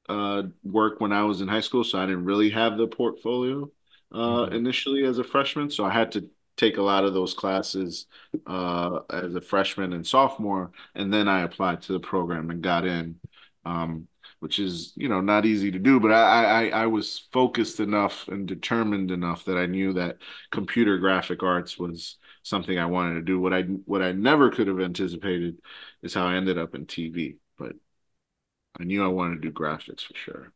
uh, 0.07 0.43
work 0.63 1.01
when 1.01 1.11
I 1.11 1.23
was 1.23 1.41
in 1.41 1.49
high 1.49 1.59
school, 1.59 1.83
so 1.83 1.99
I 1.99 2.05
didn't 2.05 2.23
really 2.23 2.49
have 2.51 2.77
the 2.77 2.87
portfolio 2.87 3.69
uh, 4.13 4.17
mm-hmm. 4.17 4.55
initially 4.55 5.03
as 5.03 5.17
a 5.19 5.25
freshman. 5.25 5.69
So 5.69 5.83
I 5.83 5.91
had 5.91 6.13
to 6.13 6.29
take 6.55 6.77
a 6.77 6.81
lot 6.81 7.03
of 7.03 7.13
those 7.13 7.33
classes 7.33 8.05
uh, 8.45 8.99
as 9.09 9.35
a 9.35 9.41
freshman 9.41 9.91
and 9.91 10.07
sophomore, 10.07 10.71
and 10.95 11.13
then 11.13 11.27
I 11.27 11.41
applied 11.41 11.81
to 11.81 11.91
the 11.91 11.99
program 11.99 12.51
and 12.51 12.61
got 12.61 12.85
in. 12.85 13.19
Um, 13.65 14.07
which 14.39 14.59
is 14.59 14.93
you 14.95 15.09
know 15.09 15.21
not 15.21 15.45
easy 15.45 15.71
to 15.71 15.79
do. 15.79 15.99
But 15.99 16.11
I, 16.11 16.67
I 16.69 16.81
I 16.83 16.85
was 16.87 17.27
focused 17.31 17.79
enough 17.79 18.27
and 18.27 18.47
determined 18.47 19.11
enough 19.11 19.45
that 19.45 19.57
I 19.57 19.65
knew 19.65 19.93
that 19.93 20.17
computer 20.51 20.97
graphic 20.97 21.43
arts 21.43 21.77
was 21.77 22.17
something 22.43 22.77
I 22.79 22.85
wanted 22.85 23.15
to 23.15 23.21
do. 23.21 23.39
What 23.39 23.53
I 23.53 23.63
what 23.63 24.01
I 24.01 24.11
never 24.13 24.49
could 24.51 24.67
have 24.67 24.79
anticipated 24.79 25.59
is 26.01 26.13
how 26.13 26.27
I 26.27 26.35
ended 26.35 26.57
up 26.57 26.75
in 26.75 26.85
TV. 26.85 27.37
But 27.57 27.75
I 28.79 28.85
knew 28.85 29.03
I 29.03 29.07
wanted 29.09 29.41
to 29.41 29.49
do 29.49 29.51
graphics 29.51 30.03
for 30.05 30.15
sure. 30.15 30.53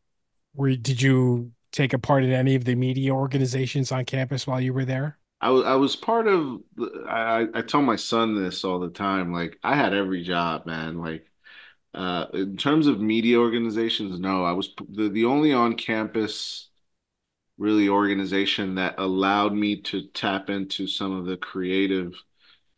Were 0.53 0.75
did 0.75 1.01
you 1.01 1.51
take 1.73 1.91
a 1.93 1.99
part 1.99 2.23
in 2.23 2.32
any 2.32 2.55
of 2.55 2.63
the 2.65 2.75
media 2.75 3.13
organizations 3.13 3.91
on 3.91 4.05
campus 4.05 4.47
while 4.47 4.61
you 4.61 4.73
were 4.73 4.86
there? 4.86 5.17
I 5.39 5.49
was 5.49 5.65
I 5.65 5.75
was 5.75 5.95
part 5.95 6.27
of. 6.27 6.61
I 7.07 7.47
I 7.53 7.61
tell 7.61 7.82
my 7.82 7.95
son 7.95 8.36
this 8.41 8.63
all 8.63 8.79
the 8.79 8.89
time. 8.89 9.34
Like 9.34 9.57
I 9.63 9.75
had 9.75 9.93
every 9.93 10.23
job, 10.23 10.65
man. 10.65 10.99
Like 10.99 11.25
uh, 11.94 12.26
in 12.34 12.58
terms 12.58 12.88
of 12.88 13.00
media 13.02 13.38
organizations, 13.39 14.20
no, 14.20 14.44
I 14.44 14.54
was 14.54 14.74
the, 14.89 15.10
the 15.10 15.26
only 15.26 15.54
on 15.54 15.76
campus 15.76 16.70
really 17.58 17.89
organization 17.89 18.76
that 18.76 18.96
allowed 18.98 19.54
me 19.54 19.80
to 19.82 20.08
tap 20.08 20.50
into 20.50 20.88
some 20.88 21.12
of 21.12 21.26
the 21.26 21.38
creative 21.38 22.14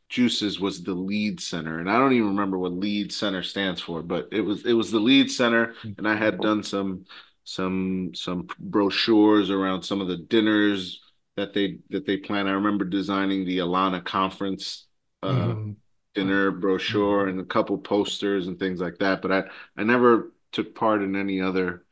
juices 0.10 0.60
was 0.60 0.84
the 0.84 0.94
lead 0.94 1.40
center 1.40 1.80
and 1.80 1.90
i 1.90 1.98
don't 1.98 2.14
even 2.14 2.28
remember 2.28 2.60
what 2.60 2.74
lead 2.74 3.12
center 3.12 3.42
stands 3.42 3.82
for 3.82 4.04
but 4.04 4.28
it 4.32 4.42
was 4.42 4.66
it 4.66 4.74
was 4.74 4.92
the 4.92 5.00
lead 5.00 5.32
center 5.32 5.74
and 5.98 6.08
i 6.08 6.16
had 6.16 6.40
done 6.42 6.62
some 6.62 7.06
some 7.46 8.12
some 8.14 8.48
brochures 8.60 9.50
around 9.50 9.82
some 9.82 10.02
of 10.02 10.08
the 10.08 10.18
dinners 10.18 11.02
that 11.36 11.54
they 11.54 11.80
that 11.90 12.06
they 12.06 12.18
plan 12.18 12.48
i 12.48 12.52
remember 12.52 12.86
designing 12.86 13.46
the 13.46 13.60
alana 13.60 14.04
conference 14.04 14.86
uh, 15.24 15.56
mm 15.56 15.76
dinner 16.16 16.52
brochure 16.52 17.28
and 17.28 17.40
a 17.40 17.46
couple 17.46 17.78
posters 17.78 18.48
and 18.48 18.60
things 18.60 18.80
like 18.80 18.98
that. 19.00 19.22
But 19.22 19.32
I, 19.32 19.44
I 19.78 19.84
never 19.84 20.32
took 20.52 20.76
part 20.76 21.02
in 21.04 21.16
any 21.16 21.42
other 21.42 21.86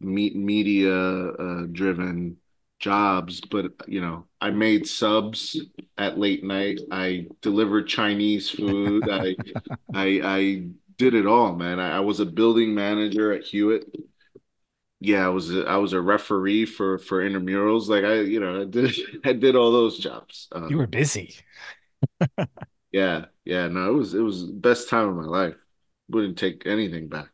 me- 0.00 0.34
media 0.34 0.94
uh, 0.94 1.66
driven 1.72 2.38
jobs. 2.78 3.40
But 3.40 3.72
you 3.88 4.00
know, 4.00 4.26
I 4.40 4.50
made 4.50 4.86
subs 4.86 5.60
at 5.98 6.18
late 6.18 6.44
night. 6.44 6.80
I 6.90 7.28
delivered 7.42 7.88
Chinese 7.88 8.50
food. 8.50 9.08
I, 9.10 9.36
I, 9.92 10.20
I 10.24 10.66
did 10.98 11.14
it 11.14 11.26
all, 11.26 11.54
man. 11.56 11.80
I, 11.80 11.96
I 11.98 12.00
was 12.00 12.20
a 12.20 12.26
building 12.26 12.74
manager 12.74 13.32
at 13.32 13.44
Hewitt 13.44 13.84
yeah, 15.00 15.24
I 15.24 15.28
was 15.30 15.50
a, 15.54 15.64
I 15.66 15.76
was 15.76 15.92
a 15.94 16.00
referee 16.00 16.66
for 16.66 16.98
for 16.98 17.22
intramurals. 17.22 17.88
Like 17.88 18.04
I, 18.04 18.20
you 18.20 18.40
know, 18.40 18.62
I 18.62 18.64
did 18.64 18.92
I 19.24 19.32
did 19.32 19.56
all 19.56 19.72
those 19.72 19.98
jobs. 19.98 20.48
Um, 20.52 20.68
you 20.68 20.76
were 20.78 20.86
busy. 20.86 21.34
Yeah, 22.92 23.26
yeah, 23.50 23.66
no, 23.66 23.90
it 23.90 23.94
was 23.94 24.14
it 24.14 24.20
was 24.20 24.44
best 24.44 24.88
time 24.88 25.08
of 25.08 25.16
my 25.16 25.24
life. 25.24 25.56
Wouldn't 26.08 26.38
take 26.38 26.66
anything 26.66 27.08
back. 27.08 27.30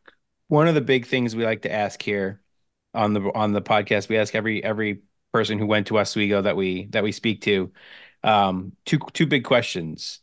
One 0.47 0.67
of 0.67 0.73
the 0.73 0.81
big 0.81 1.05
things 1.05 1.35
we 1.35 1.45
like 1.45 1.61
to 1.61 1.71
ask 1.71 2.01
here 2.01 2.41
on 2.95 3.13
the 3.13 3.21
on 3.35 3.53
the 3.53 3.61
podcast, 3.61 4.09
we 4.09 4.17
ask 4.17 4.33
every 4.33 4.63
every 4.63 5.01
person 5.31 5.59
who 5.59 5.67
went 5.67 5.85
to 5.87 5.99
Oswego 5.99 6.41
that 6.41 6.55
we 6.57 6.87
that 6.87 7.03
we 7.03 7.11
speak 7.11 7.41
to, 7.41 7.71
um, 8.23 8.71
two 8.83 8.97
two 9.13 9.27
big 9.27 9.43
questions 9.43 10.21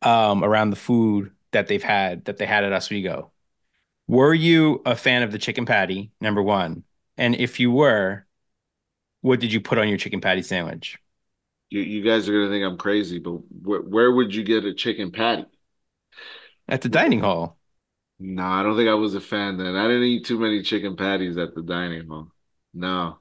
um, 0.00 0.42
around 0.42 0.70
the 0.70 0.76
food 0.76 1.32
that 1.52 1.66
they've 1.66 1.82
had 1.82 2.24
that 2.24 2.38
they 2.38 2.46
had 2.46 2.64
at 2.64 2.72
Oswego. 2.72 3.32
Were 4.08 4.32
you 4.32 4.80
a 4.86 4.96
fan 4.96 5.22
of 5.24 5.30
the 5.30 5.38
chicken 5.38 5.66
patty? 5.66 6.10
Number 6.22 6.42
one, 6.42 6.84
and 7.18 7.34
if 7.34 7.60
you 7.60 7.70
were, 7.70 8.26
what 9.20 9.40
did 9.40 9.52
you 9.52 9.60
put 9.60 9.76
on 9.76 9.88
your 9.88 9.98
chicken 9.98 10.22
patty 10.22 10.40
sandwich? 10.40 10.98
You, 11.70 11.80
you 11.80 12.02
guys 12.02 12.28
are 12.28 12.32
gonna 12.32 12.48
think 12.48 12.64
I'm 12.64 12.78
crazy, 12.78 13.18
but 13.18 13.38
where, 13.62 13.80
where 13.80 14.12
would 14.12 14.34
you 14.34 14.44
get 14.44 14.64
a 14.64 14.74
chicken 14.74 15.10
patty? 15.10 15.46
At 16.68 16.82
the 16.82 16.88
dining 16.88 17.20
hall. 17.20 17.58
No, 18.18 18.44
I 18.44 18.62
don't 18.62 18.76
think 18.76 18.88
I 18.88 18.94
was 18.94 19.14
a 19.14 19.20
fan 19.20 19.58
then. 19.58 19.76
I 19.76 19.86
didn't 19.86 20.04
eat 20.04 20.24
too 20.24 20.38
many 20.38 20.62
chicken 20.62 20.96
patties 20.96 21.36
at 21.36 21.54
the 21.54 21.62
dining 21.62 22.08
hall. 22.08 22.28
No. 22.72 23.18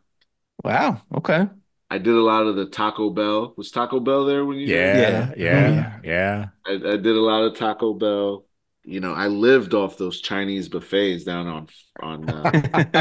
Wow. 0.64 1.02
Okay. 1.14 1.48
I 1.90 1.98
did 1.98 2.16
a 2.16 2.22
lot 2.22 2.48
of 2.48 2.56
the 2.56 2.66
Taco 2.66 3.10
Bell. 3.10 3.54
Was 3.58 3.72
Taco 3.72 4.00
Bell 4.00 4.26
there 4.26 4.44
when 4.46 4.58
you? 4.58 4.68
Yeah, 4.68 4.98
yeah, 4.98 5.30
oh, 5.30 5.34
yeah, 5.38 6.00
yeah. 6.04 6.46
I, 6.66 6.72
I 6.72 6.98
did 6.98 7.08
a 7.16 7.22
lot 7.22 7.44
of 7.44 7.56
Taco 7.56 7.94
Bell 7.94 8.46
you 8.86 9.00
know, 9.00 9.14
I 9.14 9.28
lived 9.28 9.74
off 9.74 9.98
those 9.98 10.22
Chinese 10.22 10.70
buffets 10.70 11.24
down 11.24 11.48
on 11.48 11.68
on. 12.02 12.30
Uh, 12.30 12.52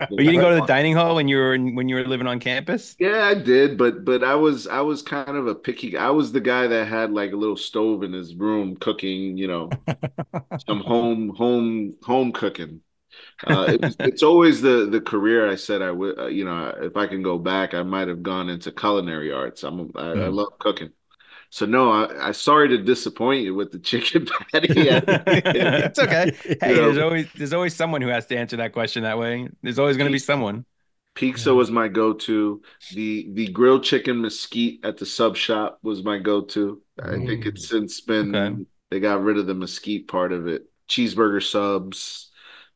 but 0.00 0.10
you 0.10 0.24
didn't 0.24 0.40
go 0.40 0.50
to 0.50 0.60
the 0.60 0.66
dining 0.66 0.94
hall 0.94 1.16
when 1.16 1.28
you 1.28 1.36
were 1.38 1.58
when 1.58 1.88
you 1.88 1.96
were 1.96 2.04
living 2.04 2.26
on 2.26 2.38
campus. 2.38 2.94
Yeah, 2.98 3.24
I 3.24 3.34
did, 3.34 3.76
but 3.76 4.04
but 4.04 4.22
I 4.22 4.34
was 4.34 4.66
I 4.66 4.80
was 4.80 5.02
kind 5.02 5.36
of 5.36 5.46
a 5.48 5.54
picky. 5.54 5.96
I 5.96 6.10
was 6.10 6.30
the 6.30 6.40
guy 6.40 6.66
that 6.68 6.86
had 6.86 7.10
like 7.10 7.32
a 7.32 7.36
little 7.36 7.56
stove 7.56 8.02
in 8.02 8.12
his 8.12 8.34
room 8.34 8.76
cooking, 8.76 9.36
you 9.36 9.48
know, 9.48 9.70
some 10.66 10.80
home 10.80 11.30
home 11.30 11.96
home 12.02 12.32
cooking. 12.32 12.80
Uh, 13.46 13.66
it, 13.68 13.96
it's 14.00 14.22
always 14.22 14.60
the 14.60 14.86
the 14.86 15.00
career 15.00 15.50
I 15.50 15.56
said 15.56 15.82
I 15.82 15.90
would. 15.90 16.18
Uh, 16.18 16.26
you 16.26 16.44
know, 16.44 16.74
if 16.80 16.96
I 16.96 17.06
can 17.06 17.22
go 17.22 17.38
back, 17.38 17.74
I 17.74 17.82
might 17.82 18.08
have 18.08 18.22
gone 18.22 18.48
into 18.48 18.70
culinary 18.70 19.32
arts. 19.32 19.64
I'm 19.64 19.80
I, 19.80 20.02
mm. 20.02 20.22
I 20.22 20.26
hmm. 20.26 20.34
love 20.34 20.58
cooking. 20.58 20.90
So 21.50 21.66
no, 21.66 21.90
I, 21.90 22.28
I 22.28 22.32
sorry 22.32 22.68
to 22.68 22.78
disappoint 22.78 23.42
you 23.42 23.54
with 23.54 23.72
the 23.72 23.78
chicken 23.78 24.26
patty. 24.52 24.68
it's 24.76 25.98
okay. 25.98 26.32
Hey, 26.60 26.70
you 26.70 26.76
know, 26.76 26.92
there's 26.92 26.98
always 26.98 27.28
there's 27.36 27.52
always 27.52 27.74
someone 27.74 28.02
who 28.02 28.08
has 28.08 28.26
to 28.26 28.36
answer 28.36 28.56
that 28.58 28.72
question 28.72 29.02
that 29.04 29.18
way. 29.18 29.48
There's 29.62 29.78
always 29.78 29.96
going 29.96 30.08
to 30.08 30.12
be 30.12 30.18
someone. 30.18 30.64
Pizza 31.14 31.52
was 31.52 31.70
my 31.70 31.88
go-to. 31.88 32.62
The 32.92 33.28
the 33.32 33.48
grilled 33.48 33.82
chicken 33.82 34.20
mesquite 34.20 34.84
at 34.84 34.98
the 34.98 35.06
sub 35.06 35.36
shop 35.36 35.78
was 35.82 36.04
my 36.04 36.18
go-to. 36.18 36.80
I 37.02 37.16
think 37.16 37.46
it's 37.46 37.66
mm. 37.66 37.68
since 37.68 38.00
been 38.00 38.36
okay. 38.36 38.64
they 38.90 39.00
got 39.00 39.22
rid 39.22 39.38
of 39.38 39.46
the 39.46 39.54
mesquite 39.54 40.06
part 40.06 40.32
of 40.32 40.46
it. 40.46 40.66
Cheeseburger 40.88 41.42
subs, 41.42 42.30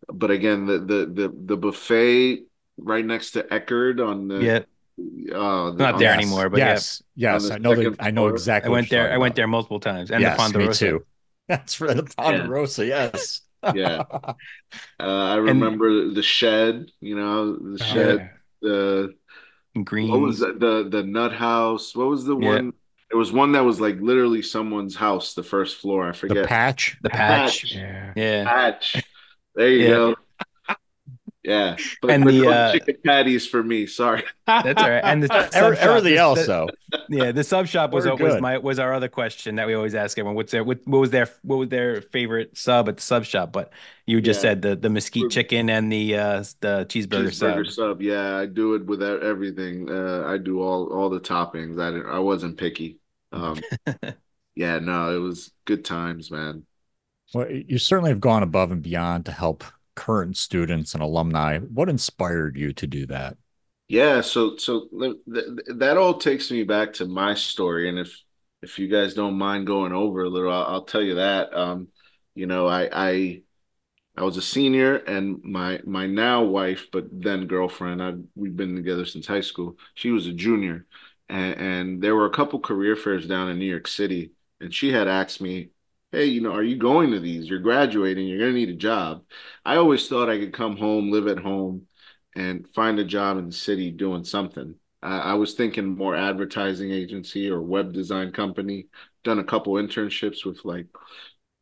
but 0.08 0.30
again, 0.30 0.66
the 0.66 0.78
the 0.78 1.06
the 1.06 1.34
the 1.44 1.56
buffet 1.56 2.44
right 2.78 3.04
next 3.04 3.32
to 3.32 3.42
Eckerd 3.44 4.04
on 4.04 4.28
the 4.28 4.42
yeah. 4.42 4.58
Uh, 4.98 5.72
not 5.72 5.98
there 5.98 6.12
anymore, 6.12 6.50
but 6.50 6.58
yes, 6.58 7.02
yes, 7.14 7.50
I 7.50 7.58
know. 7.58 7.74
The, 7.74 7.96
I 7.98 8.10
know 8.10 8.28
exactly. 8.28 8.68
I 8.68 8.72
went 8.72 8.90
there. 8.90 9.12
I 9.12 9.16
went 9.16 9.34
there 9.34 9.46
multiple 9.46 9.80
times, 9.80 10.10
and 10.10 10.20
yes, 10.20 10.36
the 10.36 10.42
Ponderosa. 10.42 10.84
Me 10.84 10.90
too. 10.90 11.06
That's 11.48 11.74
for 11.74 11.92
the 11.92 12.02
Ponderosa. 12.02 12.86
Yeah. 12.86 13.10
Yes. 13.12 13.40
yeah, 13.76 14.02
uh, 14.10 14.26
I 14.98 15.36
remember 15.36 15.86
and, 15.86 16.16
the 16.16 16.22
shed. 16.22 16.90
You 17.00 17.14
know, 17.14 17.56
the 17.56 17.78
oh, 17.80 17.84
shed. 17.84 18.30
The 18.60 19.14
green. 19.84 20.10
What 20.10 20.20
was 20.20 20.40
that? 20.40 20.58
The 20.58 20.88
the 20.90 21.04
nut 21.04 21.32
house. 21.32 21.94
What 21.94 22.08
was 22.08 22.24
the 22.24 22.36
yeah. 22.36 22.48
one? 22.48 22.72
It 23.10 23.16
was 23.16 23.30
one 23.30 23.52
that 23.52 23.64
was 23.64 23.80
like 23.80 24.00
literally 24.00 24.42
someone's 24.42 24.96
house. 24.96 25.34
The 25.34 25.44
first 25.44 25.76
floor. 25.76 26.08
I 26.08 26.12
forget. 26.12 26.42
The 26.42 26.48
patch. 26.48 26.98
The 27.02 27.10
patch. 27.10 27.62
patch. 27.62 27.74
Yeah. 27.74 28.12
yeah. 28.16 28.44
Patch. 28.44 29.04
There 29.54 29.68
you 29.68 29.82
yeah. 29.82 29.88
go. 29.88 30.16
Yeah, 31.44 31.76
but, 32.00 32.12
and 32.12 32.24
but 32.24 32.30
the 32.30 32.46
uh, 32.46 32.72
chicken 32.72 32.96
patties 33.04 33.48
for 33.48 33.64
me. 33.64 33.86
Sorry, 33.86 34.22
that's 34.46 34.80
all 34.80 34.88
right. 34.88 35.02
And 35.02 35.24
the 35.24 35.50
everything 35.54 36.16
else, 36.16 36.46
though. 36.46 36.68
Yeah, 37.08 37.32
the 37.32 37.42
sub 37.42 37.66
shop 37.66 37.92
was 37.92 38.06
was 38.06 38.40
my 38.40 38.58
was 38.58 38.78
our 38.78 38.92
other 38.94 39.08
question 39.08 39.56
that 39.56 39.66
we 39.66 39.74
always 39.74 39.94
ask 39.94 40.16
everyone. 40.18 40.36
What's 40.36 40.52
their 40.52 40.62
what, 40.62 40.80
what 40.84 40.98
was 40.98 41.10
their 41.10 41.28
what 41.42 41.56
was 41.56 41.68
their 41.68 42.02
favorite 42.02 42.56
sub 42.56 42.88
at 42.88 42.96
the 42.96 43.02
sub 43.02 43.24
shop? 43.24 43.50
But 43.50 43.72
you 44.06 44.20
just 44.20 44.38
yeah. 44.38 44.50
said 44.50 44.62
the 44.62 44.76
the 44.76 44.88
mesquite 44.88 45.30
chicken 45.30 45.68
and 45.68 45.90
the 45.90 46.16
uh 46.16 46.44
the 46.60 46.86
cheeseburger, 46.88 47.28
cheeseburger 47.28 47.66
sub. 47.66 47.72
sub. 47.72 48.02
Yeah, 48.02 48.36
I 48.36 48.46
do 48.46 48.74
it 48.74 48.86
with 48.86 49.02
everything. 49.02 49.90
Uh, 49.90 50.24
I 50.26 50.38
do 50.38 50.62
all 50.62 50.92
all 50.92 51.10
the 51.10 51.20
toppings. 51.20 51.80
I 51.80 52.08
I 52.08 52.18
wasn't 52.18 52.56
picky. 52.56 52.98
Um, 53.32 53.58
yeah, 54.54 54.78
no, 54.78 55.16
it 55.16 55.18
was 55.18 55.50
good 55.64 55.84
times, 55.84 56.30
man. 56.30 56.66
Well, 57.34 57.50
you 57.50 57.78
certainly 57.78 58.10
have 58.10 58.20
gone 58.20 58.42
above 58.42 58.70
and 58.70 58.82
beyond 58.82 59.24
to 59.26 59.32
help 59.32 59.64
current 59.94 60.36
students 60.36 60.94
and 60.94 61.02
alumni. 61.02 61.58
What 61.58 61.88
inspired 61.88 62.56
you 62.56 62.72
to 62.74 62.86
do 62.86 63.06
that? 63.06 63.36
Yeah, 63.88 64.22
so 64.22 64.56
so 64.56 64.88
th- 64.98 65.16
th- 65.32 65.46
that 65.76 65.96
all 65.98 66.14
takes 66.18 66.50
me 66.50 66.62
back 66.64 66.94
to 66.94 67.06
my 67.06 67.34
story, 67.34 67.88
and 67.88 67.98
if 67.98 68.22
if 68.62 68.78
you 68.78 68.88
guys 68.88 69.14
don't 69.14 69.36
mind 69.36 69.66
going 69.66 69.92
over 69.92 70.22
a 70.22 70.28
little, 70.30 70.50
I'll, 70.52 70.64
I'll 70.66 70.84
tell 70.84 71.02
you 71.02 71.16
that. 71.16 71.52
Um, 71.54 71.88
you 72.34 72.46
know, 72.46 72.66
I 72.66 72.88
I 72.92 73.42
I 74.16 74.22
was 74.24 74.36
a 74.38 74.42
senior, 74.42 74.96
and 74.96 75.42
my 75.44 75.80
my 75.84 76.06
now 76.06 76.44
wife, 76.44 76.88
but 76.92 77.06
then 77.12 77.46
girlfriend, 77.46 78.02
I 78.02 78.14
we've 78.34 78.56
been 78.56 78.76
together 78.76 79.04
since 79.06 79.26
high 79.26 79.40
school. 79.42 79.78
She 79.94 80.10
was 80.10 80.26
a 80.26 80.32
junior, 80.32 80.86
and, 81.28 81.54
and 81.60 82.02
there 82.02 82.16
were 82.16 82.26
a 82.26 82.30
couple 82.30 82.60
career 82.60 82.96
fairs 82.96 83.26
down 83.26 83.50
in 83.50 83.58
New 83.58 83.66
York 83.70 83.88
City, 83.88 84.32
and 84.60 84.74
she 84.74 84.92
had 84.92 85.08
asked 85.08 85.40
me, 85.40 85.70
hey, 86.12 86.26
you 86.26 86.40
know, 86.40 86.52
are 86.54 86.62
you 86.62 86.76
going 86.76 87.10
to 87.12 87.20
these? 87.20 87.48
You're 87.48 87.60
graduating, 87.60 88.26
you're 88.26 88.38
going 88.38 88.52
to 88.52 88.58
need 88.58 88.68
a 88.70 88.74
job. 88.74 89.24
I 89.64 89.76
always 89.76 90.08
thought 90.08 90.28
I 90.28 90.38
could 90.38 90.52
come 90.52 90.76
home, 90.76 91.10
live 91.10 91.26
at 91.26 91.38
home, 91.38 91.86
and 92.34 92.68
find 92.74 92.98
a 92.98 93.04
job 93.04 93.38
in 93.38 93.46
the 93.46 93.52
city 93.52 93.90
doing 93.90 94.24
something. 94.24 94.74
I, 95.02 95.18
I 95.18 95.34
was 95.34 95.54
thinking 95.54 95.96
more 95.96 96.14
advertising 96.16 96.90
agency 96.90 97.50
or 97.50 97.62
web 97.62 97.92
design 97.92 98.32
company. 98.32 98.86
Done 99.24 99.38
a 99.38 99.44
couple 99.44 99.74
internships 99.74 100.44
with 100.44 100.64
like 100.64 100.86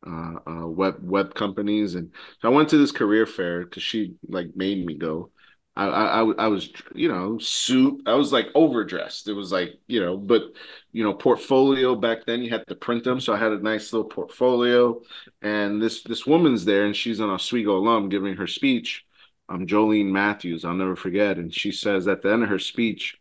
uh, 0.05 0.35
uh, 0.47 0.67
web 0.67 0.95
web 1.01 1.33
companies, 1.35 1.95
and 1.95 2.11
I 2.43 2.49
went 2.49 2.69
to 2.69 2.77
this 2.77 2.91
career 2.91 3.25
fair 3.25 3.63
because 3.63 3.83
she 3.83 4.15
like 4.27 4.55
made 4.55 4.85
me 4.85 4.95
go. 4.95 5.31
I, 5.75 5.85
I 5.87 6.19
I 6.31 6.47
was 6.47 6.71
you 6.95 7.07
know 7.07 7.37
suit 7.37 8.01
I 8.07 8.15
was 8.15 8.33
like 8.33 8.47
overdressed. 8.55 9.27
It 9.27 9.33
was 9.33 9.51
like 9.51 9.79
you 9.87 10.01
know, 10.01 10.17
but 10.17 10.43
you 10.91 11.03
know, 11.03 11.13
portfolio 11.13 11.95
back 11.95 12.25
then 12.25 12.41
you 12.41 12.49
had 12.49 12.67
to 12.67 12.75
print 12.75 13.03
them, 13.03 13.19
so 13.19 13.33
I 13.33 13.37
had 13.37 13.51
a 13.51 13.59
nice 13.59 13.93
little 13.93 14.09
portfolio. 14.09 15.01
And 15.41 15.81
this 15.81 16.03
this 16.03 16.25
woman's 16.25 16.65
there, 16.65 16.85
and 16.85 16.95
she's 16.95 17.19
an 17.19 17.29
Oswego 17.29 17.77
alum 17.77 18.09
giving 18.09 18.35
her 18.35 18.47
speech. 18.47 19.05
Um, 19.49 19.67
Jolene 19.67 20.11
Matthews, 20.11 20.63
I'll 20.65 20.73
never 20.73 20.95
forget, 20.95 21.37
and 21.37 21.53
she 21.53 21.71
says 21.71 22.07
at 22.07 22.21
the 22.21 22.31
end 22.31 22.43
of 22.43 22.49
her 22.49 22.59
speech, 22.59 23.17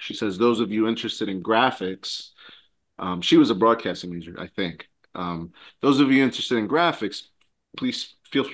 she 0.00 0.14
says, 0.14 0.38
"Those 0.38 0.60
of 0.60 0.72
you 0.72 0.88
interested 0.88 1.28
in 1.28 1.42
graphics." 1.42 2.30
Um, 2.98 3.20
she 3.20 3.36
was 3.36 3.50
a 3.50 3.54
broadcasting 3.54 4.10
major, 4.12 4.36
I 4.38 4.46
think. 4.46 4.88
Um, 5.14 5.52
those 5.80 6.00
of 6.00 6.10
you 6.10 6.22
interested 6.22 6.58
in 6.58 6.68
graphics, 6.68 7.24
please 7.76 8.14
feel 8.30 8.44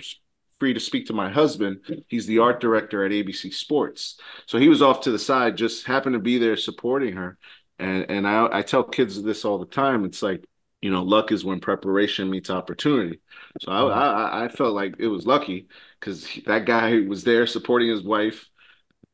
free 0.59 0.75
to 0.75 0.81
speak 0.81 1.07
to 1.07 1.13
my 1.13 1.31
husband. 1.31 2.05
He's 2.09 2.27
the 2.27 2.39
art 2.39 2.61
director 2.61 3.05
at 3.05 3.13
ABC 3.13 3.51
Sports. 3.51 4.19
So 4.47 4.59
he 4.59 4.69
was 4.69 4.83
off 4.83 5.01
to 5.03 5.11
the 5.11 5.19
side, 5.19 5.57
just 5.57 5.87
happened 5.87 6.13
to 6.15 6.21
be 6.21 6.39
there 6.39 6.57
supporting 6.57 7.17
her. 7.17 7.39
And 7.81 8.11
and 8.11 8.29
I, 8.29 8.59
I 8.59 8.63
tell 8.63 8.85
kids 8.85 9.23
this 9.23 9.45
all 9.45 9.59
the 9.59 9.67
time. 9.67 10.05
It's 10.05 10.23
like, 10.23 10.45
you 10.83 10.91
know, 10.91 11.03
luck 11.03 11.33
is 11.33 11.45
when 11.45 11.61
preparation 11.61 12.31
meets 12.31 12.51
opportunity. 12.51 13.21
So 13.61 13.73
I, 13.73 13.81
mm-hmm. 13.81 13.99
I, 13.99 14.45
I 14.45 14.49
felt 14.49 14.75
like 14.75 14.97
it 14.99 15.09
was 15.09 15.27
lucky 15.27 15.69
because 15.99 16.29
that 16.47 16.67
guy 16.67 16.91
who 16.91 17.09
was 17.09 17.25
there 17.25 17.47
supporting 17.47 17.89
his 17.89 18.03
wife 18.03 18.49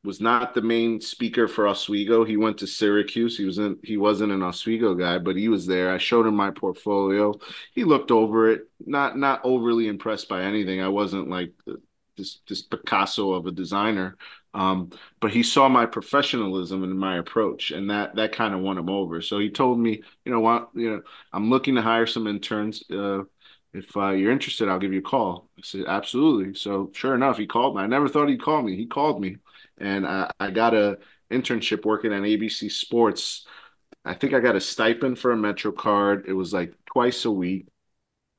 was 0.06 0.20
not 0.20 0.54
the 0.54 0.62
main 0.62 1.00
speaker 1.00 1.48
for 1.48 1.66
Oswego. 1.66 2.24
He 2.24 2.36
went 2.36 2.58
to 2.58 2.66
Syracuse. 2.66 3.36
He 3.36 3.44
was 3.44 3.58
in 3.58 3.78
he 3.82 3.96
wasn't 3.96 4.32
an 4.32 4.42
Oswego 4.42 4.94
guy, 4.94 5.18
but 5.18 5.36
he 5.36 5.48
was 5.48 5.66
there. 5.66 5.92
I 5.92 5.98
showed 5.98 6.26
him 6.26 6.36
my 6.36 6.50
portfolio. 6.50 7.34
He 7.74 7.84
looked 7.84 8.10
over 8.10 8.50
it, 8.50 8.62
not 8.80 9.18
not 9.18 9.40
overly 9.44 9.88
impressed 9.88 10.28
by 10.28 10.42
anything. 10.42 10.80
I 10.80 10.88
wasn't 10.88 11.28
like 11.28 11.52
uh, 11.68 11.74
this 12.16 12.40
this 12.48 12.62
Picasso 12.62 13.32
of 13.32 13.46
a 13.46 13.52
designer. 13.52 14.16
Um, 14.56 14.90
but 15.20 15.32
he 15.32 15.42
saw 15.42 15.68
my 15.68 15.84
professionalism 15.86 16.82
and 16.82 16.98
my 16.98 17.18
approach, 17.18 17.70
and 17.72 17.90
that 17.90 18.16
that 18.16 18.32
kind 18.32 18.54
of 18.54 18.60
won 18.60 18.78
him 18.78 18.88
over. 18.88 19.20
So 19.20 19.38
he 19.38 19.50
told 19.50 19.78
me, 19.78 20.02
you 20.24 20.32
know 20.32 20.40
what, 20.40 20.70
you 20.74 20.90
know, 20.90 21.02
I'm 21.32 21.50
looking 21.50 21.74
to 21.76 21.82
hire 21.82 22.06
some 22.06 22.26
interns. 22.26 22.82
Uh, 22.90 23.24
if 23.74 23.94
uh, 23.96 24.10
you're 24.10 24.32
interested, 24.32 24.68
I'll 24.68 24.78
give 24.78 24.92
you 24.94 25.00
a 25.00 25.02
call. 25.02 25.50
I 25.58 25.62
said, 25.62 25.84
absolutely. 25.86 26.54
So 26.54 26.90
sure 26.94 27.14
enough, 27.14 27.36
he 27.36 27.46
called 27.46 27.76
me. 27.76 27.82
I 27.82 27.86
never 27.86 28.08
thought 28.08 28.28
he'd 28.28 28.40
call 28.42 28.62
me. 28.62 28.76
He 28.76 28.86
called 28.86 29.20
me 29.20 29.36
and 29.78 30.06
I, 30.06 30.30
I 30.40 30.50
got 30.50 30.72
a 30.74 30.98
internship 31.30 31.84
working 31.84 32.12
on 32.12 32.24
ABC 32.24 32.70
Sports. 32.70 33.46
I 34.04 34.14
think 34.14 34.34
I 34.34 34.40
got 34.40 34.56
a 34.56 34.60
stipend 34.60 35.18
for 35.18 35.32
a 35.32 35.36
Metro 35.36 35.72
card. 35.72 36.26
It 36.28 36.32
was 36.32 36.52
like 36.52 36.74
twice 36.86 37.24
a 37.24 37.30
week. 37.30 37.66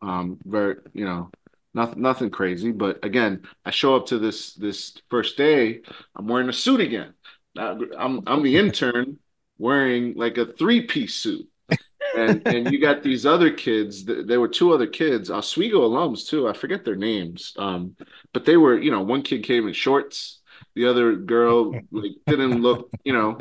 Um, 0.01 0.39
very, 0.45 0.77
you 0.93 1.05
know, 1.05 1.31
nothing, 1.77 2.01
nothing 2.01 2.29
crazy. 2.29 2.71
But 2.71 3.05
again, 3.05 3.43
I 3.63 3.71
show 3.71 3.95
up 3.95 4.07
to 4.07 4.19
this 4.19 4.53
this 4.55 4.97
first 5.09 5.37
day. 5.37 5.81
I'm 6.15 6.27
wearing 6.27 6.49
a 6.49 6.53
suit 6.53 6.81
again. 6.81 7.13
I'm 7.57 8.23
I'm 8.27 8.43
the 8.43 8.57
intern 8.57 9.19
wearing 9.57 10.15
like 10.15 10.37
a 10.37 10.45
three 10.45 10.81
piece 10.81 11.15
suit. 11.15 11.47
and 12.17 12.45
and 12.47 12.71
you 12.71 12.81
got 12.81 13.03
these 13.03 13.25
other 13.25 13.51
kids. 13.51 14.05
There 14.05 14.39
were 14.39 14.47
two 14.47 14.73
other 14.73 14.87
kids, 14.87 15.31
Oswego 15.31 15.87
alums 15.87 16.27
too. 16.27 16.47
I 16.47 16.53
forget 16.53 16.83
their 16.83 16.95
names, 16.95 17.53
um, 17.57 17.95
but 18.33 18.45
they 18.45 18.57
were. 18.57 18.77
You 18.79 18.91
know, 18.91 19.01
one 19.01 19.21
kid 19.21 19.43
came 19.43 19.67
in 19.67 19.73
shorts, 19.73 20.41
the 20.75 20.87
other 20.87 21.15
girl 21.15 21.73
like 21.91 22.13
didn't 22.25 22.61
look, 22.61 22.89
you 23.03 23.13
know, 23.13 23.39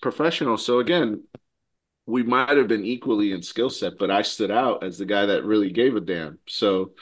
professional. 0.00 0.56
So 0.56 0.78
again, 0.78 1.24
we 2.06 2.22
might 2.22 2.56
have 2.56 2.68
been 2.68 2.84
equally 2.84 3.32
in 3.32 3.42
skill 3.42 3.70
set, 3.70 3.98
but 3.98 4.10
I 4.10 4.22
stood 4.22 4.50
out 4.50 4.84
as 4.84 4.98
the 4.98 5.06
guy 5.06 5.26
that 5.26 5.44
really 5.44 5.70
gave 5.70 5.96
a 5.96 6.00
damn. 6.00 6.38
So 6.46 6.92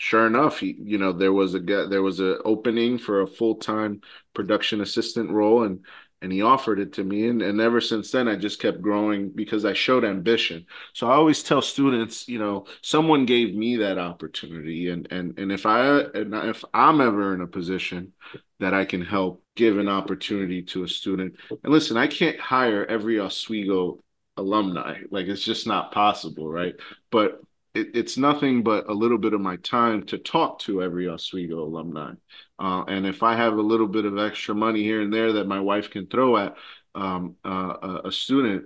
sure 0.00 0.26
enough, 0.26 0.60
he, 0.60 0.76
you 0.82 0.96
know, 0.96 1.12
there 1.12 1.32
was 1.32 1.54
a 1.54 1.60
there 1.60 2.02
was 2.02 2.20
a 2.20 2.38
opening 2.42 2.96
for 2.96 3.20
a 3.20 3.26
full 3.26 3.56
time 3.56 4.00
production 4.34 4.80
assistant 4.80 5.30
role, 5.30 5.64
and 5.64 5.84
and 6.22 6.32
he 6.32 6.42
offered 6.42 6.80
it 6.80 6.94
to 6.94 7.04
me 7.04 7.28
and, 7.28 7.40
and 7.40 7.62
ever 7.62 7.80
since 7.80 8.10
then 8.10 8.28
i 8.28 8.36
just 8.36 8.60
kept 8.60 8.82
growing 8.82 9.30
because 9.30 9.64
i 9.64 9.72
showed 9.72 10.04
ambition. 10.04 10.66
So 10.92 11.08
i 11.08 11.14
always 11.14 11.42
tell 11.42 11.62
students 11.62 12.28
you 12.28 12.38
know 12.38 12.66
someone 12.82 13.24
gave 13.24 13.54
me 13.54 13.76
that 13.76 13.98
opportunity 13.98 14.90
and 14.90 15.08
and 15.10 15.38
and 15.38 15.50
if 15.50 15.64
i 15.64 16.00
and 16.00 16.34
if 16.34 16.62
i'm 16.74 17.00
ever 17.00 17.34
in 17.34 17.40
a 17.40 17.46
position 17.46 18.12
that 18.58 18.74
i 18.74 18.84
can 18.84 19.00
help 19.02 19.42
give 19.56 19.78
an 19.78 19.88
opportunity 19.88 20.62
to 20.62 20.84
a 20.84 20.88
student 20.88 21.36
and 21.50 21.72
listen 21.72 21.96
i 21.96 22.06
can't 22.06 22.38
hire 22.38 22.84
every 22.84 23.18
oswego 23.18 23.98
alumni. 24.36 25.02
Like 25.10 25.26
it's 25.26 25.44
just 25.44 25.66
not 25.66 25.92
possible 25.92 26.48
right? 26.50 26.74
But 27.10 27.40
it, 27.74 27.88
it's 27.94 28.16
nothing 28.16 28.62
but 28.62 28.88
a 28.88 28.92
little 28.94 29.18
bit 29.18 29.32
of 29.34 29.40
my 29.40 29.56
time 29.56 30.04
to 30.06 30.18
talk 30.18 30.58
to 30.60 30.82
every 30.82 31.08
Oswego 31.08 31.62
alumni. 31.64 32.12
Uh, 32.58 32.84
and 32.88 33.06
if 33.06 33.22
I 33.22 33.36
have 33.36 33.54
a 33.54 33.62
little 33.62 33.88
bit 33.88 34.04
of 34.04 34.18
extra 34.18 34.54
money 34.54 34.82
here 34.82 35.00
and 35.00 35.12
there 35.12 35.32
that 35.34 35.46
my 35.46 35.60
wife 35.60 35.90
can 35.90 36.06
throw 36.06 36.36
at 36.36 36.56
um, 36.94 37.36
uh, 37.44 38.00
a 38.04 38.12
student, 38.12 38.64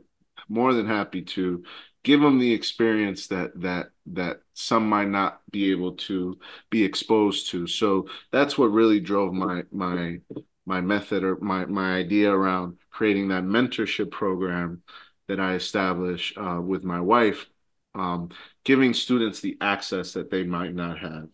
more 0.48 0.74
than 0.74 0.86
happy 0.86 1.22
to. 1.22 1.64
give 2.02 2.20
them 2.20 2.38
the 2.38 2.52
experience 2.52 3.28
that 3.28 3.59
that 3.61 3.86
that 4.07 4.40
some 4.52 4.86
might 4.88 5.09
not 5.09 5.40
be 5.50 5.70
able 5.70 5.92
to 5.96 6.38
be 6.70 6.84
exposed 6.84 7.50
to. 7.50 7.66
So 7.66 8.09
that's 8.30 8.59
what 8.59 8.66
really 8.66 9.00
drove 9.00 9.32
my 9.32 9.62
my 9.72 10.20
my 10.66 10.80
method 10.82 11.24
or 11.24 11.36
my 11.40 11.64
my 11.66 11.94
idea 11.96 12.30
around 12.30 12.76
creating 12.90 13.28
that 13.28 13.44
mentorship 13.44 14.11
program 14.11 14.82
that 15.28 15.40
I 15.40 15.55
established 15.55 16.36
uh, 16.36 16.61
with 16.61 16.84
my 16.84 17.00
wife, 17.00 17.46
um, 17.95 18.30
giving 18.64 18.95
students 18.95 19.40
the 19.40 19.57
access 19.61 20.12
that 20.12 20.30
they 20.30 20.45
might 20.45 20.74
not 20.74 20.99
have. 20.99 21.28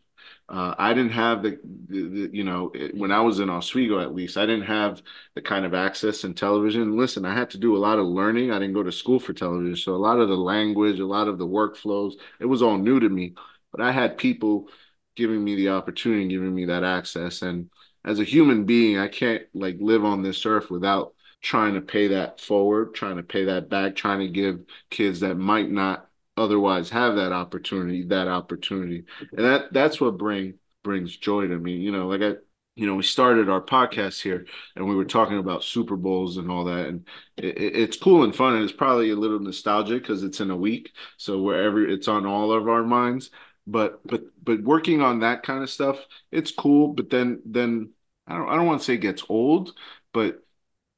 Uh, 0.49 0.75
I 0.79 0.95
didn't 0.95 1.13
have 1.13 1.43
the, 1.43 1.61
the, 1.89 2.03
the, 2.09 2.31
you 2.33 2.43
know, 2.43 2.73
when 2.95 3.13
I 3.13 3.21
was 3.21 3.39
in 3.39 3.49
Oswego, 3.49 4.01
at 4.01 4.15
least, 4.15 4.37
I 4.37 4.47
didn't 4.47 4.67
have 4.67 5.01
the 5.35 5.43
kind 5.43 5.65
of 5.65 5.75
access 5.75 6.25
in 6.25 6.35
television. 6.35 6.97
Listen, 6.97 7.25
I 7.25 7.35
had 7.35 7.51
to 7.51 7.59
do 7.59 7.77
a 7.77 7.79
lot 7.79 8.01
of 8.01 8.07
learning. 8.07 8.51
I 8.51 8.59
didn't 8.59 8.75
go 8.75 8.83
to 8.83 8.91
school 8.91 9.21
for 9.21 9.33
television. 9.33 9.77
So 9.77 9.95
a 9.95 9.97
lot 9.97 10.19
of 10.19 10.29
the 10.29 10.37
language, 10.37 10.99
a 10.99 11.07
lot 11.07 11.29
of 11.29 11.39
the 11.39 11.47
workflows, 11.47 12.15
it 12.41 12.47
was 12.47 12.63
all 12.63 12.79
new 12.79 12.99
to 12.99 13.09
me. 13.09 13.35
But 13.71 13.81
I 13.81 13.93
had 13.93 14.19
people 14.19 14.69
giving 15.15 15.43
me 15.43 15.55
the 15.55 15.69
opportunity, 15.71 16.27
giving 16.27 16.55
me 16.55 16.65
that 16.67 16.83
access. 16.83 17.43
And 17.43 17.71
as 18.05 18.19
a 18.19 18.25
human 18.25 18.65
being, 18.65 18.99
I 18.99 19.07
can't 19.07 19.45
like 19.55 19.77
live 19.79 20.05
on 20.05 20.23
this 20.23 20.45
earth 20.47 20.69
without 20.69 21.15
trying 21.43 21.75
to 21.75 21.81
pay 21.81 22.09
that 22.09 22.41
forward, 22.41 22.95
trying 22.95 23.17
to 23.17 23.23
pay 23.23 23.45
that 23.45 23.69
back, 23.69 23.95
trying 23.95 24.21
to 24.21 24.29
give 24.29 24.61
kids 24.91 25.21
that 25.21 25.37
might 25.37 25.71
not 25.71 26.10
otherwise 26.41 26.91
have 26.91 27.17
that 27.17 27.33
opportunity, 27.33 28.05
that 28.07 28.29
opportunity. 28.29 29.05
And 29.37 29.47
that 29.47 29.73
that's 29.73 30.01
what 30.01 30.19
bring 30.19 30.55
brings 30.83 31.17
joy 31.17 31.47
to 31.49 31.59
me. 31.59 31.77
You 31.77 31.93
know, 31.93 32.09
like 32.09 32.23
I 32.23 32.37
you 32.77 32.87
know, 32.87 32.95
we 32.95 33.03
started 33.03 33.51
our 33.51 33.61
podcast 33.61 34.23
here 34.23 34.47
and 34.75 34.89
we 34.89 34.95
were 34.95 35.05
talking 35.05 35.39
about 35.39 35.65
Super 35.65 35.97
Bowls 35.97 36.39
and 36.39 36.51
all 36.51 36.65
that. 36.65 36.87
And 36.87 37.07
it, 37.37 37.59
it's 37.59 37.97
cool 37.97 38.25
and 38.25 38.35
fun. 38.35 38.55
And 38.55 38.65
it's 38.65 38.73
probably 38.73 39.11
a 39.11 39.17
little 39.17 39.41
nostalgic 39.41 40.03
because 40.03 40.23
it's 40.23 40.41
in 40.41 40.51
a 40.51 40.57
week. 40.57 40.93
So 41.19 41.43
wherever 41.43 41.87
it's 41.87 42.09
on 42.09 42.25
all 42.27 42.53
of 42.53 42.69
our 42.69 42.83
minds. 42.83 43.31
But 43.67 44.07
but 44.07 44.23
but 44.43 44.63
working 44.63 45.03
on 45.03 45.21
that 45.21 45.43
kind 45.43 45.63
of 45.63 45.71
stuff, 45.71 45.99
it's 46.33 46.53
cool. 46.53 46.95
But 46.95 47.11
then 47.11 47.43
then 47.45 47.91
I 48.27 48.39
don't 48.39 48.49
I 48.49 48.57
don't 48.57 48.67
want 48.67 48.81
to 48.81 48.85
say 48.85 48.95
it 48.95 48.99
gets 48.99 49.25
old, 49.29 49.75
but 50.13 50.43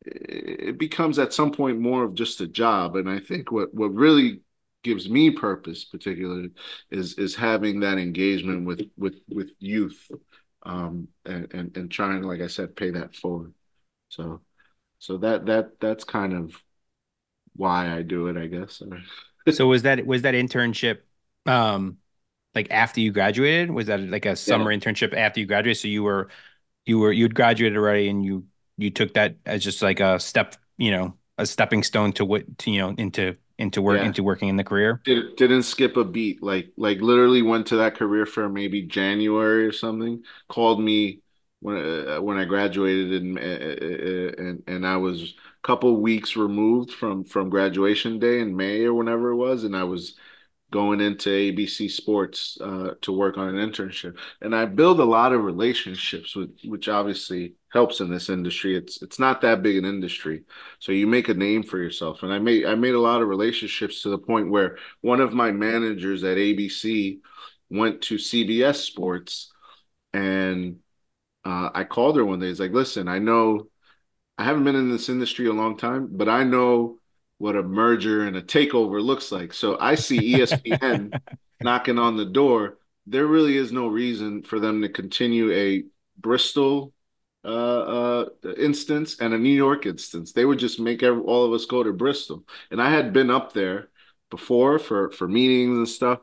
it 0.05 0.79
becomes 0.79 1.19
at 1.19 1.33
some 1.33 1.53
point 1.53 1.81
more 1.81 2.05
of 2.05 2.15
just 2.15 2.41
a 2.41 2.47
job. 2.47 2.97
And 2.97 3.09
I 3.09 3.19
think 3.19 3.51
what 3.51 3.75
what 3.75 3.93
really 3.95 4.43
gives 4.83 5.09
me 5.09 5.31
purpose 5.31 5.85
particularly 5.85 6.51
is 6.91 7.15
is 7.19 7.35
having 7.35 7.81
that 7.81 7.99
engagement 7.99 8.67
with 8.67 8.83
with 8.97 9.17
with 9.29 9.51
youth 9.59 10.11
um 10.65 11.09
and 11.25 11.53
and, 11.55 11.77
and 11.77 11.91
trying 11.91 12.23
like 12.23 12.41
i 12.41 12.47
said 12.47 12.77
pay 12.77 12.91
that 12.91 13.15
forward. 13.15 13.53
So 14.09 14.41
so 14.99 15.17
that 15.19 15.47
that 15.47 15.81
that's 15.81 16.05
kind 16.05 16.33
of 16.33 16.55
why 17.55 17.95
i 17.95 18.03
do 18.03 18.29
it 18.29 18.37
i 18.37 18.47
guess. 18.47 18.83
So 19.51 19.67
was 19.67 19.83
that 19.83 20.07
was 20.07 20.23
that 20.23 20.35
internship 20.35 20.99
um 21.47 21.99
like 22.55 22.71
after 22.71 23.01
you 23.01 23.13
graduated? 23.13 23.71
Was 23.71 23.87
that 23.87 24.01
like 24.01 24.27
a 24.27 24.37
summer 24.37 24.71
yeah. 24.71 24.79
internship 24.79 25.17
after 25.17 25.41
you 25.41 25.47
graduated? 25.47 25.81
So 25.81 25.89
you 25.89 26.03
were 26.03 26.29
you 26.87 26.99
were 26.99 27.13
you'd 27.13 27.35
graduated 27.35 27.77
already 27.77 28.09
and 28.09 28.25
you 28.25 28.47
you 28.77 28.91
took 28.91 29.15
that 29.15 29.37
as 29.47 29.63
just 29.63 29.83
like 29.83 30.01
a 30.01 30.19
step 30.19 30.57
you 30.77 30.91
know 30.91 31.17
a 31.39 31.47
stepping 31.47 31.83
stone 31.83 32.13
to 32.15 32.25
what 32.25 32.59
to 32.59 32.71
you 32.71 32.81
know 32.81 32.95
into 32.97 33.37
into 33.63 33.81
work 33.81 34.01
yeah. 34.01 34.07
into 34.07 34.23
working 34.23 34.49
in 34.49 34.57
the 34.57 34.65
career? 34.65 35.01
Did, 35.05 35.37
didn't 35.37 35.63
skip 35.63 35.97
a 35.97 36.05
beat. 36.05 36.43
Like 36.43 36.73
like 36.77 37.01
literally 37.01 37.43
went 37.43 37.69
to 37.69 37.77
that 37.77 37.97
career 37.97 38.27
fair 38.27 38.49
maybe 38.49 38.83
January 38.83 39.67
or 39.67 39.73
something. 39.73 40.25
Called 40.49 40.83
me 40.83 41.21
when 41.61 41.77
uh, 41.77 42.21
when 42.21 42.37
I 42.37 42.45
graduated 42.45 43.23
and 43.23 43.39
uh, 43.39 43.43
uh, 43.43 44.45
uh, 44.45 44.47
and 44.49 44.63
and 44.67 44.87
I 44.87 44.97
was 44.97 45.23
a 45.23 45.67
couple 45.67 46.01
weeks 46.01 46.37
removed 46.37 46.93
from 46.93 47.25
from 47.25 47.51
graduation 47.51 48.19
day 48.19 48.41
in 48.41 48.57
May 48.57 48.85
or 48.85 48.95
whenever 48.95 49.31
it 49.31 49.37
was, 49.37 49.65
and 49.65 49.77
I 49.77 49.85
was 49.85 50.17
going 50.73 51.01
into 51.01 51.31
ABC 51.31 51.89
Sports 51.89 52.59
uh, 52.61 52.95
to 53.03 53.13
work 53.13 53.39
on 53.39 53.49
an 53.55 53.71
internship, 53.71 54.17
and 54.41 54.57
I 54.57 54.65
build 54.65 54.99
a 54.99 55.05
lot 55.05 55.33
of 55.33 55.45
relationships 55.45 56.35
with, 56.35 56.51
which 56.65 56.89
obviously 56.89 57.55
helps 57.73 58.01
in 58.01 58.11
this 58.11 58.29
industry. 58.29 58.77
It's 58.77 59.03
it's 59.03 59.21
not 59.21 59.43
that 59.43 59.63
big 59.63 59.77
an 59.77 59.85
industry, 59.85 60.45
so 60.81 60.91
you 60.93 61.07
make 61.07 61.29
a 61.29 61.35
name 61.35 61.63
for 61.63 61.79
yourself. 61.79 62.25
And 62.25 62.33
I 62.33 62.41
made 62.41 62.67
I 62.67 62.75
made 62.75 62.95
a 62.95 63.01
lot 63.01 63.23
of 63.23 63.29
relationships 63.29 64.03
to 64.03 64.09
the 64.09 64.19
point 64.19 64.51
where 64.51 64.79
one 65.03 65.21
of 65.21 65.33
my 65.35 65.53
managers 65.53 66.25
at 66.25 66.39
ABC 66.39 67.21
went 67.71 68.03
to 68.03 68.17
CBS 68.17 68.77
Sports, 68.77 69.53
and 70.13 70.79
uh, 71.45 71.71
I 71.75 71.85
called 71.85 72.17
her 72.17 72.25
one 72.25 72.41
day. 72.41 72.49
He's 72.49 72.61
like, 72.61 72.73
"Listen, 72.73 73.09
I 73.09 73.19
know 73.19 73.69
I 74.39 74.45
haven't 74.45 74.65
been 74.65 74.77
in 74.77 74.91
this 74.91 75.09
industry 75.09 75.47
a 75.47 75.53
long 75.53 75.77
time, 75.77 76.09
but 76.11 76.29
I 76.29 76.45
know." 76.45 76.99
What 77.43 77.57
a 77.57 77.63
merger 77.63 78.25
and 78.29 78.37
a 78.37 78.41
takeover 78.41 79.03
looks 79.03 79.33
like. 79.33 79.53
So 79.53 79.77
I 79.81 79.97
see 79.97 80.35
ESPN 80.35 81.21
knocking 81.61 81.99
on 81.99 82.17
the 82.17 82.25
door. 82.25 82.79
There 83.09 83.27
really 83.27 83.57
is 83.57 83.73
no 83.73 83.89
reason 83.89 84.45
for 84.45 84.61
them 84.61 84.81
to 84.83 84.89
continue 84.89 85.51
a 85.51 85.83
Bristol 86.17 86.95
uh, 87.45 87.49
uh, 87.49 88.27
instance 88.57 89.19
and 89.19 89.35
a 89.35 89.39
New 89.39 89.57
York 89.57 89.87
instance. 89.87 90.31
They 90.31 90.45
would 90.45 90.61
just 90.61 90.79
make 90.79 91.03
every, 91.03 91.21
all 91.21 91.45
of 91.45 91.53
us 91.53 91.67
go 91.67 91.83
to 91.83 91.93
Bristol. 91.93 92.45
And 92.71 92.81
I 92.81 92.91
had 92.91 93.13
been 93.13 93.29
up 93.29 93.53
there 93.53 93.89
before 94.31 94.79
for 94.79 95.11
for 95.11 95.27
meetings 95.27 95.77
and 95.77 95.89
stuff. 95.89 96.21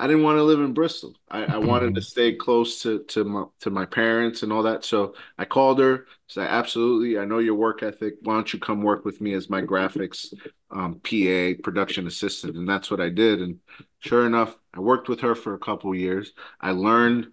I 0.00 0.06
didn't 0.06 0.22
want 0.22 0.38
to 0.38 0.42
live 0.44 0.60
in 0.60 0.72
Bristol. 0.72 1.14
I, 1.30 1.44
I 1.44 1.58
wanted 1.58 1.94
to 1.94 2.00
stay 2.00 2.34
close 2.34 2.80
to 2.82 3.04
to 3.04 3.22
my 3.22 3.44
to 3.60 3.70
my 3.70 3.84
parents 3.84 4.42
and 4.42 4.50
all 4.50 4.62
that. 4.62 4.82
So 4.82 5.14
I 5.36 5.44
called 5.44 5.78
her. 5.78 6.06
Said, 6.26 6.48
"Absolutely, 6.48 7.18
I 7.18 7.26
know 7.26 7.38
your 7.38 7.54
work 7.54 7.82
ethic. 7.82 8.14
Why 8.22 8.34
don't 8.34 8.50
you 8.50 8.58
come 8.58 8.82
work 8.82 9.04
with 9.04 9.20
me 9.20 9.34
as 9.34 9.50
my 9.50 9.60
graphics 9.60 10.32
um, 10.70 11.00
PA 11.00 11.62
production 11.62 12.06
assistant?" 12.06 12.56
And 12.56 12.66
that's 12.66 12.90
what 12.90 13.00
I 13.00 13.10
did. 13.10 13.42
And 13.42 13.60
sure 13.98 14.26
enough, 14.26 14.56
I 14.72 14.80
worked 14.80 15.10
with 15.10 15.20
her 15.20 15.34
for 15.34 15.52
a 15.52 15.58
couple 15.58 15.94
years. 15.94 16.32
I 16.60 16.70
learned 16.72 17.32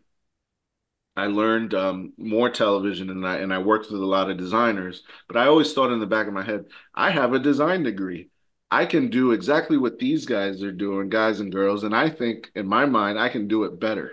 I 1.15 1.27
learned 1.27 1.73
um, 1.73 2.13
more 2.17 2.49
television 2.49 3.09
and 3.09 3.25
I 3.27 3.37
and 3.37 3.53
I 3.53 3.57
worked 3.59 3.89
with 3.91 4.01
a 4.01 4.05
lot 4.05 4.29
of 4.29 4.37
designers. 4.37 5.03
But 5.27 5.37
I 5.37 5.47
always 5.47 5.73
thought 5.73 5.91
in 5.91 5.99
the 5.99 6.05
back 6.05 6.27
of 6.27 6.33
my 6.33 6.43
head, 6.43 6.65
I 6.93 7.11
have 7.11 7.33
a 7.33 7.39
design 7.39 7.83
degree. 7.83 8.29
I 8.69 8.85
can 8.85 9.09
do 9.09 9.31
exactly 9.31 9.77
what 9.77 9.99
these 9.99 10.25
guys 10.25 10.61
are 10.61 10.71
doing, 10.71 11.09
guys 11.09 11.39
and 11.39 11.51
girls. 11.51 11.83
And 11.83 11.95
I 11.95 12.09
think 12.09 12.51
in 12.55 12.67
my 12.67 12.85
mind, 12.85 13.17
I 13.17 13.29
can 13.29 13.47
do 13.47 13.63
it 13.63 13.79
better. 13.79 14.11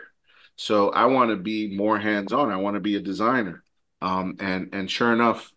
So 0.57 0.91
I 0.91 1.07
want 1.07 1.31
to 1.31 1.37
be 1.37 1.77
more 1.77 1.99
hands-on. 1.99 2.51
I 2.51 2.57
want 2.57 2.75
to 2.75 2.81
be 2.81 2.97
a 2.97 3.01
designer. 3.01 3.65
Um, 4.01 4.37
and 4.39 4.71
and 4.73 4.91
sure 4.91 5.13
enough, 5.13 5.53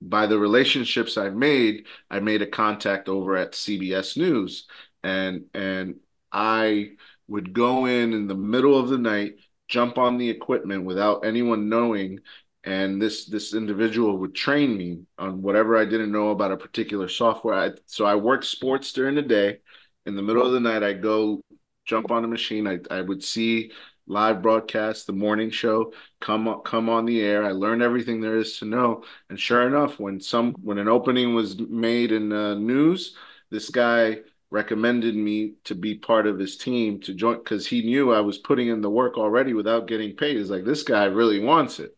by 0.00 0.26
the 0.26 0.38
relationships 0.38 1.16
I've 1.16 1.36
made, 1.36 1.86
I 2.10 2.20
made 2.20 2.42
a 2.42 2.46
contact 2.46 3.08
over 3.08 3.36
at 3.36 3.52
CBS 3.52 4.16
News, 4.16 4.66
and 5.02 5.44
and 5.54 5.96
I 6.32 6.92
would 7.28 7.52
go 7.52 7.86
in 7.86 8.12
in 8.12 8.26
the 8.26 8.34
middle 8.34 8.78
of 8.78 8.88
the 8.88 8.98
night, 8.98 9.34
jump 9.68 9.98
on 9.98 10.18
the 10.18 10.30
equipment 10.30 10.84
without 10.84 11.24
anyone 11.24 11.68
knowing, 11.68 12.20
and 12.66 13.00
this 13.00 13.26
this 13.26 13.54
individual 13.54 14.18
would 14.18 14.34
train 14.34 14.76
me 14.76 15.00
on 15.18 15.42
whatever 15.42 15.76
I 15.78 15.86
didn't 15.86 16.12
know 16.12 16.30
about 16.30 16.52
a 16.52 16.56
particular 16.58 17.08
software. 17.08 17.54
I, 17.54 17.70
so 17.86 18.04
I 18.04 18.16
worked 18.16 18.44
sports 18.44 18.92
during 18.92 19.14
the 19.14 19.22
day. 19.22 19.60
In 20.06 20.16
the 20.16 20.22
middle 20.22 20.46
of 20.46 20.52
the 20.52 20.60
night, 20.60 20.82
I'd 20.82 21.02
go 21.02 21.42
jump 21.84 22.10
on 22.10 22.24
a 22.24 22.28
machine. 22.28 22.66
I 22.66 22.80
I 22.90 23.00
would 23.02 23.22
see 23.24 23.72
live 24.08 24.42
broadcast, 24.42 25.06
the 25.06 25.12
morning 25.12 25.50
show, 25.50 25.92
come 26.20 26.60
come 26.64 26.88
on 26.88 27.06
the 27.06 27.20
air. 27.22 27.44
I 27.44 27.52
learned 27.52 27.82
everything 27.82 28.20
there 28.20 28.36
is 28.36 28.58
to 28.58 28.64
know. 28.64 29.04
And 29.30 29.38
sure 29.38 29.66
enough, 29.66 29.98
when 30.00 30.20
some 30.20 30.52
when 30.62 30.78
an 30.78 30.88
opening 30.88 31.34
was 31.34 31.58
made 31.58 32.12
in 32.12 32.32
uh, 32.32 32.54
news, 32.54 33.16
this 33.50 33.70
guy 33.70 34.18
recommended 34.50 35.14
me 35.16 35.54
to 35.64 35.74
be 35.74 35.96
part 35.96 36.26
of 36.26 36.38
his 36.38 36.56
team 36.56 37.00
to 37.00 37.14
join 37.14 37.38
because 37.38 37.66
he 37.66 37.82
knew 37.82 38.12
I 38.12 38.20
was 38.20 38.38
putting 38.38 38.68
in 38.68 38.80
the 38.80 38.90
work 38.90 39.18
already 39.18 39.54
without 39.54 39.88
getting 39.88 40.16
paid. 40.16 40.36
He's 40.36 40.50
like, 40.50 40.64
this 40.64 40.82
guy 40.84 41.04
really 41.04 41.40
wants 41.40 41.80
it. 41.80 41.96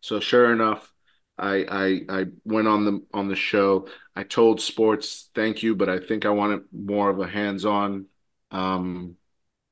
So 0.00 0.20
sure 0.20 0.52
enough, 0.52 0.92
I 1.38 1.64
I 1.68 2.20
I 2.20 2.26
went 2.44 2.68
on 2.68 2.84
the 2.84 3.06
on 3.12 3.28
the 3.28 3.36
show. 3.36 3.88
I 4.14 4.24
told 4.24 4.60
sports 4.60 5.30
thank 5.34 5.62
you, 5.62 5.74
but 5.76 5.88
I 5.88 5.98
think 5.98 6.26
I 6.26 6.30
wanted 6.30 6.62
more 6.72 7.10
of 7.10 7.20
a 7.20 7.26
hands-on 7.26 8.06
um, 8.50 9.16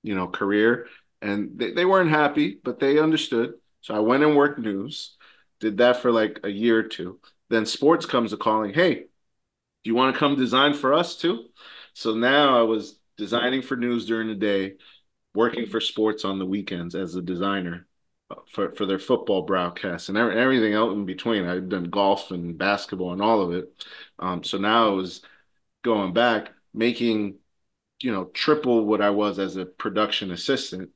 you 0.02 0.14
know, 0.14 0.28
career. 0.28 0.86
And 1.20 1.58
they, 1.58 1.72
they 1.72 1.84
weren't 1.84 2.10
happy, 2.10 2.58
but 2.62 2.78
they 2.78 2.98
understood. 2.98 3.54
So 3.80 3.94
I 3.94 4.00
went 4.00 4.22
and 4.22 4.36
worked 4.36 4.58
news, 4.58 5.16
did 5.60 5.78
that 5.78 5.98
for 5.98 6.12
like 6.12 6.40
a 6.44 6.48
year 6.48 6.78
or 6.78 6.82
two. 6.84 7.20
Then 7.50 7.66
sports 7.66 8.06
comes 8.06 8.32
a 8.32 8.36
calling, 8.36 8.72
hey, 8.74 8.94
do 8.94 9.90
you 9.90 9.94
want 9.94 10.14
to 10.14 10.18
come 10.18 10.36
design 10.36 10.74
for 10.74 10.94
us 10.94 11.16
too? 11.16 11.46
So 11.94 12.14
now 12.14 12.58
I 12.58 12.62
was 12.62 12.98
designing 13.16 13.62
for 13.62 13.76
news 13.76 14.06
during 14.06 14.28
the 14.28 14.34
day, 14.34 14.74
working 15.34 15.66
for 15.66 15.80
sports 15.80 16.24
on 16.24 16.38
the 16.38 16.46
weekends 16.46 16.94
as 16.94 17.14
a 17.14 17.22
designer 17.22 17.86
for 18.48 18.72
for 18.72 18.86
their 18.86 18.98
football 18.98 19.42
broadcasts 19.42 20.08
and 20.08 20.18
everything 20.18 20.74
else 20.74 20.92
in 20.92 21.06
between. 21.06 21.46
I've 21.46 21.68
done 21.68 21.84
golf 21.84 22.30
and 22.30 22.56
basketball 22.58 23.12
and 23.12 23.22
all 23.22 23.40
of 23.40 23.52
it. 23.52 23.84
Um, 24.18 24.42
so 24.44 24.58
now 24.58 24.88
I 24.88 24.90
was 24.94 25.22
going 25.82 26.12
back, 26.12 26.50
making 26.74 27.36
you 28.02 28.12
know 28.12 28.26
triple 28.26 28.84
what 28.84 29.02
I 29.02 29.10
was 29.10 29.38
as 29.38 29.56
a 29.56 29.66
production 29.66 30.30
assistant, 30.32 30.90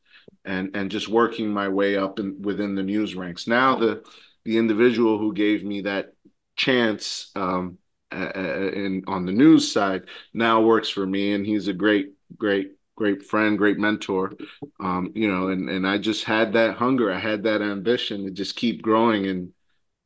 and 0.45 0.77
and 0.77 0.91
just 0.91 1.09
working 1.09 1.51
my 1.51 1.69
way 1.69 1.97
up 1.97 2.19
in, 2.19 2.43
within 2.43 2.75
the 2.75 2.83
news 2.83 3.15
ranks. 3.15 3.47
Now 3.47 3.77
the 3.77 4.05
the 4.45 4.59
individual 4.59 5.19
who 5.19 5.33
gave 5.33 5.65
me 5.65 5.83
that 5.83 6.15
chance 6.57 7.31
um, 7.37 7.79
and 8.11 9.05
on 9.07 9.25
the 9.25 9.33
news 9.33 9.73
side 9.73 10.05
now 10.35 10.61
works 10.63 10.89
for 10.89 11.07
me, 11.07 11.33
and 11.33 11.47
he's 11.47 11.69
a 11.69 11.73
great, 11.73 12.13
great, 12.37 12.73
great 12.97 13.25
friend, 13.25 13.59
great 13.59 13.79
mentor. 13.79 14.33
Um, 14.81 15.13
you 15.15 15.31
know, 15.31 15.49
and 15.49 15.69
and 15.71 15.87
I 15.87 15.99
just 15.99 16.25
had 16.25 16.53
that 16.55 16.77
hunger, 16.77 17.13
I 17.13 17.19
had 17.19 17.45
that 17.45 17.63
ambition 17.63 18.25
to 18.25 18.31
just 18.31 18.57
keep 18.57 18.83
growing 18.83 19.25
in 19.27 19.53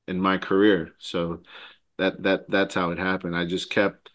in 0.09 0.20
my 0.20 0.39
career. 0.39 0.93
So 0.99 1.43
that 1.99 2.22
that 2.24 2.51
that's 2.51 2.74
how 2.74 2.91
it 2.93 2.99
happened. 2.99 3.37
I 3.37 3.47
just 3.47 3.70
kept 3.70 4.11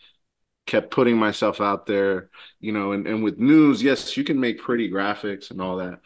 kept 0.68 0.92
putting 0.92 1.18
myself 1.18 1.62
out 1.62 1.86
there, 1.88 2.30
you 2.62 2.72
know, 2.74 2.94
and, 2.94 3.08
and 3.08 3.24
with 3.24 3.40
news, 3.40 3.84
yes, 3.84 4.18
you 4.18 4.24
can 4.24 4.40
make 4.40 4.62
pretty 4.62 4.90
graphics 4.92 5.52
and 5.52 5.62
all 5.62 5.78
that, 5.78 6.02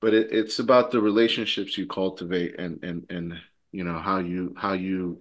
but 0.00 0.14
it, 0.14 0.32
it's 0.32 0.58
about 0.58 0.90
the 0.90 1.00
relationships 1.00 1.76
you 1.78 1.86
cultivate 1.86 2.58
and 2.58 2.82
and 2.82 3.06
and 3.10 3.34
you 3.72 3.84
know 3.84 3.98
how 3.98 4.18
you 4.18 4.54
how 4.56 4.72
you 4.72 5.20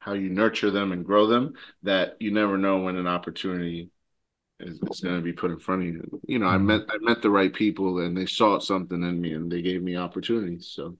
how 0.00 0.14
you 0.14 0.30
nurture 0.30 0.70
them 0.70 0.92
and 0.92 1.04
grow 1.06 1.26
them 1.26 1.54
that 1.84 2.16
you 2.20 2.30
never 2.32 2.58
know 2.58 2.80
when 2.80 2.96
an 2.96 3.08
opportunity 3.08 3.90
is, 4.60 4.80
is 4.90 5.00
going 5.00 5.16
to 5.16 5.22
be 5.22 5.32
put 5.32 5.50
in 5.50 5.58
front 5.58 5.82
of 5.82 5.88
you. 5.88 6.20
You 6.26 6.38
know, 6.38 6.46
mm-hmm. 6.46 6.70
I 6.70 6.76
met 6.76 6.82
I 6.88 6.96
met 7.00 7.22
the 7.22 7.30
right 7.30 7.52
people 7.52 8.00
and 8.00 8.16
they 8.16 8.26
saw 8.26 8.58
something 8.58 9.02
in 9.02 9.20
me 9.20 9.32
and 9.32 9.50
they 9.50 9.62
gave 9.62 9.82
me 9.82 9.96
opportunities. 9.96 10.72
So 10.74 10.96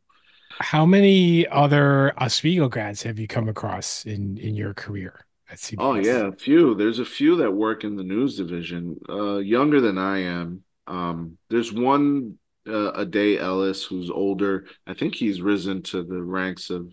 how 0.58 0.86
many 0.86 1.46
other 1.48 2.12
Oswego 2.20 2.68
grads 2.68 3.02
have 3.02 3.18
you 3.18 3.26
come 3.26 3.48
across 3.48 4.04
in 4.06 4.38
in 4.38 4.54
your 4.54 4.74
career 4.74 5.26
at 5.50 5.58
CBS? 5.58 5.76
Oh 5.78 5.94
yeah, 5.94 6.28
a 6.28 6.32
few. 6.32 6.74
There's 6.74 6.98
a 6.98 7.04
few 7.04 7.36
that 7.36 7.50
work 7.50 7.84
in 7.84 7.96
the 7.96 8.04
news 8.04 8.36
division, 8.36 8.98
uh, 9.08 9.38
younger 9.38 9.80
than 9.80 9.98
I 9.98 10.18
am. 10.18 10.62
Um, 10.86 11.38
there's 11.50 11.72
one 11.72 12.38
uh, 12.68 12.92
Ade 13.00 13.38
Ellis 13.40 13.84
who's 13.84 14.10
older. 14.10 14.66
I 14.86 14.94
think 14.94 15.14
he's 15.14 15.40
risen 15.40 15.82
to 15.82 16.02
the 16.02 16.22
ranks 16.22 16.70
of 16.70 16.92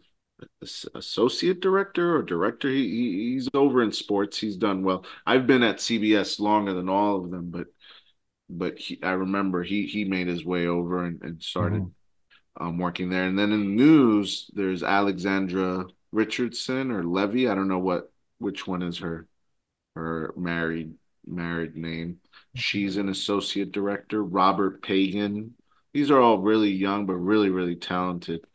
associate 0.95 1.59
director 1.59 2.15
or 2.15 2.23
director. 2.23 2.69
He, 2.69 2.89
he, 2.89 3.33
he's 3.33 3.49
over 3.53 3.81
in 3.81 3.91
sports. 3.91 4.37
He's 4.37 4.57
done 4.57 4.83
well. 4.83 5.05
I've 5.25 5.47
been 5.47 5.63
at 5.63 5.77
CBS 5.77 6.39
longer 6.39 6.73
than 6.73 6.89
all 6.89 7.17
of 7.17 7.31
them, 7.31 7.49
but 7.49 7.67
but 8.49 8.77
he, 8.77 8.99
I 9.01 9.11
remember 9.11 9.63
he 9.63 9.85
he 9.85 10.03
made 10.05 10.27
his 10.27 10.43
way 10.45 10.67
over 10.67 11.05
and, 11.05 11.21
and 11.21 11.41
started 11.41 11.83
mm-hmm. 11.83 12.67
um, 12.67 12.77
working 12.77 13.09
there. 13.09 13.25
And 13.25 13.37
then 13.37 13.51
in 13.51 13.59
the 13.59 13.83
news, 13.83 14.49
there's 14.53 14.83
Alexandra 14.83 15.85
Richardson 16.11 16.91
or 16.91 17.03
Levy. 17.03 17.47
I 17.47 17.55
don't 17.55 17.69
know 17.69 17.79
what 17.79 18.11
which 18.39 18.67
one 18.67 18.81
is 18.81 18.99
her 18.99 19.27
her 19.95 20.33
married 20.35 20.93
married 21.25 21.75
name. 21.75 22.19
She's 22.55 22.97
an 22.97 23.09
associate 23.09 23.71
director. 23.71 24.23
Robert 24.23 24.81
Pagan. 24.81 25.53
These 25.93 26.09
are 26.09 26.21
all 26.21 26.37
really 26.39 26.71
young 26.71 27.05
but 27.05 27.15
really 27.15 27.49
really 27.49 27.75
talented 27.75 28.45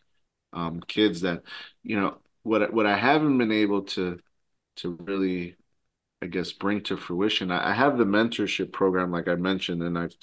um, 0.56 0.80
kids 0.88 1.20
that 1.20 1.42
you 1.84 2.00
know 2.00 2.18
what 2.42 2.72
what 2.72 2.86
I 2.86 2.96
haven't 2.96 3.38
been 3.38 3.52
able 3.52 3.82
to 3.82 4.18
to 4.76 4.90
really 5.02 5.56
I 6.22 6.26
guess 6.26 6.52
bring 6.52 6.82
to 6.84 6.96
fruition. 6.96 7.50
I, 7.50 7.70
I 7.70 7.74
have 7.74 7.98
the 7.98 8.04
mentorship 8.04 8.72
program 8.72 9.12
like 9.12 9.28
I 9.28 9.36
mentioned, 9.36 9.82
and 9.82 9.98
I've 9.98 10.16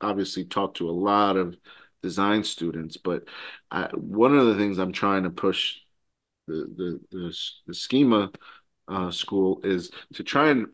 obviously 0.00 0.44
talked 0.44 0.78
to 0.78 0.88
a 0.88 0.92
lot 0.92 1.36
of 1.36 1.56
design 2.02 2.44
students. 2.44 2.96
But 2.96 3.24
I, 3.70 3.88
one 3.94 4.36
of 4.36 4.46
the 4.46 4.56
things 4.56 4.78
I'm 4.78 4.92
trying 4.92 5.24
to 5.24 5.30
push 5.30 5.76
the 6.48 6.66
the 6.76 7.00
the, 7.18 7.34
the 7.66 7.72
SCMA 7.72 8.34
uh, 8.88 9.10
school 9.10 9.60
is 9.64 9.90
to 10.14 10.24
try 10.24 10.50
and 10.50 10.68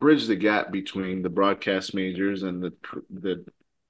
bridge 0.00 0.26
the 0.26 0.36
gap 0.36 0.70
between 0.70 1.22
the 1.22 1.30
broadcast 1.30 1.94
majors 1.94 2.42
and 2.42 2.62
the 2.62 2.72
the 3.10 3.44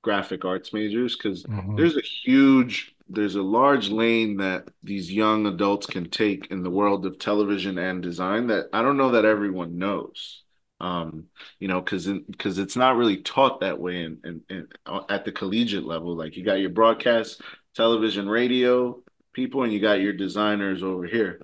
graphic 0.06 0.44
arts 0.44 0.72
majors 0.72 1.16
because 1.16 1.42
mm-hmm. 1.42 1.74
there's 1.74 1.96
a 1.96 2.00
huge 2.00 2.94
there's 3.08 3.34
a 3.34 3.42
large 3.42 3.88
lane 3.88 4.36
that 4.36 4.68
these 4.84 5.12
young 5.12 5.46
adults 5.46 5.84
can 5.84 6.08
take 6.08 6.46
in 6.52 6.62
the 6.62 6.70
world 6.70 7.04
of 7.04 7.18
television 7.18 7.76
and 7.76 8.04
design 8.04 8.46
that 8.46 8.66
I 8.72 8.82
don't 8.82 8.96
know 8.96 9.10
that 9.10 9.24
everyone 9.24 9.78
knows. 9.78 10.44
Um, 10.78 11.24
you 11.58 11.66
know, 11.66 11.80
because 11.80 12.06
because 12.06 12.58
it's 12.58 12.76
not 12.76 12.96
really 12.96 13.16
taught 13.16 13.62
that 13.62 13.80
way 13.80 14.04
in, 14.04 14.18
in, 14.24 14.42
in 14.48 14.68
uh, 14.86 15.00
at 15.08 15.24
the 15.24 15.32
collegiate 15.32 15.86
level. 15.86 16.14
Like 16.14 16.36
you 16.36 16.44
got 16.44 16.60
your 16.60 16.70
broadcast, 16.70 17.40
television, 17.74 18.28
radio 18.28 19.02
people, 19.32 19.64
and 19.64 19.72
you 19.72 19.80
got 19.80 20.00
your 20.00 20.12
designers 20.12 20.84
over 20.84 21.04
here. 21.04 21.40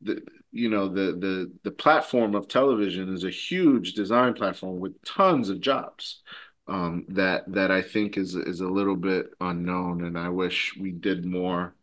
The, 0.00 0.22
you 0.50 0.70
know 0.70 0.88
the 0.88 1.12
the 1.24 1.52
the 1.62 1.70
platform 1.70 2.34
of 2.34 2.48
television 2.48 3.14
is 3.14 3.22
a 3.22 3.30
huge 3.30 3.92
design 3.92 4.34
platform 4.34 4.80
with 4.80 5.00
tons 5.04 5.50
of 5.50 5.60
jobs 5.60 6.22
um, 6.68 7.04
that 7.08 7.44
that 7.52 7.70
I 7.70 7.82
think 7.82 8.16
is 8.16 8.34
is 8.34 8.60
a 8.60 8.68
little 8.68 8.96
bit 8.96 9.26
unknown, 9.40 10.04
and 10.04 10.18
I 10.18 10.28
wish 10.28 10.76
we 10.78 10.92
did 10.92 11.24
more 11.24 11.74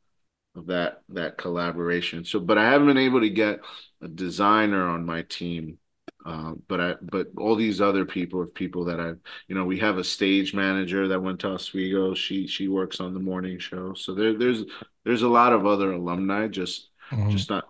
of 0.56 0.68
that 0.68 1.02
that 1.10 1.38
collaboration. 1.38 2.26
So, 2.26 2.40
but 2.40 2.58
I 2.58 2.70
haven't 2.70 2.88
been 2.88 2.98
able 2.98 3.22
to 3.22 3.30
get 3.30 3.60
a 4.02 4.08
designer 4.08 4.88
on 4.88 5.06
my 5.06 5.24
team. 5.24 5.78
Uh, 6.26 6.54
but 6.68 6.82
I 6.82 6.96
but 7.02 7.28
all 7.38 7.56
these 7.56 7.80
other 7.80 8.06
people 8.06 8.42
of 8.42 8.54
people 8.54 8.86
that 8.86 9.00
I've 9.00 9.20
you 9.48 9.56
know 9.56 9.64
we 9.64 9.80
have 9.80 9.98
a 9.98 10.04
stage 10.04 10.54
manager 10.54 11.08
that 11.08 11.22
went 11.22 11.40
to 11.42 11.50
Oswego. 11.50 12.14
She 12.14 12.48
she 12.48 12.68
works 12.68 13.00
on 13.00 13.14
the 13.14 13.20
morning 13.20 13.60
show. 13.60 13.94
So 13.94 14.14
there 14.14 14.38
there's 14.38 14.64
there's 15.06 15.22
a 15.22 15.30
lot 15.30 15.54
of 15.54 15.66
other 15.66 15.94
alumni 15.94 16.48
just 16.48 16.90
mm-hmm. 17.10 17.30
just 17.30 17.50
not 17.50 17.66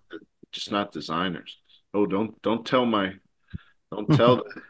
just 0.52 0.72
not 0.72 0.92
designers. 0.92 1.58
Oh, 1.94 2.06
don't 2.06 2.42
don't 2.42 2.66
tell 2.66 2.86
my 2.86 3.14
don't 3.92 4.08
tell 4.16 4.44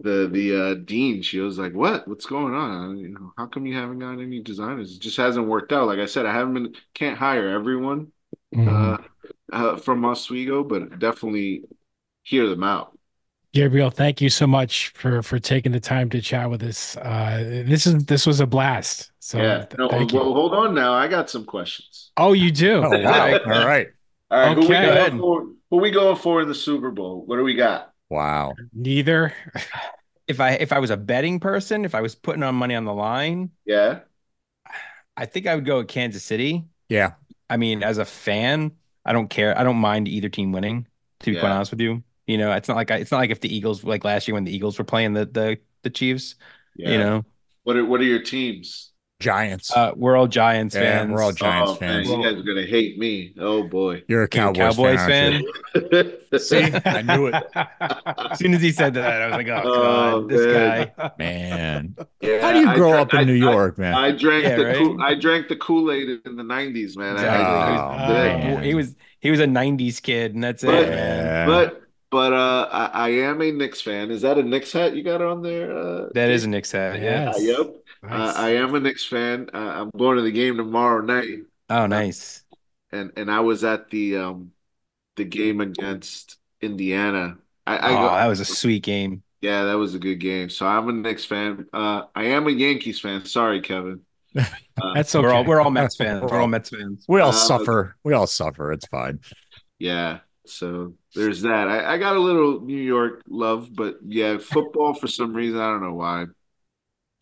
the 0.00 0.28
the 0.30 0.62
uh, 0.62 0.74
dean. 0.74 1.22
She 1.22 1.40
was 1.40 1.58
like, 1.58 1.74
"What? 1.74 2.06
What's 2.08 2.26
going 2.26 2.54
on? 2.54 2.98
You 2.98 3.08
know, 3.08 3.32
how 3.36 3.46
come 3.46 3.66
you 3.66 3.74
haven't 3.74 3.98
got 3.98 4.20
any 4.20 4.40
designers? 4.42 4.96
It 4.96 5.00
just 5.00 5.16
hasn't 5.16 5.46
worked 5.46 5.72
out." 5.72 5.86
Like 5.86 5.98
I 5.98 6.06
said, 6.06 6.26
I 6.26 6.32
haven't 6.32 6.54
been 6.54 6.74
can't 6.94 7.18
hire 7.18 7.48
everyone 7.48 8.12
mm-hmm. 8.54 8.68
uh, 8.68 8.98
uh, 9.52 9.76
from 9.76 10.04
Oswego, 10.04 10.64
but 10.64 10.98
definitely 10.98 11.64
hear 12.22 12.48
them 12.48 12.64
out. 12.64 12.96
Gabriel, 13.52 13.88
thank 13.88 14.20
you 14.20 14.28
so 14.28 14.46
much 14.46 14.88
for 14.90 15.22
for 15.22 15.38
taking 15.38 15.72
the 15.72 15.80
time 15.80 16.10
to 16.10 16.20
chat 16.20 16.50
with 16.50 16.62
us. 16.62 16.96
Uh, 16.98 17.62
this 17.66 17.86
is 17.86 18.04
this 18.04 18.26
was 18.26 18.40
a 18.40 18.46
blast. 18.46 19.12
So 19.18 19.38
yeah, 19.38 19.64
no, 19.78 19.88
well, 19.88 20.02
you. 20.02 20.18
hold 20.18 20.54
on 20.54 20.74
now. 20.74 20.92
I 20.92 21.08
got 21.08 21.30
some 21.30 21.44
questions. 21.44 22.10
Oh, 22.16 22.32
you 22.32 22.50
do? 22.50 22.82
Oh, 22.84 22.90
wow. 22.98 23.38
All 23.46 23.66
right. 23.66 23.88
All 24.30 24.38
right. 24.38 24.58
Okay. 24.58 24.60
Who 24.60 24.60
we, 24.60 24.68
going 24.68 25.18
for, 25.18 25.46
who 25.70 25.76
we 25.78 25.90
going 25.90 26.16
for 26.16 26.42
in 26.42 26.48
the 26.48 26.54
Super 26.54 26.90
Bowl? 26.90 27.24
What 27.24 27.36
do 27.36 27.44
we 27.44 27.54
got? 27.54 27.92
Wow. 28.08 28.54
Neither. 28.72 29.32
if 30.28 30.40
I 30.40 30.52
if 30.52 30.72
I 30.72 30.78
was 30.78 30.90
a 30.90 30.96
betting 30.96 31.40
person, 31.40 31.84
if 31.84 31.94
I 31.94 32.00
was 32.00 32.14
putting 32.14 32.42
on 32.42 32.54
money 32.54 32.74
on 32.74 32.84
the 32.84 32.94
line, 32.94 33.50
yeah, 33.64 34.00
I 35.16 35.26
think 35.26 35.46
I 35.46 35.54
would 35.54 35.64
go 35.64 35.78
with 35.78 35.88
Kansas 35.88 36.24
City. 36.24 36.64
Yeah. 36.88 37.12
I 37.48 37.56
mean, 37.56 37.82
as 37.82 37.98
a 37.98 38.04
fan, 38.04 38.72
I 39.04 39.12
don't 39.12 39.28
care. 39.28 39.56
I 39.56 39.62
don't 39.62 39.76
mind 39.76 40.08
either 40.08 40.28
team 40.28 40.52
winning. 40.52 40.86
To 41.20 41.30
be 41.30 41.34
yeah. 41.34 41.40
quite 41.40 41.52
honest 41.52 41.70
with 41.70 41.80
you, 41.80 42.02
you 42.26 42.36
know, 42.36 42.52
it's 42.52 42.68
not 42.68 42.76
like 42.76 42.90
I, 42.90 42.96
it's 42.96 43.10
not 43.10 43.18
like 43.18 43.30
if 43.30 43.40
the 43.40 43.54
Eagles 43.54 43.84
like 43.84 44.04
last 44.04 44.28
year 44.28 44.34
when 44.34 44.44
the 44.44 44.54
Eagles 44.54 44.78
were 44.78 44.84
playing 44.84 45.14
the 45.14 45.24
the 45.24 45.58
the 45.82 45.90
Chiefs. 45.90 46.34
Yeah. 46.76 46.90
You 46.90 46.98
know, 46.98 47.24
what 47.62 47.76
are 47.76 47.84
what 47.84 48.00
are 48.00 48.04
your 48.04 48.22
teams? 48.22 48.92
Giants. 49.18 49.74
Uh, 49.74 49.92
we're 49.96 50.14
all 50.14 50.26
Giants 50.26 50.74
yeah, 50.74 50.98
fans. 50.98 51.12
We're 51.12 51.22
all 51.22 51.32
Giants 51.32 51.72
oh, 51.72 51.74
fans. 51.76 52.08
Man, 52.08 52.20
you 52.20 52.24
guys 52.24 52.38
are 52.38 52.44
gonna 52.44 52.66
hate 52.66 52.98
me. 52.98 53.32
Oh 53.38 53.62
boy. 53.62 54.02
You're 54.08 54.24
a 54.24 54.28
Cowboys, 54.28 54.58
You're 54.58 54.66
a 54.66 54.70
Cowboys 54.70 55.06
fan. 55.06 55.44
fan? 55.90 56.38
See, 56.38 56.62
I 56.84 57.02
knew 57.02 57.28
it. 57.28 57.34
As 58.30 58.38
soon 58.38 58.52
as 58.52 58.60
he 58.60 58.72
said 58.72 58.92
that, 58.94 59.22
I 59.22 59.26
was 59.26 59.36
like, 59.36 59.48
"Oh, 59.48 59.62
oh 59.64 60.20
God, 60.20 60.28
this 60.28 60.46
guy, 60.46 61.12
man." 61.18 61.96
Yeah, 62.20 62.40
How 62.42 62.52
do 62.52 62.60
you 62.60 62.74
grow 62.74 62.92
up 62.92 63.14
in 63.14 63.26
New 63.26 63.32
York, 63.32 63.78
man? 63.78 63.94
I 63.94 64.10
drank 64.10 64.44
yeah, 64.44 64.56
the 64.56 64.64
right? 64.66 64.96
I 65.00 65.14
drank 65.14 65.48
the 65.48 65.56
Kool 65.56 65.90
Aid 65.90 66.20
in 66.26 66.36
the 66.36 66.42
'90s, 66.42 66.96
man. 66.96 67.16
Oh, 67.16 67.96
man. 68.12 68.62
He 68.62 68.74
was 68.74 68.94
he 69.20 69.30
was 69.30 69.40
a 69.40 69.46
'90s 69.46 70.02
kid, 70.02 70.34
and 70.34 70.44
that's 70.44 70.62
but, 70.62 70.74
it, 70.74 70.90
man. 70.90 71.48
But 71.48 71.82
but 72.10 72.32
uh, 72.32 72.68
I, 72.70 72.86
I, 72.86 73.08
am 73.08 73.42
a 73.42 73.50
Knicks 73.50 73.80
fan. 73.80 74.10
Is 74.10 74.22
that 74.22 74.38
a 74.38 74.42
Knicks 74.42 74.72
hat 74.72 74.94
you 74.94 75.02
got 75.02 75.20
on 75.20 75.42
there? 75.42 75.76
Uh, 75.76 76.08
that 76.14 76.30
is 76.30 76.44
a 76.44 76.48
Knicks 76.48 76.70
hat. 76.70 77.00
Yes. 77.00 77.36
Yeah. 77.40 77.58
Yep. 77.58 77.76
Nice. 78.06 78.36
Uh, 78.36 78.40
I 78.40 78.48
am 78.50 78.74
a 78.74 78.80
Knicks 78.80 79.04
fan. 79.04 79.50
Uh, 79.52 79.58
I'm 79.58 79.90
going 79.96 80.16
to 80.16 80.22
the 80.22 80.30
game 80.30 80.56
tomorrow 80.56 81.00
night. 81.00 81.40
Oh, 81.68 81.86
nice. 81.86 82.44
And 82.92 83.12
and 83.16 83.30
I 83.30 83.40
was 83.40 83.64
at 83.64 83.90
the 83.90 84.16
um 84.16 84.52
the 85.16 85.24
game 85.24 85.60
against 85.60 86.36
Indiana. 86.60 87.38
I, 87.66 87.76
I 87.76 87.90
oh, 87.90 88.08
go, 88.08 88.14
that 88.14 88.26
was 88.26 88.40
a 88.40 88.44
sweet 88.44 88.84
game. 88.84 89.22
Yeah, 89.40 89.64
that 89.64 89.74
was 89.74 89.94
a 89.94 89.98
good 89.98 90.16
game. 90.16 90.48
So 90.50 90.66
I'm 90.66 90.88
a 90.88 90.92
Knicks 90.92 91.24
fan. 91.24 91.66
Uh, 91.72 92.02
I 92.14 92.26
am 92.26 92.46
a 92.46 92.50
Yankees 92.50 93.00
fan. 93.00 93.24
Sorry, 93.24 93.60
Kevin. 93.60 94.00
Uh, 94.78 94.92
That's 94.92 95.14
okay. 95.14 95.26
We're 95.26 95.32
all 95.32 95.44
we're 95.44 95.60
all 95.62 95.70
Mets 95.70 95.96
fans. 95.98 96.20
We're 96.20 96.38
all 96.38 96.48
Mets 96.48 96.68
fans. 96.68 97.06
We 97.08 97.22
all 97.22 97.30
uh, 97.30 97.32
suffer. 97.32 97.96
We 98.04 98.12
all 98.12 98.26
suffer. 98.26 98.72
It's 98.72 98.86
fine. 98.86 99.20
Yeah. 99.78 100.18
So 100.44 100.92
there's 101.14 101.40
that. 101.40 101.66
I, 101.66 101.94
I 101.94 101.96
got 101.96 102.14
a 102.14 102.20
little 102.20 102.60
New 102.60 102.76
York 102.76 103.22
love, 103.26 103.70
but 103.74 103.96
yeah, 104.06 104.36
football 104.36 104.92
for 104.92 105.08
some 105.08 105.32
reason 105.32 105.58
I 105.58 105.70
don't 105.70 105.82
know 105.82 105.94
why 105.94 106.26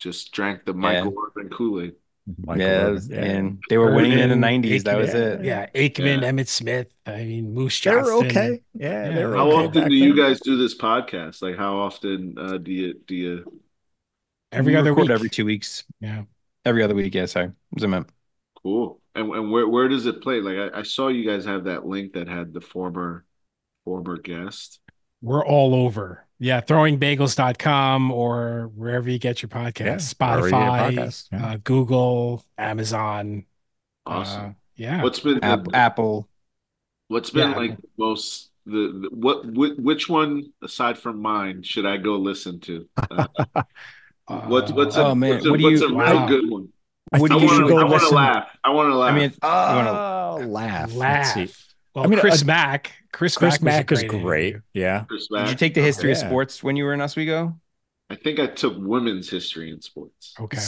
just 0.05 0.31
drank 0.31 0.65
the 0.65 0.73
Michael 0.73 1.11
yeah. 1.11 1.41
Irvin 1.41 1.49
Kool 1.49 1.81
Aid. 1.81 1.93
Yeah, 2.55 2.89
was, 2.89 3.09
and 3.11 3.61
they 3.69 3.77
were 3.77 3.93
winning 3.93 4.17
in 4.17 4.29
the 4.29 4.35
nineties. 4.35 4.83
That 4.83 4.97
was 4.97 5.13
it. 5.13 5.43
Yeah, 5.43 5.67
Aikman, 5.75 6.21
yeah. 6.21 6.31
Emmitt 6.31 6.47
Smith. 6.47 6.87
I 7.05 7.23
mean, 7.23 7.53
Moose 7.53 7.79
Johnston. 7.79 8.05
They 8.05 8.11
were 8.11 8.25
okay. 8.25 8.63
Yeah, 8.73 9.09
yeah. 9.09 9.29
How 9.29 9.51
okay 9.51 9.67
often 9.67 9.89
do 9.89 9.95
you 9.95 10.15
guys 10.15 10.39
do 10.39 10.57
this 10.57 10.75
podcast? 10.75 11.41
Like, 11.41 11.57
how 11.57 11.77
often 11.77 12.35
uh, 12.37 12.57
do 12.57 12.71
you 12.71 12.99
do 13.05 13.15
you? 13.15 13.61
Every 14.51 14.75
other 14.75 14.93
week. 14.93 15.09
Every 15.09 15.29
two 15.29 15.45
weeks. 15.45 15.83
Yeah, 15.99 16.23
every 16.65 16.81
other 16.83 16.95
week. 16.95 17.13
Yeah, 17.13 17.25
sorry, 17.25 17.51
meant. 17.89 18.09
Cool. 18.63 19.01
And 19.13 19.31
and 19.31 19.51
where 19.51 19.67
where 19.67 19.87
does 19.87 20.05
it 20.05 20.21
play? 20.21 20.41
Like, 20.41 20.73
I, 20.73 20.79
I 20.79 20.83
saw 20.83 21.09
you 21.09 21.29
guys 21.29 21.45
have 21.45 21.65
that 21.65 21.85
link 21.85 22.13
that 22.13 22.27
had 22.27 22.53
the 22.53 22.61
former 22.61 23.23
former 23.83 24.17
guest. 24.17 24.79
We're 25.25 25.43
all 25.43 25.73
over. 25.73 26.23
Yeah, 26.37 26.61
throwingbagels.com 26.61 28.11
or 28.11 28.69
wherever 28.75 29.09
you 29.09 29.17
get 29.17 29.41
your 29.41 29.49
podcast. 29.49 29.79
Yeah, 29.79 29.95
Spotify, 29.95 30.91
podcast. 30.91 31.27
Yeah. 31.31 31.45
Uh, 31.45 31.57
Google, 31.63 32.45
Amazon. 32.59 33.45
Awesome. 34.05 34.45
Uh, 34.45 34.53
yeah. 34.75 35.01
What's 35.01 35.21
been 35.21 35.43
Apple? 35.43 35.71
The, 35.71 35.77
Apple. 35.77 36.29
What's 37.07 37.31
been 37.31 37.51
yeah. 37.51 37.57
like 37.57 37.77
most 37.97 38.51
the, 38.67 38.99
the 39.01 39.09
what, 39.11 39.45
which 39.79 40.07
one 40.07 40.53
aside 40.61 40.99
from 40.99 41.21
mine 41.21 41.63
should 41.63 41.87
I 41.87 41.97
go 41.97 42.17
listen 42.17 42.59
to? 42.61 42.87
Uh, 44.27 44.41
what's 44.47 44.71
what's 44.71 44.95
a, 44.95 45.05
oh, 45.05 45.13
man. 45.13 45.35
what's 45.35 45.45
a, 45.45 45.51
what 45.51 45.61
what's 45.61 45.81
you, 45.81 45.87
a 45.87 45.93
wow. 45.93 46.11
real 46.11 46.27
good 46.27 46.49
one? 46.49 46.69
What 47.11 47.31
I, 47.31 47.35
wanna, 47.35 47.75
I 47.75 47.83
want 47.83 48.01
to 48.01 48.09
laugh. 48.09 48.57
I 48.63 48.69
want 48.71 48.89
to 48.89 48.95
laugh. 48.95 49.13
I 49.13 49.15
mean, 49.15 49.33
oh, 49.43 50.47
laugh. 50.47 50.95
Laugh. 50.95 51.74
Well, 51.95 52.03
I 52.03 52.07
mean, 52.07 52.19
Chris 52.19 52.41
uh, 52.41 52.45
Mack. 52.45 52.91
Chris, 53.13 53.37
Chris 53.37 53.61
Mack, 53.61 53.89
Mack 53.89 53.91
is 53.93 54.03
great. 54.03 54.21
great. 54.21 54.55
Yeah. 54.73 55.05
Chris 55.07 55.29
Mack. 55.31 55.45
Did 55.45 55.51
you 55.51 55.57
take 55.57 55.73
the 55.73 55.81
history 55.81 56.09
yeah. 56.09 56.17
of 56.17 56.27
sports 56.27 56.61
when 56.61 56.75
you 56.75 56.83
were 56.83 56.93
in 56.93 56.99
Oswego? 56.99 57.57
I 58.09 58.15
think 58.15 58.39
I 58.39 58.47
took 58.47 58.75
women's 58.77 59.29
history 59.29 59.71
in 59.71 59.81
sports. 59.81 60.35
Okay. 60.39 60.59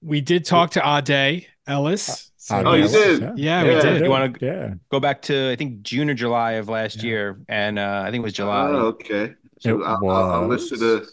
We 0.00 0.20
did 0.20 0.44
talk 0.44 0.70
to 0.72 0.82
Ade 0.84 1.46
Ellis. 1.66 2.30
So 2.36 2.62
oh, 2.64 2.74
you 2.74 2.88
did? 2.88 3.20
Yeah, 3.38 3.62
yeah, 3.62 3.74
we 3.74 3.80
did. 3.80 4.04
You 4.04 4.10
want 4.10 4.38
to 4.38 4.46
yeah. 4.46 4.74
go 4.88 5.00
back 5.00 5.22
to 5.22 5.50
I 5.50 5.56
think 5.56 5.82
June 5.82 6.10
or 6.10 6.14
July 6.14 6.52
of 6.52 6.68
last 6.68 6.96
yeah. 6.96 7.02
year, 7.02 7.40
and 7.48 7.78
uh, 7.78 8.02
I 8.04 8.10
think 8.10 8.22
it 8.22 8.24
was 8.24 8.32
July. 8.32 8.68
Oh, 8.68 8.86
okay. 8.86 9.34
So 9.60 9.82
I'll, 9.84 10.08
I'll, 10.08 10.48
listen 10.48 10.80
to 10.80 11.06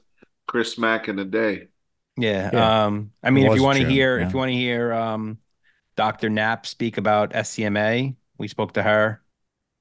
Chris 0.47 0.79
Mack 0.79 1.07
in 1.07 1.19
a 1.19 1.25
day. 1.25 1.67
Yeah. 2.17 2.49
yeah. 2.51 2.85
Um. 2.85 3.11
I 3.21 3.29
mean, 3.29 3.45
if 3.45 3.55
you 3.55 3.61
want 3.61 3.77
to 3.77 3.87
hear, 3.87 4.17
if 4.17 4.33
you 4.33 4.39
want 4.39 4.49
to 4.49 4.55
hear, 4.55 4.91
um, 4.91 5.37
Dr. 5.95 6.29
Knapp 6.29 6.65
speak 6.65 6.97
about 6.97 7.31
SCMA, 7.31 8.15
we 8.39 8.47
spoke 8.47 8.73
to 8.73 8.81
her 8.81 9.21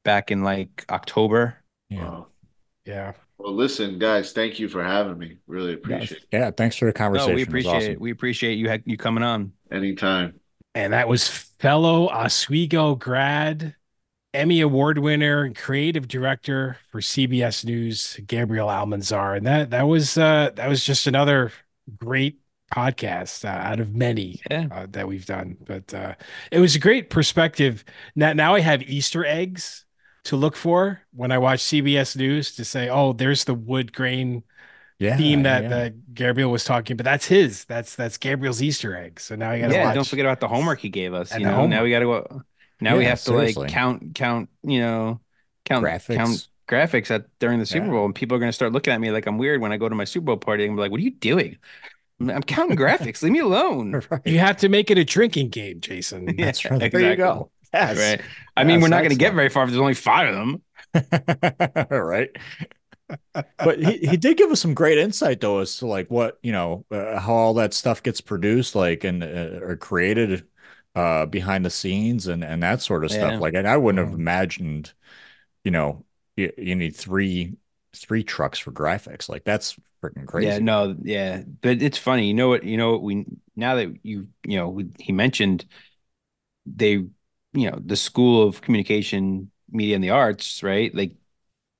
back 0.08 0.30
in 0.30 0.42
like 0.42 0.86
October. 0.88 1.54
Yeah. 1.90 2.22
Yeah. 2.86 3.12
Well, 3.36 3.52
listen, 3.52 3.98
guys, 3.98 4.32
thank 4.32 4.58
you 4.58 4.66
for 4.66 4.82
having 4.82 5.18
me. 5.18 5.36
Really 5.46 5.74
appreciate 5.74 6.22
yeah, 6.32 6.38
it. 6.38 6.42
Yeah, 6.44 6.50
thanks 6.50 6.76
for 6.76 6.86
the 6.86 6.94
conversation. 6.94 7.32
No, 7.32 7.36
we 7.36 7.42
appreciate 7.42 7.72
it, 7.72 7.76
awesome. 7.76 7.92
it. 7.92 8.00
We 8.00 8.10
appreciate 8.10 8.54
you 8.54 8.78
you 8.86 8.96
coming 8.96 9.22
on. 9.22 9.52
Anytime. 9.70 10.40
And 10.74 10.94
that 10.94 11.08
was 11.08 11.28
fellow 11.28 12.08
Oswego 12.08 12.94
grad, 12.94 13.76
Emmy 14.32 14.62
Award 14.62 14.96
winner, 14.96 15.44
and 15.44 15.54
creative 15.54 16.08
director 16.08 16.78
for 16.90 17.02
CBS 17.02 17.66
News, 17.66 18.18
Gabriel 18.26 18.68
Almanzar. 18.68 19.36
And 19.36 19.46
that 19.46 19.68
that 19.70 19.82
was 19.82 20.16
uh 20.16 20.52
that 20.54 20.68
was 20.70 20.82
just 20.82 21.06
another 21.06 21.52
great 21.98 22.38
podcast 22.74 23.44
uh, 23.44 23.48
out 23.48 23.78
of 23.78 23.94
many 23.94 24.40
yeah. 24.50 24.68
uh, 24.70 24.86
that 24.90 25.06
we've 25.06 25.26
done. 25.26 25.58
But 25.66 25.92
uh, 25.92 26.14
it 26.50 26.60
was 26.60 26.76
a 26.76 26.78
great 26.78 27.10
perspective. 27.10 27.84
Now, 28.16 28.32
now 28.32 28.54
I 28.54 28.60
have 28.60 28.82
Easter 28.82 29.24
eggs 29.24 29.84
to 30.28 30.36
look 30.36 30.56
for 30.56 31.00
when 31.12 31.32
I 31.32 31.38
watch 31.38 31.60
CBS 31.60 32.16
News 32.16 32.54
to 32.56 32.64
say, 32.64 32.88
"Oh, 32.88 33.12
there's 33.12 33.44
the 33.44 33.54
wood 33.54 33.92
grain 33.92 34.44
yeah, 34.98 35.16
theme 35.16 35.44
that, 35.44 35.62
yeah. 35.62 35.68
that 35.68 36.14
Gabriel 36.14 36.50
was 36.50 36.64
talking, 36.64 36.96
but 36.96 37.04
that's 37.04 37.26
his. 37.26 37.64
That's 37.64 37.94
that's 37.94 38.18
Gabriel's 38.18 38.60
Easter 38.60 38.96
egg. 38.96 39.20
So 39.20 39.36
now 39.36 39.52
you 39.52 39.62
got 39.62 39.68
to 39.68 39.74
yeah. 39.74 39.84
Watch. 39.86 39.94
Don't 39.94 40.06
forget 40.06 40.26
about 40.26 40.40
the 40.40 40.48
homework 40.48 40.80
he 40.80 40.88
gave 40.88 41.14
us. 41.14 41.32
And 41.32 41.42
you 41.42 41.46
know, 41.46 41.66
now 41.66 41.82
we 41.82 41.90
got 41.90 42.00
to 42.00 42.06
go. 42.06 42.42
Now 42.80 42.92
yeah, 42.92 42.98
we 42.98 43.04
have 43.06 43.20
seriously. 43.20 43.54
to 43.54 43.60
like 43.60 43.70
count 43.70 44.14
count. 44.14 44.50
You 44.62 44.80
know, 44.80 45.20
count 45.64 45.84
graphics. 45.84 46.16
count 46.16 46.48
graphics 46.68 47.10
at 47.10 47.26
during 47.38 47.58
the 47.58 47.66
Super 47.66 47.88
Bowl, 47.88 48.04
and 48.04 48.14
people 48.14 48.36
are 48.36 48.40
going 48.40 48.50
to 48.50 48.54
start 48.54 48.72
looking 48.72 48.92
at 48.92 49.00
me 49.00 49.10
like 49.10 49.26
I'm 49.26 49.38
weird 49.38 49.60
when 49.60 49.72
I 49.72 49.76
go 49.76 49.88
to 49.88 49.94
my 49.94 50.04
Super 50.04 50.26
Bowl 50.26 50.36
party 50.36 50.66
and 50.66 50.76
be 50.76 50.80
like, 50.80 50.90
"What 50.90 51.00
are 51.00 51.04
you 51.04 51.12
doing?" 51.12 51.56
I'm 52.20 52.42
counting 52.42 52.76
graphics. 52.78 53.22
Leave 53.22 53.32
me 53.32 53.38
alone. 53.38 54.02
Right. 54.10 54.20
You 54.26 54.40
have 54.40 54.56
to 54.58 54.68
make 54.68 54.90
it 54.90 54.98
a 54.98 55.04
drinking 55.04 55.50
game, 55.50 55.80
Jason. 55.80 56.26
That's 56.38 56.64
right. 56.64 56.74
Exactly. 56.74 57.02
There 57.02 57.10
you 57.12 57.16
go. 57.16 57.50
Yes. 57.72 57.98
Right. 57.98 58.26
I 58.56 58.62
yes, 58.62 58.66
mean, 58.66 58.80
we're 58.80 58.88
not 58.88 59.00
going 59.00 59.10
to 59.10 59.16
get 59.16 59.34
very 59.34 59.48
far 59.48 59.64
if 59.64 59.70
there's 59.70 59.80
only 59.80 59.94
five 59.94 60.28
of 60.28 60.34
them. 60.34 60.62
right? 61.90 62.30
But 63.32 63.82
he, 63.82 64.06
he 64.06 64.16
did 64.18 64.36
give 64.36 64.50
us 64.50 64.60
some 64.60 64.74
great 64.74 64.98
insight 64.98 65.40
though 65.40 65.60
as 65.60 65.78
to 65.78 65.86
like 65.86 66.10
what 66.10 66.38
you 66.42 66.52
know 66.52 66.84
uh, 66.90 67.18
how 67.18 67.32
all 67.32 67.54
that 67.54 67.72
stuff 67.72 68.02
gets 68.02 68.20
produced 68.20 68.74
like 68.74 69.02
and 69.02 69.22
uh, 69.22 69.60
or 69.62 69.76
created 69.76 70.46
uh 70.94 71.24
behind 71.24 71.64
the 71.64 71.70
scenes 71.70 72.26
and 72.26 72.44
and 72.44 72.62
that 72.62 72.82
sort 72.82 73.04
of 73.04 73.10
stuff. 73.10 73.40
Like 73.40 73.54
and 73.54 73.66
i 73.66 73.78
wouldn't 73.78 74.04
have 74.04 74.14
imagined 74.14 74.92
you 75.64 75.70
know 75.70 76.04
you, 76.36 76.52
you 76.58 76.74
need 76.74 76.94
three 76.96 77.56
three 77.96 78.22
trucks 78.24 78.58
for 78.58 78.72
graphics. 78.72 79.28
Like 79.28 79.44
that's 79.44 79.76
freaking 80.02 80.26
crazy. 80.26 80.48
yeah 80.48 80.58
no 80.58 80.94
yeah. 81.02 81.42
But 81.60 81.82
it's 81.82 81.98
funny. 81.98 82.26
You 82.28 82.34
know 82.34 82.48
what 82.48 82.64
you 82.64 82.76
know 82.76 82.92
what 82.92 83.02
we 83.02 83.24
now 83.56 83.76
that 83.76 83.94
you 84.02 84.28
you 84.44 84.58
know 84.58 84.78
he 84.98 85.12
mentioned 85.12 85.64
they 86.66 87.06
you 87.52 87.70
know 87.70 87.78
the 87.84 87.96
school 87.96 88.46
of 88.46 88.60
communication 88.60 89.50
media 89.70 89.94
and 89.94 90.04
the 90.04 90.10
arts 90.10 90.62
right 90.62 90.94
like 90.94 91.14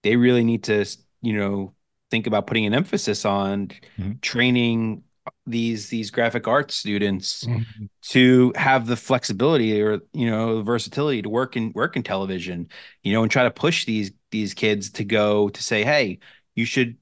they 0.02 0.16
really 0.16 0.44
need 0.44 0.64
to 0.64 0.84
you 1.20 1.32
know 1.32 1.74
think 2.10 2.26
about 2.26 2.46
putting 2.46 2.66
an 2.66 2.74
emphasis 2.74 3.24
on 3.24 3.68
mm-hmm. 3.68 4.12
training 4.22 5.02
these 5.46 5.88
these 5.88 6.10
graphic 6.10 6.48
arts 6.48 6.74
students 6.74 7.44
mm-hmm. 7.44 7.84
to 8.02 8.52
have 8.56 8.86
the 8.86 8.96
flexibility 8.96 9.80
or 9.80 10.00
you 10.12 10.28
know 10.30 10.56
the 10.56 10.62
versatility 10.62 11.22
to 11.22 11.28
work 11.28 11.56
in 11.56 11.72
work 11.74 11.96
in 11.96 12.02
television 12.02 12.68
you 13.02 13.12
know 13.12 13.22
and 13.22 13.30
try 13.30 13.42
to 13.42 13.50
push 13.50 13.84
these 13.84 14.10
these 14.30 14.54
kids 14.54 14.90
to 14.90 15.04
go 15.04 15.48
to 15.48 15.62
say 15.62 15.84
hey 15.84 16.18
you 16.54 16.64
should 16.64 16.96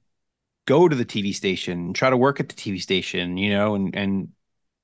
go 0.65 0.87
to 0.87 0.95
the 0.95 1.05
TV 1.05 1.33
station 1.33 1.79
and 1.79 1.95
try 1.95 2.09
to 2.09 2.17
work 2.17 2.39
at 2.39 2.49
the 2.49 2.55
TV 2.55 2.81
station 2.81 3.37
you 3.37 3.49
know 3.49 3.75
and 3.75 3.95
and 3.95 4.29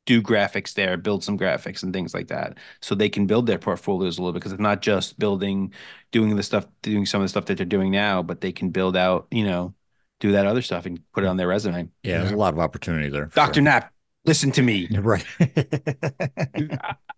do 0.05 0.21
graphics 0.21 0.73
there, 0.73 0.97
build 0.97 1.23
some 1.23 1.37
graphics 1.37 1.83
and 1.83 1.93
things 1.93 2.13
like 2.13 2.27
that, 2.27 2.57
so 2.81 2.95
they 2.95 3.09
can 3.09 3.25
build 3.25 3.47
their 3.47 3.57
portfolios 3.57 4.17
a 4.17 4.21
little 4.21 4.33
bit. 4.33 4.39
Because 4.39 4.51
it's 4.53 4.61
not 4.61 4.81
just 4.81 5.17
building, 5.17 5.73
doing 6.11 6.35
the 6.35 6.43
stuff, 6.43 6.67
doing 6.81 7.05
some 7.05 7.21
of 7.21 7.25
the 7.25 7.29
stuff 7.29 7.45
that 7.45 7.57
they're 7.57 7.65
doing 7.65 7.91
now, 7.91 8.21
but 8.21 8.41
they 8.41 8.51
can 8.51 8.69
build 8.69 8.97
out, 8.97 9.27
you 9.31 9.45
know, 9.45 9.73
do 10.19 10.31
that 10.33 10.45
other 10.45 10.61
stuff 10.61 10.85
and 10.85 10.99
put 11.13 11.23
it 11.23 11.27
on 11.27 11.37
their 11.37 11.47
resume. 11.47 11.89
Yeah, 12.03 12.19
there's 12.19 12.31
a 12.31 12.37
lot 12.37 12.53
of 12.53 12.59
opportunity 12.59 13.09
there. 13.09 13.25
Doctor 13.27 13.55
sure. 13.55 13.63
Knapp, 13.63 13.93
listen 14.25 14.51
to 14.53 14.61
me. 14.61 14.87
Right. 14.99 15.25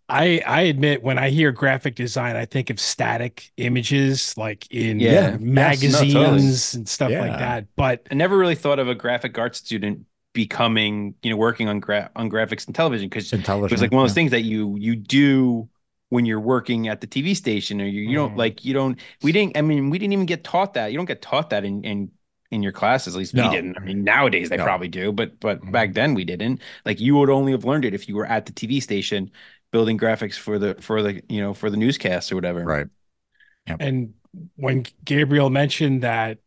I 0.08 0.40
I 0.46 0.62
admit 0.62 1.02
when 1.02 1.18
I 1.18 1.30
hear 1.30 1.52
graphic 1.52 1.96
design, 1.96 2.36
I 2.36 2.46
think 2.46 2.70
of 2.70 2.80
static 2.80 3.52
images 3.58 4.38
like 4.38 4.72
in 4.72 5.00
yeah. 5.00 5.38
magazines 5.38 6.14
yes, 6.14 6.14
no, 6.14 6.24
totally. 6.24 6.48
and 6.76 6.90
stuff 6.90 7.12
yeah. 7.12 7.22
like 7.22 7.40
that. 7.40 7.66
But 7.76 8.08
I 8.12 8.14
never 8.14 8.38
really 8.38 8.56
thought 8.56 8.78
of 8.78 8.88
a 8.88 8.94
graphic 8.94 9.38
art 9.40 9.56
student 9.56 10.06
becoming 10.36 11.16
you 11.24 11.32
know 11.32 11.38
working 11.38 11.68
on 11.68 11.80
gra- 11.80 12.12
on 12.16 12.30
graphics 12.30 12.68
and 12.68 12.76
television 12.76 13.08
because 13.10 13.32
it 13.34 13.48
was 13.48 13.82
like 13.82 13.92
one 13.92 14.02
of 14.02 14.04
those 14.04 14.12
yeah. 14.12 14.14
things 14.14 14.32
that 14.32 14.42
you 14.42 14.76
you 14.78 14.96
do 14.96 15.68
when 16.10 16.26
you're 16.26 16.42
working 16.42 16.90
at 16.90 17.02
the 17.02 17.08
TV 17.08 17.36
station 17.36 17.82
or 17.82 17.86
you, 17.86 18.02
you 18.02 18.10
mm. 18.10 18.28
don't 18.28 18.38
like 18.38 18.64
you 18.66 18.74
don't 18.74 19.00
we 19.24 19.32
didn't 19.32 19.58
I 19.58 19.62
mean 19.62 19.90
we 19.90 19.98
didn't 19.98 20.14
even 20.14 20.26
get 20.26 20.44
taught 20.44 20.76
that 20.76 20.92
you 20.92 20.98
don't 20.98 21.06
get 21.06 21.22
taught 21.22 21.50
that 21.50 21.64
in 21.64 21.84
in 21.84 22.12
in 22.52 22.62
your 22.62 22.74
classes 22.74 23.16
at 23.16 23.20
least 23.20 23.34
no. 23.34 23.48
we 23.48 23.56
didn't 23.56 23.78
I 23.78 23.80
mean 23.80 24.04
nowadays 24.04 24.50
they 24.50 24.58
no. 24.58 24.66
probably 24.66 24.90
do 24.90 25.14
but 25.14 25.40
but 25.40 25.62
mm. 25.62 25.72
back 25.72 25.94
then 25.94 26.14
we 26.14 26.26
didn't 26.26 26.62
like 26.86 27.00
you 27.00 27.16
would 27.16 27.30
only 27.30 27.54
have 27.54 27.64
learned 27.64 27.86
it 27.86 27.94
if 27.94 28.08
you 28.10 28.16
were 28.16 28.26
at 28.26 28.46
the 28.46 28.52
TV 28.52 28.84
station 28.84 29.32
building 29.72 29.98
graphics 29.98 30.36
for 30.36 30.60
the 30.60 30.76
for 30.76 31.02
the 31.02 31.24
you 31.30 31.42
know 31.42 31.54
for 31.54 31.70
the 31.70 31.78
newscast 31.78 32.32
or 32.32 32.36
whatever 32.36 32.64
right 32.64 32.88
yep. 33.68 33.78
and 33.80 34.14
when 34.58 34.86
Gabriel 35.06 35.50
mentioned 35.50 36.04
that 36.04 36.40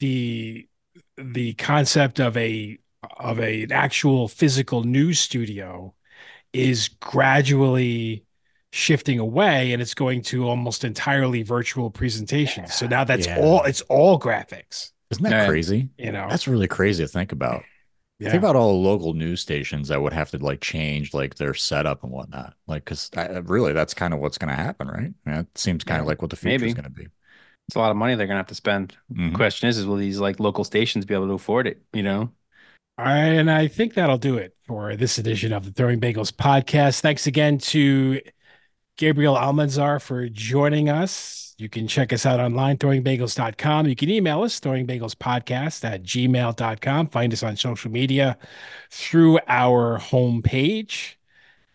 the 0.00 0.68
the 1.16 1.54
concept 1.54 2.18
of 2.18 2.36
a 2.36 2.78
of 3.18 3.40
a, 3.40 3.64
an 3.64 3.72
actual 3.72 4.28
physical 4.28 4.82
news 4.82 5.20
studio 5.20 5.94
is 6.52 6.88
gradually 6.88 8.24
shifting 8.72 9.18
away 9.18 9.72
and 9.72 9.80
it's 9.80 9.94
going 9.94 10.22
to 10.22 10.48
almost 10.48 10.84
entirely 10.84 11.42
virtual 11.42 11.90
presentations. 11.90 12.74
So 12.74 12.86
now 12.86 13.04
that's 13.04 13.26
yeah. 13.26 13.38
all 13.38 13.62
it's 13.64 13.80
all 13.82 14.18
graphics. 14.18 14.92
Isn't 15.10 15.24
that 15.24 15.32
and, 15.32 15.48
crazy? 15.48 15.88
You 15.98 16.12
know, 16.12 16.26
that's 16.28 16.48
really 16.48 16.68
crazy 16.68 17.04
to 17.04 17.08
think 17.08 17.32
about. 17.32 17.62
Yeah. 18.18 18.30
Think 18.30 18.42
about 18.42 18.56
all 18.56 18.72
the 18.72 18.88
local 18.88 19.12
news 19.12 19.42
stations 19.42 19.88
that 19.88 20.00
would 20.00 20.14
have 20.14 20.30
to 20.30 20.38
like 20.38 20.60
change 20.60 21.12
like 21.12 21.34
their 21.34 21.52
setup 21.52 22.02
and 22.02 22.10
whatnot. 22.10 22.54
Like, 22.66 22.84
because 22.84 23.10
really, 23.44 23.74
that's 23.74 23.92
kind 23.92 24.14
of 24.14 24.20
what's 24.20 24.38
going 24.38 24.48
to 24.48 24.56
happen, 24.56 24.88
right? 24.88 25.12
Yeah, 25.26 25.40
it 25.40 25.58
seems 25.58 25.84
kind 25.84 26.00
of 26.00 26.06
like 26.06 26.22
what 26.22 26.30
the 26.30 26.36
future 26.36 26.64
is 26.64 26.74
going 26.74 26.84
to 26.84 26.90
be. 26.90 27.08
It's 27.68 27.76
a 27.76 27.78
lot 27.78 27.90
of 27.90 27.96
money 27.96 28.14
they're 28.14 28.26
going 28.26 28.36
to 28.36 28.40
have 28.40 28.46
to 28.46 28.54
spend. 28.54 28.96
Mm-hmm. 29.12 29.34
question 29.34 29.68
is, 29.68 29.76
is 29.76 29.86
will 29.86 29.96
these 29.96 30.18
like 30.18 30.40
local 30.40 30.64
stations 30.64 31.04
be 31.04 31.14
able 31.14 31.26
to 31.26 31.34
afford 31.34 31.66
it? 31.66 31.82
You 31.92 32.04
know? 32.04 32.30
All 32.98 33.04
right, 33.04 33.32
and 33.32 33.50
I 33.50 33.68
think 33.68 33.92
that'll 33.92 34.16
do 34.16 34.38
it 34.38 34.56
for 34.66 34.96
this 34.96 35.18
edition 35.18 35.52
of 35.52 35.66
the 35.66 35.70
Throwing 35.70 36.00
Bagels 36.00 36.32
podcast. 36.32 37.00
Thanks 37.00 37.26
again 37.26 37.58
to 37.58 38.22
Gabriel 38.96 39.34
Almanzar 39.34 40.00
for 40.00 40.30
joining 40.30 40.88
us. 40.88 41.54
You 41.58 41.68
can 41.68 41.88
check 41.88 42.10
us 42.14 42.24
out 42.24 42.40
online, 42.40 42.78
throwingbagels.com. 42.78 43.86
You 43.86 43.96
can 43.96 44.08
email 44.08 44.42
us, 44.42 44.58
throwingbagelspodcast 44.60 45.84
at 45.84 46.04
gmail.com. 46.04 47.08
Find 47.08 47.32
us 47.34 47.42
on 47.42 47.56
social 47.56 47.90
media 47.90 48.38
through 48.90 49.40
our 49.46 49.98
homepage. 49.98 51.16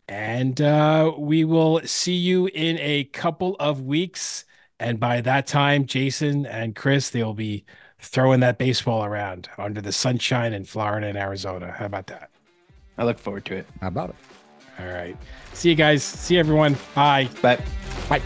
And 0.07 0.59
uh, 0.59 1.13
we 1.19 1.45
will 1.45 1.81
see 1.85 2.15
you 2.15 2.47
in 2.47 2.79
a 2.79 3.03
couple 3.03 3.55
of 3.59 3.81
weeks. 3.81 4.45
And 4.79 4.99
by 4.99 5.21
that 5.21 5.45
time, 5.45 5.85
Jason 5.85 6.47
and 6.47 6.75
Chris, 6.75 7.11
they'll 7.11 7.35
be 7.35 7.65
throwing 8.01 8.39
that 8.41 8.57
baseball 8.57 9.05
around 9.05 9.49
under 9.57 9.81
the 9.81 9.91
sunshine 9.91 10.53
in 10.53 10.65
Florida 10.65 11.07
and 11.07 11.17
Arizona. 11.17 11.71
How 11.71 11.85
about 11.85 12.07
that? 12.07 12.29
I 12.97 13.05
look 13.05 13.19
forward 13.19 13.45
to 13.45 13.55
it. 13.55 13.67
How 13.79 13.87
about 13.87 14.09
it? 14.09 14.15
All 14.79 14.87
right. 14.87 15.15
See 15.53 15.69
you 15.69 15.75
guys. 15.75 16.03
See 16.03 16.37
everyone. 16.37 16.75
Bye. 16.95 17.29
Bye. 17.41 17.63
Bye. 18.09 18.21